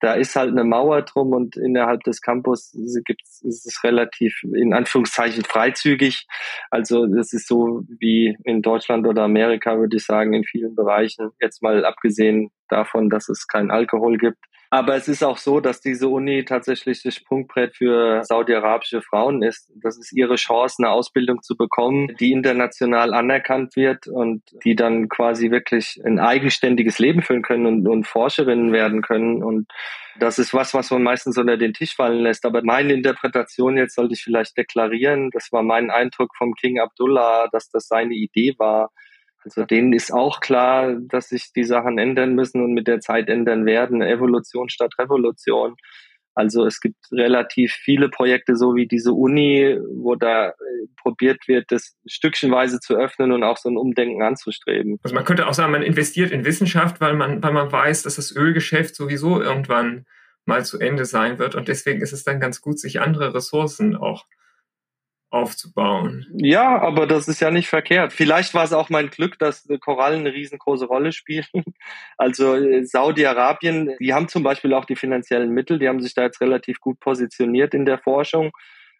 da 0.00 0.14
ist 0.14 0.34
halt 0.34 0.50
eine 0.50 0.64
Mauer 0.64 1.02
drum 1.02 1.32
und 1.32 1.56
innerhalb 1.56 2.02
des 2.04 2.22
Campus 2.22 2.74
gibt's, 3.04 3.42
ist 3.42 3.66
es 3.66 3.84
relativ 3.84 4.42
in 4.42 4.72
Anführungszeichen 4.72 5.44
freizügig. 5.44 6.26
Also 6.70 7.06
das 7.06 7.32
ist 7.32 7.46
so 7.46 7.82
wie 7.98 8.36
in 8.44 8.62
Deutschland 8.62 9.06
oder 9.06 9.22
Amerika, 9.22 9.78
würde 9.78 9.96
ich 9.96 10.04
sagen, 10.04 10.32
in 10.32 10.44
vielen 10.44 10.74
Bereichen. 10.74 11.30
Jetzt 11.40 11.62
mal 11.62 11.84
abgesehen 11.84 12.50
davon, 12.68 13.10
dass 13.10 13.28
es 13.28 13.46
keinen 13.46 13.70
Alkohol 13.70 14.16
gibt. 14.16 14.38
Aber 14.72 14.94
es 14.94 15.08
ist 15.08 15.24
auch 15.24 15.36
so, 15.36 15.58
dass 15.58 15.80
diese 15.80 16.06
Uni 16.06 16.44
tatsächlich 16.44 17.02
das 17.02 17.16
Sprungbrett 17.16 17.74
für 17.74 18.22
saudi-arabische 18.22 19.02
Frauen 19.02 19.42
ist. 19.42 19.68
Das 19.74 19.98
ist 19.98 20.12
ihre 20.12 20.36
Chance, 20.36 20.76
eine 20.78 20.90
Ausbildung 20.90 21.42
zu 21.42 21.56
bekommen, 21.56 22.14
die 22.20 22.30
international 22.30 23.12
anerkannt 23.12 23.74
wird 23.74 24.06
und 24.06 24.44
die 24.64 24.76
dann 24.76 25.08
quasi 25.08 25.50
wirklich 25.50 26.00
ein 26.04 26.20
eigenständiges 26.20 27.00
Leben 27.00 27.22
führen 27.22 27.42
können 27.42 27.66
und, 27.66 27.88
und 27.88 28.06
Forscherinnen 28.06 28.72
werden 28.72 29.02
können. 29.02 29.42
Und 29.42 29.66
das 30.20 30.38
ist 30.38 30.54
was, 30.54 30.72
was 30.72 30.92
man 30.92 31.02
meistens 31.02 31.36
unter 31.36 31.56
den 31.56 31.74
Tisch 31.74 31.96
fallen 31.96 32.22
lässt. 32.22 32.46
Aber 32.46 32.62
meine 32.62 32.92
Interpretation 32.92 33.76
jetzt 33.76 33.96
sollte 33.96 34.14
ich 34.14 34.22
vielleicht 34.22 34.56
deklarieren. 34.56 35.30
Das 35.32 35.50
war 35.50 35.64
mein 35.64 35.90
Eindruck 35.90 36.36
vom 36.36 36.54
King 36.54 36.78
Abdullah, 36.78 37.48
dass 37.50 37.70
das 37.70 37.88
seine 37.88 38.14
Idee 38.14 38.54
war, 38.58 38.92
also 39.44 39.64
denen 39.64 39.92
ist 39.92 40.12
auch 40.12 40.40
klar, 40.40 40.96
dass 41.00 41.28
sich 41.28 41.52
die 41.52 41.64
Sachen 41.64 41.98
ändern 41.98 42.34
müssen 42.34 42.62
und 42.62 42.72
mit 42.72 42.86
der 42.86 43.00
Zeit 43.00 43.28
ändern 43.28 43.64
werden. 43.64 44.02
Evolution 44.02 44.68
statt 44.68 44.92
Revolution. 44.98 45.76
Also 46.34 46.64
es 46.64 46.80
gibt 46.80 46.96
relativ 47.10 47.72
viele 47.72 48.08
Projekte, 48.08 48.56
so 48.56 48.74
wie 48.74 48.86
diese 48.86 49.12
Uni, 49.12 49.78
wo 49.94 50.14
da 50.14 50.48
äh, 50.48 50.52
probiert 50.96 51.48
wird, 51.48 51.66
das 51.70 51.96
stückchenweise 52.06 52.78
zu 52.80 52.94
öffnen 52.96 53.32
und 53.32 53.42
auch 53.42 53.56
so 53.56 53.68
ein 53.68 53.76
Umdenken 53.76 54.22
anzustreben. 54.22 54.98
Also 55.02 55.14
man 55.14 55.24
könnte 55.24 55.48
auch 55.48 55.54
sagen, 55.54 55.72
man 55.72 55.82
investiert 55.82 56.30
in 56.30 56.44
Wissenschaft, 56.44 57.00
weil 57.00 57.14
man, 57.14 57.42
weil 57.42 57.52
man 57.52 57.72
weiß, 57.72 58.04
dass 58.04 58.16
das 58.16 58.34
Ölgeschäft 58.34 58.94
sowieso 58.94 59.42
irgendwann 59.42 60.06
mal 60.44 60.64
zu 60.64 60.78
Ende 60.78 61.04
sein 61.04 61.38
wird. 61.38 61.54
Und 61.56 61.68
deswegen 61.68 62.00
ist 62.00 62.12
es 62.12 62.24
dann 62.24 62.40
ganz 62.40 62.60
gut, 62.60 62.78
sich 62.78 63.00
andere 63.00 63.34
Ressourcen 63.34 63.96
auch 63.96 64.26
aufzubauen. 65.30 66.26
Ja, 66.36 66.80
aber 66.80 67.06
das 67.06 67.28
ist 67.28 67.40
ja 67.40 67.50
nicht 67.50 67.68
verkehrt. 67.68 68.12
Vielleicht 68.12 68.52
war 68.52 68.64
es 68.64 68.72
auch 68.72 68.90
mein 68.90 69.10
Glück, 69.10 69.38
dass 69.38 69.66
Korallen 69.80 70.20
eine 70.20 70.34
riesengroße 70.34 70.86
Rolle 70.86 71.12
spielen. 71.12 71.46
Also 72.18 72.54
äh, 72.54 72.84
Saudi-Arabien, 72.84 73.96
die 73.98 74.12
haben 74.12 74.28
zum 74.28 74.42
Beispiel 74.42 74.74
auch 74.74 74.84
die 74.84 74.96
finanziellen 74.96 75.50
Mittel, 75.50 75.78
die 75.78 75.88
haben 75.88 76.02
sich 76.02 76.14
da 76.14 76.22
jetzt 76.22 76.40
relativ 76.40 76.80
gut 76.80 77.00
positioniert 77.00 77.72
in 77.72 77.86
der 77.86 77.98
Forschung, 77.98 78.50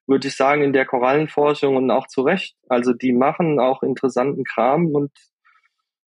würde 0.07 0.29
ich 0.29 0.37
sagen, 0.37 0.63
in 0.63 0.73
der 0.73 0.87
Korallenforschung 0.87 1.77
und 1.77 1.91
auch 1.91 2.07
zu 2.07 2.23
Recht. 2.23 2.57
Also 2.69 2.95
die 2.95 3.13
machen 3.13 3.61
auch 3.61 3.83
interessanten 3.83 4.45
Kram 4.45 4.87
und 4.87 5.11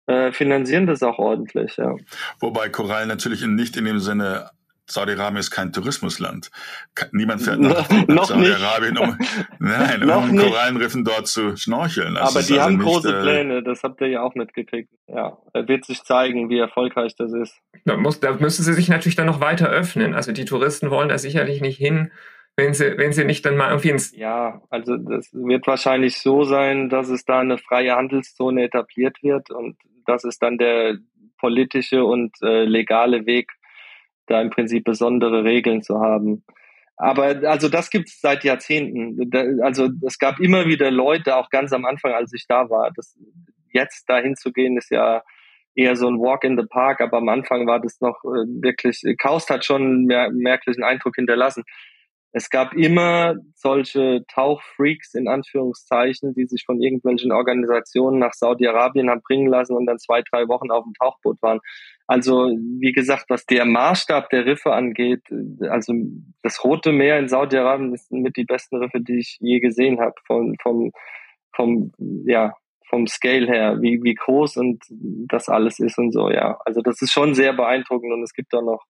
äh, 0.06 0.32
finanzieren 0.32 0.86
das 0.86 1.02
auch 1.02 1.18
ordentlich, 1.18 1.76
ja. 1.76 1.94
Wobei 2.40 2.68
Korallen 2.68 3.08
natürlich 3.08 3.46
nicht 3.46 3.76
in 3.76 3.84
dem 3.84 4.00
Sinne 4.00 4.50
Saudi-Arabien 4.90 5.38
ist 5.38 5.50
kein 5.50 5.72
Tourismusland. 5.72 6.50
Niemand 7.12 7.42
fährt 7.42 7.60
nach, 7.60 7.88
nach 8.06 8.24
Saudi-Arabien, 8.24 8.98
um, 8.98 9.18
nein, 9.58 10.08
um 10.10 10.30
in 10.30 10.38
Korallenriffen 10.38 11.04
dort 11.04 11.26
zu 11.26 11.56
schnorcheln. 11.56 12.14
Das 12.14 12.30
Aber 12.34 12.44
die 12.44 12.54
also 12.54 12.62
haben 12.62 12.76
nicht, 12.76 12.86
große 12.86 13.16
äh, 13.16 13.22
Pläne, 13.22 13.62
das 13.62 13.82
habt 13.82 14.00
ihr 14.00 14.08
ja 14.08 14.22
auch 14.22 14.34
mitgekriegt. 14.34 14.90
Ja, 15.06 15.38
er 15.52 15.68
wird 15.68 15.84
sich 15.84 16.02
zeigen, 16.02 16.48
wie 16.48 16.58
erfolgreich 16.58 17.14
das 17.16 17.32
ist. 17.32 17.56
Da, 17.84 17.96
muss, 17.96 18.20
da 18.20 18.32
müssen 18.32 18.62
sie 18.62 18.72
sich 18.72 18.88
natürlich 18.88 19.16
dann 19.16 19.26
noch 19.26 19.40
weiter 19.40 19.68
öffnen. 19.68 20.14
Also 20.14 20.32
die 20.32 20.44
Touristen 20.44 20.90
wollen 20.90 21.08
da 21.08 21.18
sicherlich 21.18 21.60
nicht 21.60 21.76
hin, 21.76 22.10
wenn 22.56 22.74
sie, 22.74 22.98
wenn 22.98 23.12
sie 23.12 23.24
nicht 23.24 23.46
dann 23.46 23.56
mal 23.56 23.68
irgendwie 23.68 23.90
ins... 23.90 24.16
Ja, 24.16 24.62
also 24.68 24.96
das 24.96 25.30
wird 25.32 25.66
wahrscheinlich 25.66 26.18
so 26.18 26.44
sein, 26.44 26.88
dass 26.88 27.08
es 27.08 27.24
da 27.24 27.38
eine 27.40 27.56
freie 27.56 27.94
Handelszone 27.94 28.64
etabliert 28.64 29.22
wird 29.22 29.50
und 29.50 29.76
das 30.06 30.24
ist 30.24 30.42
dann 30.42 30.58
der 30.58 30.98
politische 31.38 32.04
und 32.04 32.34
äh, 32.42 32.64
legale 32.64 33.26
Weg 33.26 33.52
da 34.28 34.40
im 34.40 34.50
Prinzip 34.50 34.84
besondere 34.84 35.44
Regeln 35.44 35.82
zu 35.82 36.00
haben. 36.00 36.44
Aber 36.96 37.26
also 37.48 37.68
das 37.68 37.90
gibt 37.90 38.08
es 38.08 38.20
seit 38.20 38.42
Jahrzehnten. 38.44 39.30
Also 39.62 39.88
es 40.04 40.18
gab 40.18 40.40
immer 40.40 40.66
wieder 40.66 40.90
Leute, 40.90 41.36
auch 41.36 41.48
ganz 41.48 41.72
am 41.72 41.84
Anfang, 41.84 42.12
als 42.12 42.32
ich 42.32 42.46
da 42.48 42.70
war. 42.70 42.90
Das, 42.94 43.16
jetzt 43.72 44.08
dahin 44.08 44.34
zu 44.34 44.52
gehen, 44.52 44.76
ist 44.76 44.90
ja 44.90 45.22
eher 45.74 45.94
so 45.94 46.08
ein 46.08 46.18
Walk 46.18 46.42
in 46.42 46.58
the 46.58 46.66
Park, 46.66 47.00
aber 47.00 47.18
am 47.18 47.28
Anfang 47.28 47.66
war 47.68 47.80
das 47.80 48.00
noch 48.00 48.24
äh, 48.24 48.44
wirklich, 48.62 49.00
Kaust 49.16 49.48
hat 49.48 49.64
schon 49.64 49.82
einen 49.82 50.04
mer 50.06 50.30
merklichen 50.30 50.82
Eindruck 50.82 51.14
hinterlassen. 51.14 51.62
Es 52.32 52.50
gab 52.50 52.74
immer 52.74 53.36
solche 53.54 54.24
Tauchfreaks 54.32 55.14
in 55.14 55.28
Anführungszeichen, 55.28 56.34
die 56.34 56.46
sich 56.46 56.64
von 56.66 56.80
irgendwelchen 56.80 57.32
Organisationen 57.32 58.18
nach 58.18 58.34
Saudi-Arabien 58.34 59.08
haben 59.08 59.22
bringen 59.22 59.48
lassen 59.48 59.74
und 59.74 59.86
dann 59.86 59.98
zwei, 59.98 60.22
drei 60.22 60.46
Wochen 60.46 60.70
auf 60.70 60.84
dem 60.84 60.92
Tauchboot 60.94 61.40
waren. 61.40 61.60
Also 62.06 62.48
wie 62.80 62.92
gesagt, 62.92 63.26
was 63.28 63.46
der 63.46 63.64
Maßstab 63.64 64.28
der 64.30 64.44
Riffe 64.44 64.72
angeht, 64.72 65.22
also 65.70 65.94
das 66.42 66.62
Rote 66.64 66.92
Meer 66.92 67.18
in 67.18 67.28
Saudi-Arabien 67.28 67.94
ist 67.94 68.12
mit 68.12 68.36
die 68.36 68.44
besten 68.44 68.76
Riffe, 68.76 69.00
die 69.00 69.18
ich 69.18 69.38
je 69.40 69.60
gesehen 69.60 70.00
habe. 70.00 70.14
Vom, 70.26 70.54
vom, 70.62 70.92
vom, 71.54 71.92
ja, 72.26 72.54
vom 72.88 73.06
Scale 73.06 73.46
her, 73.46 73.80
wie, 73.80 74.02
wie 74.02 74.14
groß 74.14 74.56
und 74.58 74.82
das 74.90 75.48
alles 75.48 75.78
ist 75.78 75.98
und 75.98 76.12
so, 76.12 76.30
ja. 76.30 76.58
Also 76.64 76.80
das 76.80 77.00
ist 77.02 77.12
schon 77.12 77.34
sehr 77.34 77.52
beeindruckend 77.52 78.12
und 78.12 78.22
es 78.22 78.32
gibt 78.32 78.52
da 78.52 78.60
noch 78.60 78.84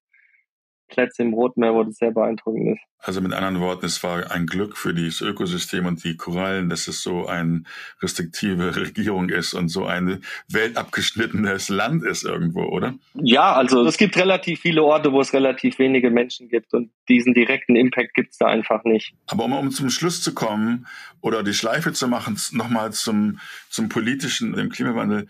Plätze 0.89 1.22
im 1.22 1.34
Rotmeer, 1.34 1.74
wo 1.74 1.84
das 1.84 1.97
sehr 1.97 2.11
beeindruckend 2.11 2.76
ist. 2.76 2.82
Also 3.01 3.20
mit 3.20 3.32
anderen 3.32 3.61
Worten, 3.61 3.86
es 3.86 4.03
war 4.03 4.30
ein 4.32 4.47
Glück 4.47 4.76
für 4.76 4.93
dieses 4.93 5.20
Ökosystem 5.20 5.86
und 5.86 6.03
die 6.03 6.16
Korallen, 6.16 6.68
dass 6.68 6.89
es 6.89 7.01
so 7.01 7.26
eine 7.26 7.62
restriktive 8.03 8.74
Regierung 8.76 9.28
ist 9.28 9.55
und 9.55 9.68
so 9.68 9.86
ein 9.86 10.24
weltabgeschnittenes 10.49 11.68
Land 11.68 12.03
ist 12.05 12.24
irgendwo, 12.24 12.64
oder? 12.64 12.95
Ja, 13.14 13.55
also 13.55 13.86
es 13.86 13.99
gibt 13.99 14.16
relativ 14.16 14.61
viele 14.61 14.82
Orte, 14.82 15.12
wo 15.12 15.20
es 15.20 15.32
relativ 15.32 15.78
wenige 15.78 16.11
Menschen 16.11 16.49
gibt 16.49 16.74
und 16.74 16.91
diesen 17.09 17.34
direkten 17.34 17.76
Impact 17.76 18.14
gibt 18.14 18.32
es 18.32 18.39
da 18.39 18.47
einfach 18.47 18.82
nicht. 18.82 19.14
Aber 19.28 19.45
um, 19.45 19.53
um 19.53 19.70
zum 19.70 19.91
Schluss 19.91 20.20
zu 20.20 20.34
kommen 20.34 20.86
oder 21.20 21.45
die 21.45 21.55
Schleife 21.55 21.93
zu 21.93 22.09
machen, 22.09 22.36
nochmal 22.53 22.93
zum, 22.93 23.39
zum 23.70 23.89
politischen, 23.89 24.55
dem 24.55 24.70
Klimawandel, 24.70 25.28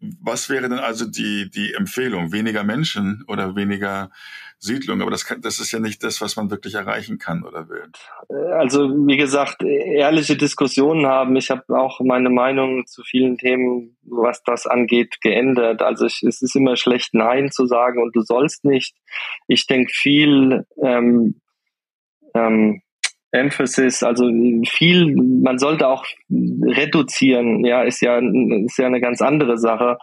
was 0.00 0.48
wäre 0.48 0.68
denn 0.68 0.78
also 0.78 1.06
die, 1.06 1.50
die 1.50 1.74
Empfehlung? 1.74 2.32
Weniger 2.32 2.64
Menschen 2.64 3.24
oder 3.28 3.54
weniger 3.54 4.10
Siedlungen? 4.58 5.02
Aber 5.02 5.10
das, 5.10 5.26
kann, 5.26 5.42
das 5.42 5.60
ist 5.60 5.72
ja 5.72 5.78
nicht 5.78 6.02
das, 6.02 6.20
was 6.20 6.36
man 6.36 6.50
wirklich 6.50 6.74
erreichen 6.74 7.18
kann 7.18 7.42
oder 7.42 7.68
will. 7.68 7.90
Also 8.52 8.88
wie 9.06 9.16
gesagt, 9.16 9.62
ehrliche 9.62 10.36
Diskussionen 10.36 11.06
haben. 11.06 11.36
Ich 11.36 11.50
habe 11.50 11.64
auch 11.78 12.00
meine 12.00 12.30
Meinung 12.30 12.86
zu 12.86 13.02
vielen 13.02 13.36
Themen, 13.36 13.96
was 14.02 14.42
das 14.42 14.66
angeht, 14.66 15.20
geändert. 15.20 15.82
Also 15.82 16.06
ich, 16.06 16.22
es 16.22 16.40
ist 16.40 16.56
immer 16.56 16.76
schlecht, 16.76 17.12
Nein 17.12 17.50
zu 17.50 17.66
sagen 17.66 18.02
und 18.02 18.16
du 18.16 18.22
sollst 18.22 18.64
nicht. 18.64 18.96
Ich 19.48 19.66
denke 19.66 19.92
viel 19.92 20.64
ähm, 20.82 21.40
ähm, 22.34 22.82
Emphasis, 23.32 24.02
also 24.02 24.28
viel, 24.68 25.14
man 25.14 25.58
sollte 25.58 25.88
auch 25.88 26.04
reduzieren, 26.30 27.64
ja, 27.64 27.82
ist 27.82 28.00
ja, 28.00 28.18
ist 28.18 28.78
ja 28.78 28.86
eine 28.86 29.00
ganz 29.00 29.22
andere 29.22 29.58
Sache 29.58 29.98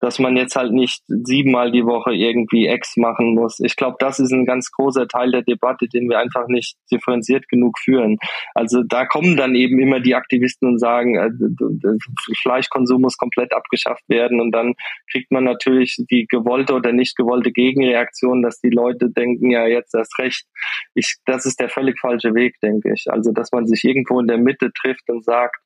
dass 0.00 0.18
man 0.18 0.36
jetzt 0.36 0.56
halt 0.56 0.72
nicht 0.72 1.02
siebenmal 1.06 1.70
die 1.70 1.84
Woche 1.84 2.14
irgendwie 2.14 2.66
Ex 2.66 2.96
machen 2.96 3.34
muss. 3.34 3.60
Ich 3.60 3.76
glaube, 3.76 3.96
das 3.98 4.18
ist 4.18 4.32
ein 4.32 4.46
ganz 4.46 4.70
großer 4.70 5.06
Teil 5.06 5.30
der 5.30 5.42
Debatte, 5.42 5.88
den 5.88 6.08
wir 6.08 6.18
einfach 6.18 6.48
nicht 6.48 6.76
differenziert 6.90 7.48
genug 7.48 7.78
führen. 7.78 8.18
Also 8.54 8.82
da 8.82 9.04
kommen 9.04 9.36
dann 9.36 9.54
eben 9.54 9.78
immer 9.78 10.00
die 10.00 10.14
Aktivisten 10.14 10.68
und 10.68 10.78
sagen, 10.78 11.16
äh, 11.16 12.34
Fleischkonsum 12.42 13.02
muss 13.02 13.18
komplett 13.18 13.52
abgeschafft 13.52 14.08
werden 14.08 14.40
und 14.40 14.52
dann 14.52 14.74
kriegt 15.10 15.30
man 15.30 15.44
natürlich 15.44 15.96
die 16.10 16.26
gewollte 16.26 16.74
oder 16.74 16.92
nicht 16.92 17.16
gewollte 17.16 17.52
Gegenreaktion, 17.52 18.42
dass 18.42 18.60
die 18.60 18.70
Leute 18.70 19.10
denken, 19.10 19.50
ja, 19.50 19.66
jetzt 19.66 19.94
erst 19.94 20.18
recht. 20.18 20.46
Ich, 20.94 21.16
das 21.26 21.44
ist 21.44 21.60
der 21.60 21.68
völlig 21.68 21.98
falsche 22.00 22.34
Weg, 22.34 22.58
denke 22.62 22.92
ich. 22.94 23.06
Also, 23.08 23.32
dass 23.32 23.52
man 23.52 23.66
sich 23.66 23.84
irgendwo 23.84 24.20
in 24.20 24.26
der 24.26 24.38
Mitte 24.38 24.70
trifft 24.72 25.08
und 25.08 25.24
sagt, 25.24 25.56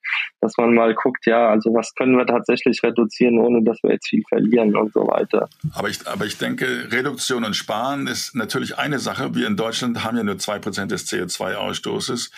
dass 0.40 0.56
man 0.56 0.74
mal 0.74 0.94
guckt, 0.94 1.26
ja, 1.26 1.48
also 1.48 1.72
was 1.72 1.94
können 1.94 2.16
wir 2.16 2.26
tatsächlich 2.26 2.82
reduzieren, 2.82 3.38
ohne 3.38 3.62
dass 3.62 3.82
wir 3.82 3.92
jetzt 3.92 4.08
viel 4.08 4.23
verlieren 4.28 4.76
und 4.76 4.92
so 4.92 5.06
weiter. 5.06 5.48
Aber 5.72 5.88
ich, 5.88 6.06
aber 6.06 6.26
ich 6.26 6.38
denke, 6.38 6.88
Reduktion 6.90 7.44
und 7.44 7.54
Sparen 7.54 8.06
ist 8.06 8.34
natürlich 8.34 8.78
eine 8.78 8.98
Sache. 8.98 9.34
Wir 9.34 9.46
in 9.46 9.56
Deutschland 9.56 10.04
haben 10.04 10.16
ja 10.16 10.22
nur 10.22 10.38
zwei 10.38 10.58
Prozent 10.58 10.90
des 10.90 11.06
CO2-Ausstoßes. 11.10 12.30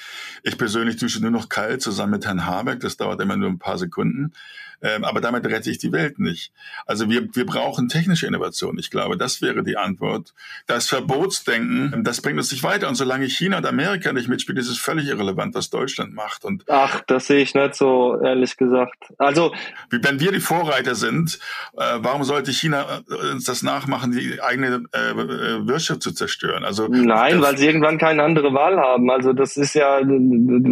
Ich 0.43 0.59
persönlich 0.59 0.97
dusche 0.97 1.21
nur 1.21 1.31
noch 1.31 1.49
kalt 1.49 1.83
zusammen 1.83 2.13
mit 2.13 2.27
Herrn 2.27 2.47
Habeck. 2.47 2.81
Das 2.81 2.97
dauert 2.97 3.21
immer 3.21 3.37
nur 3.37 3.49
ein 3.49 3.59
paar 3.59 3.79
Sekunden. 3.79 4.33
Ähm, 4.83 5.05
aber 5.05 5.21
damit 5.21 5.47
rette 5.47 5.71
ich 5.71 5.79
die 5.79 5.93
Welt 5.93 6.19
nicht. 6.19 6.53
Also 6.85 7.09
wir, 7.09 7.35
wir 7.35 7.47
brauchen 7.47 7.89
technische 7.89 8.27
Innovation. 8.27 8.79
Ich 8.79 8.91
glaube, 8.91 9.17
das 9.17 9.41
wäre 9.41 9.63
die 9.63 9.77
Antwort. 9.77 10.35
Das 10.67 10.89
Verbotsdenken, 10.89 12.05
das 12.05 12.21
bringt 12.21 12.39
uns 12.39 12.53
nicht 12.53 12.63
weiter. 12.63 12.89
Und 12.89 12.95
solange 12.95 13.27
China 13.27 13.59
und 13.59 13.67
Amerika 13.67 14.13
nicht 14.13 14.29
mitspielen, 14.29 14.61
ist 14.61 14.69
es 14.69 14.79
völlig 14.79 15.09
irrelevant, 15.09 15.55
was 15.55 15.71
Deutschland 15.71 16.15
macht. 16.15 16.45
Und 16.45 16.65
Ach, 16.69 17.01
das 17.07 17.27
sehe 17.27 17.41
ich 17.41 17.55
nicht 17.55 17.75
so, 17.75 18.21
ehrlich 18.23 18.57
gesagt. 18.57 19.13
Also, 19.19 19.55
wenn 19.91 20.21
wir 20.21 20.33
die 20.33 20.41
Vorreiter 20.41 20.95
sind, 20.95 21.39
äh, 21.77 21.99
warum 21.99 22.25
sollte 22.25 22.53
China 22.53 23.03
äh, 23.11 23.33
uns 23.33 23.45
das 23.45 23.63
nachmachen, 23.63 24.13
die 24.13 24.41
eigene 24.41 24.85
äh, 24.93 25.11
äh, 25.11 25.67
Wirtschaft 25.67 26.03
zu 26.03 26.13
zerstören? 26.13 26.65
Also 26.65 26.89
Nein, 26.89 27.43
weil 27.43 27.59
sie 27.59 27.67
irgendwann 27.67 27.99
keine 27.99 28.23
andere 28.23 28.55
Wahl 28.55 28.79
haben. 28.79 29.11
Also 29.11 29.33
das 29.33 29.57
ist 29.57 29.75
ja 29.75 30.01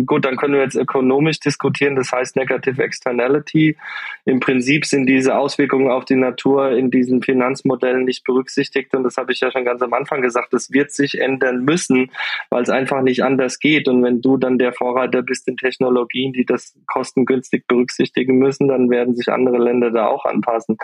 gut, 0.06 0.24
dann 0.24 0.36
können 0.36 0.54
wir 0.54 0.62
jetzt 0.62 0.76
ökonomisch 0.76 1.40
diskutieren, 1.40 1.96
das 1.96 2.10
heißt 2.10 2.36
Negative 2.36 2.82
Externality. 2.82 3.76
Im 4.24 4.40
Prinzip 4.40 4.86
sind 4.86 5.06
diese 5.06 5.36
Auswirkungen 5.36 5.90
auf 5.90 6.06
die 6.06 6.16
Natur 6.16 6.70
in 6.70 6.90
diesen 6.90 7.22
Finanzmodellen 7.22 8.04
nicht 8.04 8.24
berücksichtigt. 8.24 8.94
Und 8.94 9.04
das 9.04 9.18
habe 9.18 9.32
ich 9.32 9.40
ja 9.40 9.50
schon 9.50 9.64
ganz 9.66 9.82
am 9.82 9.92
Anfang 9.92 10.22
gesagt. 10.22 10.52
Das 10.52 10.70
wird 10.72 10.90
sich 10.90 11.20
ändern 11.20 11.64
müssen, 11.64 12.10
weil 12.48 12.62
es 12.62 12.70
einfach 12.70 13.02
nicht 13.02 13.22
anders 13.22 13.58
geht. 13.58 13.88
Und 13.88 14.02
wenn 14.02 14.22
du 14.22 14.38
dann 14.38 14.58
der 14.58 14.72
Vorreiter 14.72 15.22
bist 15.22 15.46
in 15.48 15.58
Technologien, 15.58 16.32
die 16.32 16.46
das 16.46 16.74
kostengünstig 16.86 17.66
berücksichtigen 17.66 18.38
müssen, 18.38 18.68
dann 18.68 18.88
werden 18.88 19.14
sich 19.14 19.28
andere 19.28 19.58
Länder 19.58 19.90
da 19.90 20.06
auch 20.06 20.24
anpassen. 20.24 20.78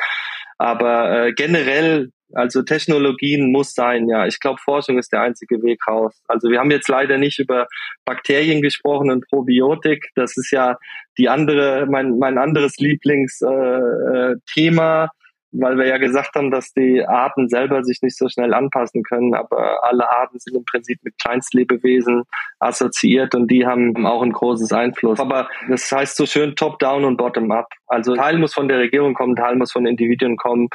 Aber 0.59 1.27
äh, 1.27 1.33
generell 1.33 2.11
also 2.35 2.63
Technologien 2.63 3.51
muss 3.51 3.75
sein, 3.75 4.09
ja. 4.09 4.27
Ich 4.27 4.41
glaube, 4.41 4.61
Forschung 4.63 4.99
ist 4.99 5.13
der 5.13 5.23
einzige 5.23 5.63
Weg 5.63 5.81
raus. 5.87 6.21
Also 6.29 6.49
wir 6.49 6.59
haben 6.61 6.71
jetzt 6.71 6.89
leider 6.89 7.19
nicht 7.19 7.39
über 7.39 7.67
Bakterien 8.05 8.63
gesprochen 8.63 9.11
und 9.11 9.27
Probiotik. 9.29 10.11
Das 10.15 10.37
ist 10.37 10.51
ja 10.53 10.77
die 11.19 11.29
andere, 11.29 11.87
mein, 11.91 12.19
mein 12.19 12.39
anderes 12.39 12.77
Lieblingsthema, 12.79 14.39
äh, 14.55 15.05
äh, 15.05 15.09
weil 15.53 15.77
wir 15.77 15.87
ja 15.87 15.99
gesagt 15.99 16.35
haben, 16.35 16.51
dass 16.51 16.73
die 16.73 17.05
Arten 17.05 17.49
selber 17.49 17.83
sich 17.83 18.03
nicht 18.03 18.17
so 18.17 18.29
schnell 18.29 18.55
anpassen 18.55 19.03
können. 19.03 19.35
Aber 19.35 19.85
alle 19.85 20.11
Arten 20.11 20.39
sind 20.39 20.57
im 20.57 20.65
Prinzip 20.65 20.99
mit 21.03 21.19
Kleinstlebewesen 21.19 22.25
assoziiert 22.59 23.35
und 23.35 23.51
die 23.51 23.67
haben 23.67 24.07
auch 24.07 24.23
ein 24.23 24.33
großes 24.33 24.73
Einfluss. 24.73 25.19
Aber 25.19 25.49
das 25.69 25.91
heißt 25.91 26.17
so 26.17 26.27
schön 26.27 26.57
Top-Down 26.57 27.05
und 27.05 27.17
Bottom-Up. 27.17 27.69
Also 27.87 28.15
Teil 28.15 28.39
muss 28.39 28.55
von 28.55 28.69
der 28.69 28.79
Regierung 28.79 29.15
kommen, 29.15 29.37
Teil 29.37 29.57
muss 29.57 29.73
von 29.73 29.87
Individuen 29.87 30.37
kommen 30.37 30.69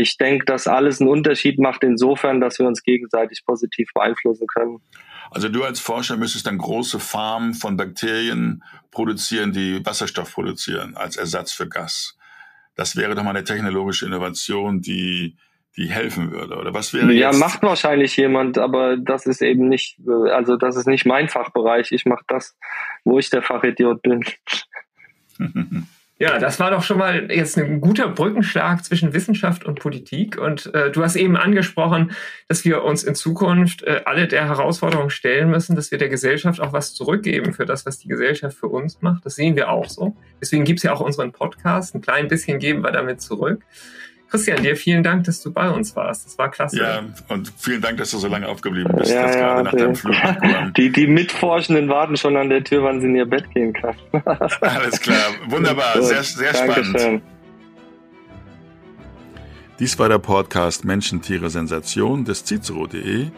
ich 0.00 0.16
denke, 0.16 0.44
dass 0.44 0.68
alles 0.68 1.00
einen 1.00 1.10
Unterschied 1.10 1.58
macht 1.58 1.82
insofern, 1.82 2.40
dass 2.40 2.60
wir 2.60 2.68
uns 2.68 2.84
gegenseitig 2.84 3.42
positiv 3.44 3.90
beeinflussen 3.92 4.46
können. 4.46 4.78
Also 5.32 5.48
du 5.48 5.64
als 5.64 5.80
Forscher 5.80 6.16
müsstest 6.16 6.46
dann 6.46 6.56
große 6.56 7.00
Farmen 7.00 7.52
von 7.52 7.76
Bakterien 7.76 8.62
produzieren, 8.92 9.52
die 9.52 9.84
Wasserstoff 9.84 10.32
produzieren 10.32 10.96
als 10.96 11.16
Ersatz 11.16 11.52
für 11.52 11.68
Gas. 11.68 12.16
Das 12.78 12.94
wäre 12.96 13.14
doch 13.16 13.24
mal 13.24 13.30
eine 13.30 13.42
technologische 13.42 14.06
Innovation, 14.06 14.80
die 14.80 15.36
die 15.76 15.90
helfen 15.90 16.32
würde 16.32 16.56
oder 16.56 16.74
was 16.74 16.92
wäre 16.92 17.12
ja 17.12 17.30
jetzt? 17.30 17.38
macht 17.38 17.62
wahrscheinlich 17.62 18.16
jemand 18.16 18.58
aber 18.58 18.96
das 18.96 19.26
ist 19.26 19.42
eben 19.42 19.68
nicht 19.68 19.96
also 20.32 20.56
das 20.56 20.76
ist 20.76 20.88
nicht 20.88 21.06
mein 21.06 21.28
Fachbereich 21.28 21.92
ich 21.92 22.04
mache 22.04 22.24
das 22.26 22.56
wo 23.04 23.18
ich 23.20 23.30
der 23.30 23.42
Fachidiot 23.42 24.02
bin 24.02 24.24
Ja, 26.20 26.40
das 26.40 26.58
war 26.58 26.72
doch 26.72 26.82
schon 26.82 26.98
mal 26.98 27.30
jetzt 27.30 27.56
ein 27.56 27.80
guter 27.80 28.08
Brückenschlag 28.08 28.84
zwischen 28.84 29.12
Wissenschaft 29.12 29.64
und 29.64 29.78
Politik. 29.78 30.36
Und 30.36 30.74
äh, 30.74 30.90
du 30.90 31.04
hast 31.04 31.14
eben 31.14 31.36
angesprochen, 31.36 32.10
dass 32.48 32.64
wir 32.64 32.82
uns 32.82 33.04
in 33.04 33.14
Zukunft 33.14 33.84
äh, 33.84 34.02
alle 34.04 34.26
der 34.26 34.46
Herausforderungen 34.48 35.10
stellen 35.10 35.48
müssen, 35.48 35.76
dass 35.76 35.92
wir 35.92 35.98
der 35.98 36.08
Gesellschaft 36.08 36.60
auch 36.60 36.72
was 36.72 36.92
zurückgeben 36.94 37.52
für 37.52 37.66
das, 37.66 37.86
was 37.86 38.00
die 38.00 38.08
Gesellschaft 38.08 38.58
für 38.58 38.66
uns 38.66 39.00
macht. 39.00 39.24
Das 39.24 39.36
sehen 39.36 39.54
wir 39.54 39.70
auch 39.70 39.88
so. 39.88 40.16
Deswegen 40.40 40.64
gibt's 40.64 40.82
ja 40.82 40.92
auch 40.92 41.00
unseren 41.00 41.30
Podcast. 41.30 41.94
Ein 41.94 42.00
klein 42.00 42.26
bisschen 42.26 42.58
geben 42.58 42.82
wir 42.82 42.90
damit 42.90 43.20
zurück. 43.20 43.62
Christian, 44.30 44.62
dir 44.62 44.76
vielen 44.76 45.02
Dank, 45.02 45.24
dass 45.24 45.40
du 45.40 45.50
bei 45.50 45.70
uns 45.70 45.96
warst. 45.96 46.26
Das 46.26 46.36
war 46.36 46.50
klasse. 46.50 46.78
Ja, 46.78 47.02
und 47.28 47.50
vielen 47.56 47.80
Dank, 47.80 47.96
dass 47.96 48.10
du 48.10 48.18
so 48.18 48.28
lange 48.28 48.46
aufgeblieben 48.46 48.94
bist, 48.96 49.10
ja, 49.10 49.34
ja, 49.34 49.62
nach 49.62 49.72
deinem 49.72 49.94
Flug 49.94 50.14
Die, 50.76 50.92
die 50.92 51.06
Mitforschenden 51.06 51.88
warten 51.88 52.16
schon 52.16 52.36
an 52.36 52.50
der 52.50 52.62
Tür, 52.62 52.82
wann 52.82 53.00
sie 53.00 53.06
in 53.06 53.16
ihr 53.16 53.24
Bett 53.24 53.50
gehen 53.54 53.72
kann. 53.72 53.94
Alles 54.60 55.00
klar, 55.00 55.30
wunderbar, 55.46 56.02
sehr, 56.02 56.22
sehr 56.22 56.52
Dankeschön. 56.52 56.84
spannend. 56.84 57.22
Dies 59.78 59.98
war 59.98 60.08
der 60.08 60.18
Podcast 60.18 60.84
Menschen, 60.84 61.22
Tiere, 61.22 61.48
Sensation 61.48 62.24
des 62.24 62.44
Cicero.de. 62.44 63.28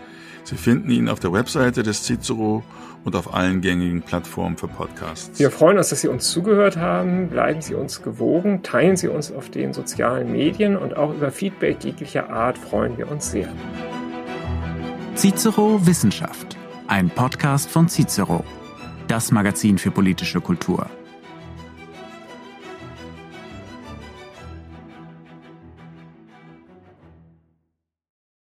Sie 0.42 0.56
finden 0.56 0.90
ihn 0.90 1.08
auf 1.08 1.20
der 1.20 1.32
Webseite 1.32 1.82
des 1.82 2.02
Cicero 2.04 2.64
und 3.04 3.16
auf 3.16 3.34
allen 3.34 3.60
gängigen 3.60 4.02
Plattformen 4.02 4.56
für 4.56 4.68
Podcasts. 4.68 5.38
Wir 5.38 5.50
freuen 5.50 5.78
uns, 5.78 5.88
dass 5.88 6.00
Sie 6.00 6.08
uns 6.08 6.30
zugehört 6.30 6.76
haben. 6.76 7.28
Bleiben 7.28 7.62
Sie 7.62 7.74
uns 7.74 8.02
gewogen, 8.02 8.62
teilen 8.62 8.96
Sie 8.96 9.08
uns 9.08 9.32
auf 9.32 9.50
den 9.50 9.72
sozialen 9.72 10.32
Medien 10.32 10.76
und 10.76 10.96
auch 10.96 11.14
über 11.14 11.30
Feedback 11.30 11.82
jeglicher 11.84 12.30
Art 12.30 12.58
freuen 12.58 12.98
wir 12.98 13.10
uns 13.10 13.30
sehr. 13.30 13.48
Cicero 15.16 15.84
Wissenschaft, 15.86 16.56
ein 16.86 17.10
Podcast 17.10 17.70
von 17.70 17.88
Cicero, 17.88 18.44
das 19.08 19.32
Magazin 19.32 19.78
für 19.78 19.90
politische 19.90 20.40
Kultur. 20.40 20.86